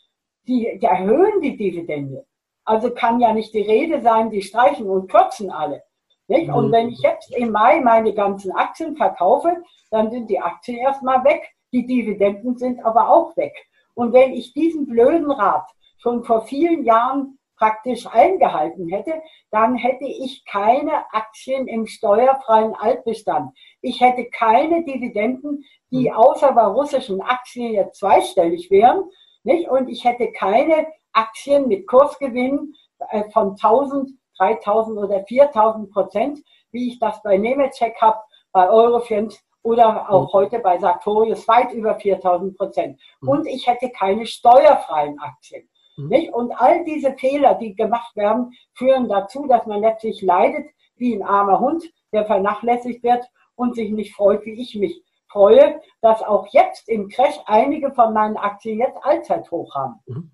die, 0.47 0.79
die 0.81 0.87
erhöhen 0.87 1.41
die 1.41 1.57
Dividende. 1.57 2.25
Also 2.65 2.95
kann 2.95 3.19
ja 3.19 3.33
nicht 3.33 3.53
die 3.53 3.63
Rede 3.63 4.01
sein, 4.01 4.31
die 4.31 4.43
streichen 4.43 4.89
und 4.89 5.11
kürzen 5.11 5.51
alle. 5.51 5.83
Nicht? 6.29 6.51
Und 6.51 6.69
mhm. 6.69 6.73
wenn 6.73 6.89
ich 6.91 7.01
jetzt 7.01 7.37
im 7.37 7.51
Mai 7.51 7.81
meine 7.81 8.15
ganzen 8.15 8.53
Aktien 8.53 8.95
verkaufe, 8.97 9.57
dann 9.91 10.13
sind 10.13 10.31
die 10.31 10.39
Aktien 10.39 10.79
erstmal 10.79 11.25
weg, 11.25 11.53
die 11.73 11.85
Dividenden 11.85 12.57
sind 12.57 12.85
aber 12.85 13.11
auch 13.11 13.37
weg. 13.37 13.57
Und 13.95 14.13
wenn 14.13 14.35
ich 14.35 14.53
diesen 14.53 14.87
blöden 14.87 15.33
Rat 15.33 15.69
schon 15.97 16.23
vor 16.23 16.43
vielen 16.43 16.85
Jahren 16.85 17.38
praktisch 17.59 18.07
eingehalten 18.07 18.89
hätte, 18.89 19.21
dann 19.51 19.75
hätte 19.75 20.05
ich 20.05 20.45
keine 20.45 21.05
Aktien 21.13 21.67
im 21.67 21.87
steuerfreien 21.87 22.75
Altbestand. 22.75 23.51
Ich 23.83 24.01
hätte 24.01 24.27
keine 24.31 24.85
Dividenden, 24.85 25.65
die 25.91 26.11
hm. 26.11 26.17
außer 26.17 26.53
bei 26.53 26.67
russischen 26.67 27.21
Aktien 27.21 27.73
jetzt 27.73 27.99
zweistellig 27.99 28.71
wären. 28.71 29.05
Nicht? 29.43 29.69
Und 29.69 29.89
ich 29.89 30.05
hätte 30.05 30.31
keine 30.33 30.87
Aktien 31.13 31.69
mit 31.69 31.87
Kursgewinnen 31.87 32.75
äh, 33.11 33.25
von 33.31 33.51
1000, 33.51 34.11
3000 34.39 34.99
oder 34.99 35.25
4000 35.25 35.91
Prozent, 35.91 36.41
wie 36.71 36.89
ich 36.89 36.99
das 36.99 37.23
bei 37.23 37.37
Nemetschek 37.37 37.97
habe, 38.01 38.21
bei 38.53 38.69
Eurofins 38.69 39.43
oder 39.63 40.11
auch 40.11 40.29
mhm. 40.29 40.33
heute 40.33 40.59
bei 40.61 40.79
Sartorius 40.79 41.47
weit 41.49 41.73
über 41.73 41.99
4000 41.99 42.57
Prozent. 42.57 43.01
Mhm. 43.21 43.29
Und 43.29 43.47
ich 43.47 43.67
hätte 43.67 43.91
keine 43.91 44.27
steuerfreien 44.27 45.19
Aktien. 45.19 45.69
Nicht? 46.07 46.33
Und 46.33 46.53
all 46.53 46.85
diese 46.85 47.15
Fehler, 47.15 47.55
die 47.55 47.75
gemacht 47.75 48.15
werden, 48.17 48.53
führen 48.75 49.09
dazu, 49.09 49.47
dass 49.47 49.67
man 49.67 49.81
letztlich 49.81 50.23
leidet 50.23 50.67
wie 50.97 51.15
ein 51.15 51.23
armer 51.23 51.61
Hund, 51.61 51.85
der 52.13 52.25
vernachlässigt 52.25 53.03
wird 53.03 53.25
und 53.55 53.75
sich 53.75 53.91
nicht 53.91 54.15
freut, 54.15 54.45
wie 54.45 54.61
ich 54.61 54.75
mich 54.77 55.03
freue, 55.31 55.81
dass 56.01 56.23
auch 56.23 56.47
jetzt 56.53 56.89
im 56.89 57.09
Crash 57.09 57.37
einige 57.47 57.93
von 57.93 58.15
meinen 58.15 58.37
Aktien 58.37 58.79
jetzt 58.79 58.97
Allzeithoch 59.03 59.75
haben. 59.75 59.95
Mhm. 60.07 60.31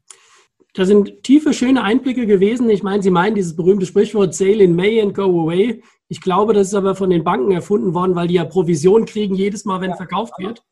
Das 0.75 0.89
sind 0.89 1.23
tiefe, 1.23 1.53
schöne 1.53 1.85
Einblicke 1.85 2.27
gewesen. 2.27 2.69
Ich 2.69 2.83
meine, 2.83 3.01
Sie 3.01 3.11
meinen 3.11 3.37
dieses 3.37 3.55
berühmte 3.55 3.87
Sprichwort 3.87 4.35
Sail 4.35 4.61
in 4.61 4.75
May 4.75 5.01
and 5.01 5.15
go 5.15 5.23
away. 5.23 5.83
Ich 6.09 6.21
glaube, 6.21 6.53
das 6.53 6.69
ist 6.69 6.75
aber 6.75 6.97
von 6.97 7.11
den 7.11 7.23
Banken 7.23 7.53
erfunden 7.53 7.95
worden, 7.95 8.17
weil 8.17 8.27
die 8.27 8.35
ja 8.35 8.45
Provision 8.45 9.05
kriegen 9.05 9.37
jedes 9.37 9.65
Mal, 9.65 9.81
wenn 9.81 9.91
ja. 9.91 9.97
verkauft 9.97 10.35
wird. 10.39 10.65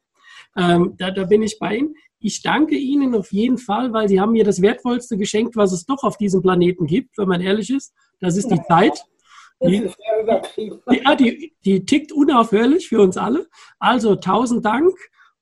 Ähm, 0.57 0.95
da, 0.99 1.13
da 1.13 1.25
bin 1.25 1.43
ich 1.43 1.59
bei 1.59 1.77
Ihnen. 1.77 1.95
Ich 2.23 2.43
danke 2.43 2.77
Ihnen 2.77 3.15
auf 3.15 3.33
jeden 3.33 3.59
Fall, 3.59 3.93
weil 3.93 4.09
Sie 4.09 4.21
haben 4.21 4.33
mir 4.33 4.45
das 4.45 4.63
wertvollste 4.63 5.19
geschenkt, 5.19 5.57
was 5.57 5.73
es 5.73 5.85
doch 5.87 6.05
auf 6.05 6.17
diesem 6.17 6.41
Planeten 6.41 6.87
gibt, 6.87 7.19
wenn 7.19 7.29
man 7.29 7.41
ehrlich 7.41 7.71
ist. 7.71 7.93
Das 8.21 8.37
ist 8.37 8.49
die 8.49 8.57
ja. 8.57 8.65
Zeit. 8.69 9.05
Die, 9.61 9.91
ja, 11.05 11.15
die, 11.17 11.55
die 11.65 11.85
tickt 11.85 12.13
unaufhörlich 12.13 12.89
für 12.89 13.01
uns 13.01 13.17
alle. 13.17 13.49
Also 13.79 14.15
tausend 14.17 14.65
Dank 14.65 14.95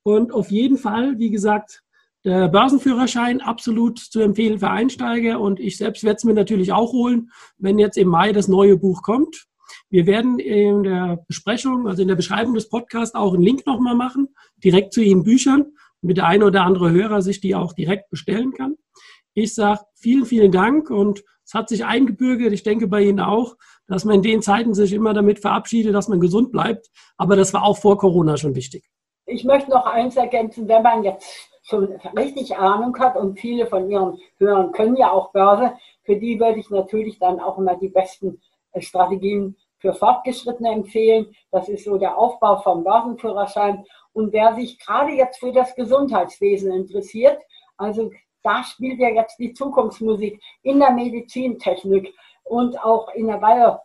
und 0.03 0.33
auf 0.33 0.51
jeden 0.51 0.79
Fall, 0.79 1.19
wie 1.19 1.31
gesagt, 1.31 1.83
der 2.25 2.49
Börsenführerschein 2.49 3.41
absolut 3.41 3.99
zu 3.99 4.21
empfehlen 4.21 4.59
für 4.59 4.71
Einsteiger 4.71 5.41
und 5.41 5.61
ich 5.61 5.79
selbst 5.79 6.05
werde 6.05 6.17
es 6.17 6.25
mir 6.25 6.35
natürlich 6.35 6.73
auch 6.73 6.93
holen, 6.93 7.31
wenn 7.59 7.79
jetzt 7.79 7.97
im 7.97 8.09
Mai 8.09 8.33
das 8.33 8.49
neue 8.49 8.77
Buch 8.77 9.03
kommt. 9.03 9.47
Wir 9.89 10.07
werden 10.07 10.39
in 10.39 10.83
der 10.83 11.25
Besprechung, 11.27 11.89
also 11.89 12.03
in 12.03 12.09
der 12.09 12.17
Beschreibung 12.17 12.55
des 12.55 12.69
Podcasts 12.69 13.15
auch 13.15 13.35
einen 13.35 13.43
Link 13.43 13.67
nochmal 13.67 13.95
machen, 13.95 14.29
direkt 14.63 14.93
zu 14.93 15.01
Ihren 15.01 15.23
Büchern, 15.23 15.73
damit 16.03 16.17
der 16.17 16.27
eine 16.27 16.47
oder 16.47 16.63
andere 16.63 16.91
Hörer 16.91 17.23
sich 17.23 17.41
die 17.41 17.55
auch 17.55 17.73
direkt 17.73 18.11
bestellen 18.11 18.53
kann. 18.53 18.77
Ich 19.35 19.55
sage 19.55 19.81
vielen, 19.95 20.25
vielen 20.25 20.53
Dank 20.53 20.91
und 20.91 21.23
es 21.45 21.55
hat 21.55 21.69
sich 21.69 21.85
eingebürgert, 21.85 22.53
ich 22.53 22.63
denke 22.63 22.87
bei 22.87 23.03
Ihnen 23.03 23.21
auch, 23.21 23.57
dass 23.87 24.05
man 24.05 24.17
in 24.17 24.23
den 24.23 24.43
Zeiten 24.43 24.73
sich 24.73 24.93
immer 24.93 25.15
damit 25.15 25.41
verabschiedet, 25.41 25.95
dass 25.95 26.09
man 26.09 26.21
gesund 26.21 26.53
bleibt. 26.53 26.89
Aber 27.17 27.35
das 27.35 27.53
war 27.53 27.65
auch 27.65 27.77
vor 27.77 27.99
Corona 27.99 28.37
schon 28.37 28.55
wichtig. 28.55 28.89
Ich 29.27 29.45
möchte 29.45 29.71
noch 29.71 29.87
eins 29.87 30.17
ergänzen, 30.17 30.69
wenn 30.69 30.83
man 30.83 31.03
jetzt 31.03 31.49
schon 31.63 31.85
richtig 32.17 32.57
Ahnung 32.57 32.97
hat 32.99 33.17
und 33.17 33.39
viele 33.39 33.67
von 33.67 33.89
ihren 33.91 34.19
Hörern 34.39 34.73
können 34.73 34.97
ja 34.97 35.11
auch 35.11 35.33
Börse, 35.33 35.73
für 36.05 36.17
die 36.17 36.39
würde 36.41 36.59
ich 36.59 36.71
natürlich 36.71 37.19
dann 37.19 37.41
auch 37.41 37.59
immer 37.59 37.77
die 37.77 37.89
besten 37.89 38.41
Strategien 38.79 39.57
für 39.79 39.95
Fortgeschrittene 39.95 40.71
empfehlen. 40.71 41.35
Das 41.51 41.69
ist 41.69 41.85
so 41.85 41.97
der 41.97 42.17
Aufbau 42.17 42.59
vom 42.59 42.85
Börsenführerschein. 42.85 43.85
Und 44.21 44.35
wer 44.35 44.55
sich 44.55 44.79
gerade 44.79 45.13
jetzt 45.13 45.39
für 45.41 45.51
das 45.51 45.75
Gesundheitswesen 45.75 46.71
interessiert, 46.73 47.41
also 47.79 48.11
da 48.43 48.63
spielt 48.63 49.01
ja 49.01 49.09
jetzt 49.09 49.39
die 49.39 49.55
Zukunftsmusik 49.55 50.39
in 50.63 50.79
der 50.79 50.91
Medizintechnik 50.91 52.13
und 52.45 52.79
auch 52.85 53.09
in 53.15 53.29
der 53.29 53.39
Bio 53.39 53.79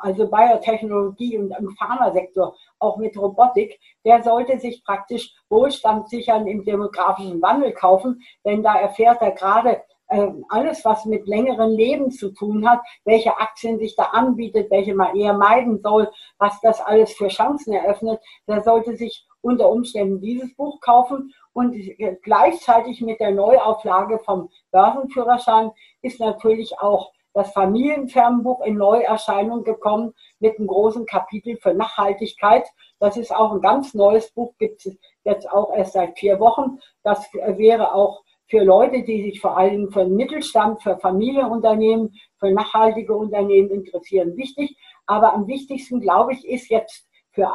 also 0.00 0.28
Biotechnologie 0.28 1.36
und 1.36 1.52
im 1.58 1.76
Pharmasektor, 1.76 2.54
auch 2.78 2.96
mit 2.96 3.18
Robotik, 3.18 3.78
der 4.04 4.22
sollte 4.22 4.58
sich 4.60 4.82
praktisch 4.84 5.34
Wohlstand 5.50 6.08
sichern 6.08 6.46
im 6.46 6.64
demografischen 6.64 7.42
Wandel 7.42 7.72
kaufen, 7.72 8.22
denn 8.46 8.62
da 8.62 8.76
erfährt 8.76 9.20
er 9.20 9.32
gerade 9.32 9.82
äh, 10.06 10.28
alles, 10.48 10.84
was 10.84 11.04
mit 11.04 11.26
längeren 11.26 11.72
Leben 11.72 12.12
zu 12.12 12.30
tun 12.32 12.66
hat, 12.66 12.80
welche 13.04 13.36
Aktien 13.36 13.78
sich 13.78 13.96
da 13.96 14.04
anbietet, 14.04 14.70
welche 14.70 14.94
man 14.94 15.16
eher 15.16 15.34
meiden 15.34 15.80
soll, 15.82 16.08
was 16.38 16.58
das 16.60 16.80
alles 16.80 17.12
für 17.12 17.28
Chancen 17.28 17.74
eröffnet, 17.74 18.20
der 18.46 18.62
sollte 18.62 18.96
sich 18.96 19.26
unter 19.42 19.70
Umständen 19.70 20.20
dieses 20.20 20.54
Buch 20.54 20.80
kaufen 20.80 21.34
und 21.52 21.76
gleichzeitig 22.22 23.02
mit 23.02 23.20
der 23.20 23.32
Neuauflage 23.32 24.18
vom 24.20 24.48
Börsenführerschein 24.70 25.70
ist 26.00 26.20
natürlich 26.20 26.78
auch 26.78 27.12
das 27.34 27.52
Familienfernbuch 27.52 28.60
in 28.62 28.76
Neuerscheinung 28.76 29.64
gekommen 29.64 30.12
mit 30.38 30.58
einem 30.58 30.68
großen 30.68 31.06
Kapitel 31.06 31.56
für 31.56 31.74
Nachhaltigkeit. 31.74 32.66
Das 32.98 33.16
ist 33.16 33.34
auch 33.34 33.52
ein 33.52 33.60
ganz 33.60 33.94
neues 33.94 34.30
Buch, 34.32 34.54
gibt 34.58 34.84
es 34.84 34.96
jetzt 35.24 35.50
auch 35.50 35.74
erst 35.74 35.94
seit 35.94 36.18
vier 36.18 36.38
Wochen. 36.40 36.78
Das 37.02 37.26
wäre 37.32 37.94
auch 37.94 38.22
für 38.48 38.62
Leute, 38.62 39.02
die 39.02 39.22
sich 39.22 39.40
vor 39.40 39.56
allem 39.56 39.90
für 39.90 40.04
Mittelstand, 40.04 40.82
für 40.82 40.98
Familienunternehmen, 40.98 42.14
für 42.38 42.52
nachhaltige 42.52 43.16
Unternehmen 43.16 43.70
interessieren, 43.70 44.36
wichtig. 44.36 44.76
Aber 45.06 45.32
am 45.32 45.46
wichtigsten, 45.46 46.00
glaube 46.00 46.34
ich, 46.34 46.46
ist 46.46 46.68
jetzt 46.68 47.08
für 47.30 47.50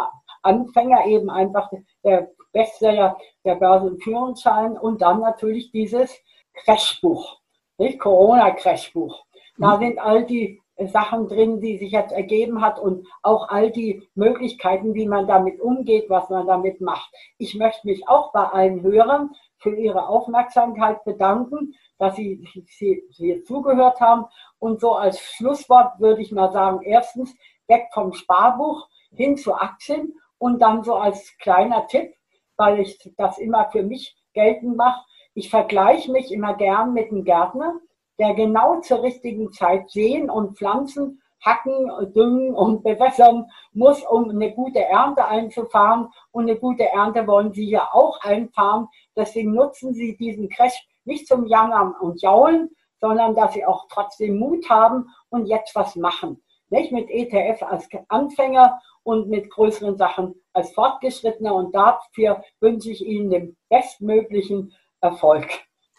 Anfänger 0.47 1.05
eben 1.05 1.29
einfach 1.29 1.69
der 2.03 2.31
Bestseller 2.51 3.17
der 3.45 3.55
Börse- 3.55 3.87
und 3.87 4.03
Führungsschein 4.03 4.77
und 4.77 5.01
dann 5.01 5.19
natürlich 5.19 5.71
dieses 5.71 6.19
Crashbuch, 6.53 7.39
nicht 7.77 7.99
Corona-Crashbuch. 7.99 9.25
Da 9.59 9.77
sind 9.77 9.99
all 9.99 10.25
die 10.25 10.61
Sachen 10.85 11.27
drin, 11.27 11.59
die 11.59 11.77
sich 11.77 11.91
jetzt 11.91 12.11
ergeben 12.11 12.61
hat 12.61 12.79
und 12.79 13.07
auch 13.23 13.49
all 13.49 13.71
die 13.71 14.07
Möglichkeiten, 14.13 14.93
wie 14.93 15.07
man 15.07 15.27
damit 15.27 15.59
umgeht, 15.59 16.09
was 16.09 16.29
man 16.29 16.45
damit 16.45 16.81
macht. 16.81 17.11
Ich 17.37 17.55
möchte 17.55 17.87
mich 17.87 18.07
auch 18.07 18.31
bei 18.31 18.43
allen 18.43 18.83
Hörern 18.83 19.31
für 19.57 19.75
ihre 19.75 20.07
Aufmerksamkeit 20.07 21.03
bedanken, 21.03 21.73
dass 21.97 22.15
sie, 22.15 22.47
sie, 22.67 23.03
sie 23.09 23.43
zugehört 23.43 23.99
haben. 23.99 24.25
Und 24.59 24.79
so 24.79 24.93
als 24.93 25.19
Schlusswort 25.19 25.99
würde 25.99 26.21
ich 26.21 26.31
mal 26.31 26.51
sagen, 26.51 26.81
erstens 26.83 27.35
weg 27.67 27.87
vom 27.93 28.13
Sparbuch 28.13 28.87
hin 29.15 29.35
zu 29.35 29.55
Aktien 29.55 30.13
und 30.37 30.61
dann 30.61 30.83
so 30.83 30.95
als 30.95 31.37
kleiner 31.37 31.87
Tipp, 31.87 32.13
weil 32.55 32.79
ich 32.79 33.13
das 33.17 33.37
immer 33.37 33.69
für 33.71 33.83
mich 33.83 34.15
geltend 34.33 34.77
mache. 34.77 35.03
Ich 35.33 35.49
vergleiche 35.49 36.11
mich 36.11 36.31
immer 36.31 36.55
gern 36.55 36.93
mit 36.93 37.11
einem 37.11 37.23
Gärtner 37.23 37.79
der 38.19 38.33
genau 38.33 38.79
zur 38.81 39.03
richtigen 39.03 39.51
Zeit 39.51 39.89
sehen 39.89 40.29
und 40.29 40.57
pflanzen, 40.57 41.21
hacken, 41.43 42.13
düngen 42.13 42.53
und 42.55 42.83
bewässern 42.83 43.45
muss, 43.73 44.03
um 44.03 44.29
eine 44.29 44.53
gute 44.53 44.83
Ernte 44.83 45.25
einzufahren. 45.25 46.09
Und 46.31 46.49
eine 46.49 46.57
gute 46.57 46.89
Ernte 46.89 47.27
wollen 47.27 47.53
Sie 47.53 47.69
ja 47.69 47.89
auch 47.91 48.19
einfahren. 48.21 48.87
Deswegen 49.15 49.53
nutzen 49.53 49.93
Sie 49.93 50.17
diesen 50.17 50.49
Crash 50.49 50.87
nicht 51.05 51.27
zum 51.27 51.45
Jammern 51.45 51.93
und 51.99 52.21
Jaulen, 52.21 52.69
sondern 52.99 53.35
dass 53.35 53.53
Sie 53.53 53.65
auch 53.65 53.85
trotzdem 53.89 54.39
Mut 54.39 54.69
haben 54.69 55.07
und 55.29 55.45
jetzt 55.45 55.75
was 55.75 55.95
machen. 55.95 56.41
Nicht 56.69 56.91
mit 56.91 57.09
ETF 57.09 57.63
als 57.63 57.87
Anfänger 58.09 58.79
und 59.03 59.29
mit 59.29 59.49
größeren 59.49 59.97
Sachen 59.97 60.35
als 60.53 60.73
Fortgeschrittener. 60.73 61.55
Und 61.55 61.73
dafür 61.73 62.43
wünsche 62.59 62.91
ich 62.91 63.05
Ihnen 63.05 63.29
den 63.29 63.57
bestmöglichen 63.69 64.73
Erfolg. 65.01 65.47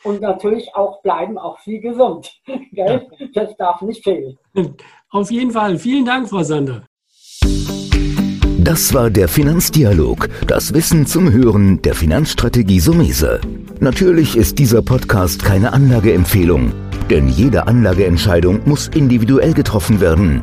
Und 0.04 0.20
natürlich 0.20 0.74
auch 0.74 1.02
bleiben 1.02 1.38
auch 1.38 1.58
Sie 1.60 1.80
gesund. 1.80 2.40
Gell? 2.72 3.08
Das 3.34 3.56
darf 3.56 3.80
nicht 3.82 4.04
fehlen. 4.04 4.38
Auf 5.10 5.30
jeden 5.30 5.50
Fall. 5.50 5.78
Vielen 5.78 6.04
Dank, 6.04 6.28
Frau 6.28 6.42
Sander. 6.42 6.86
Das 8.58 8.92
war 8.92 9.08
der 9.08 9.28
Finanzdialog, 9.28 10.28
das 10.46 10.74
Wissen 10.74 11.06
zum 11.06 11.32
Hören 11.32 11.80
der 11.80 11.94
Finanzstrategie 11.94 12.80
Sumese. 12.80 13.40
Natürlich 13.80 14.36
ist 14.36 14.58
dieser 14.58 14.82
Podcast 14.82 15.42
keine 15.42 15.72
Anlageempfehlung, 15.72 16.74
denn 17.08 17.28
jede 17.28 17.66
Anlageentscheidung 17.66 18.60
muss 18.68 18.88
individuell 18.88 19.54
getroffen 19.54 20.02
werden. 20.02 20.42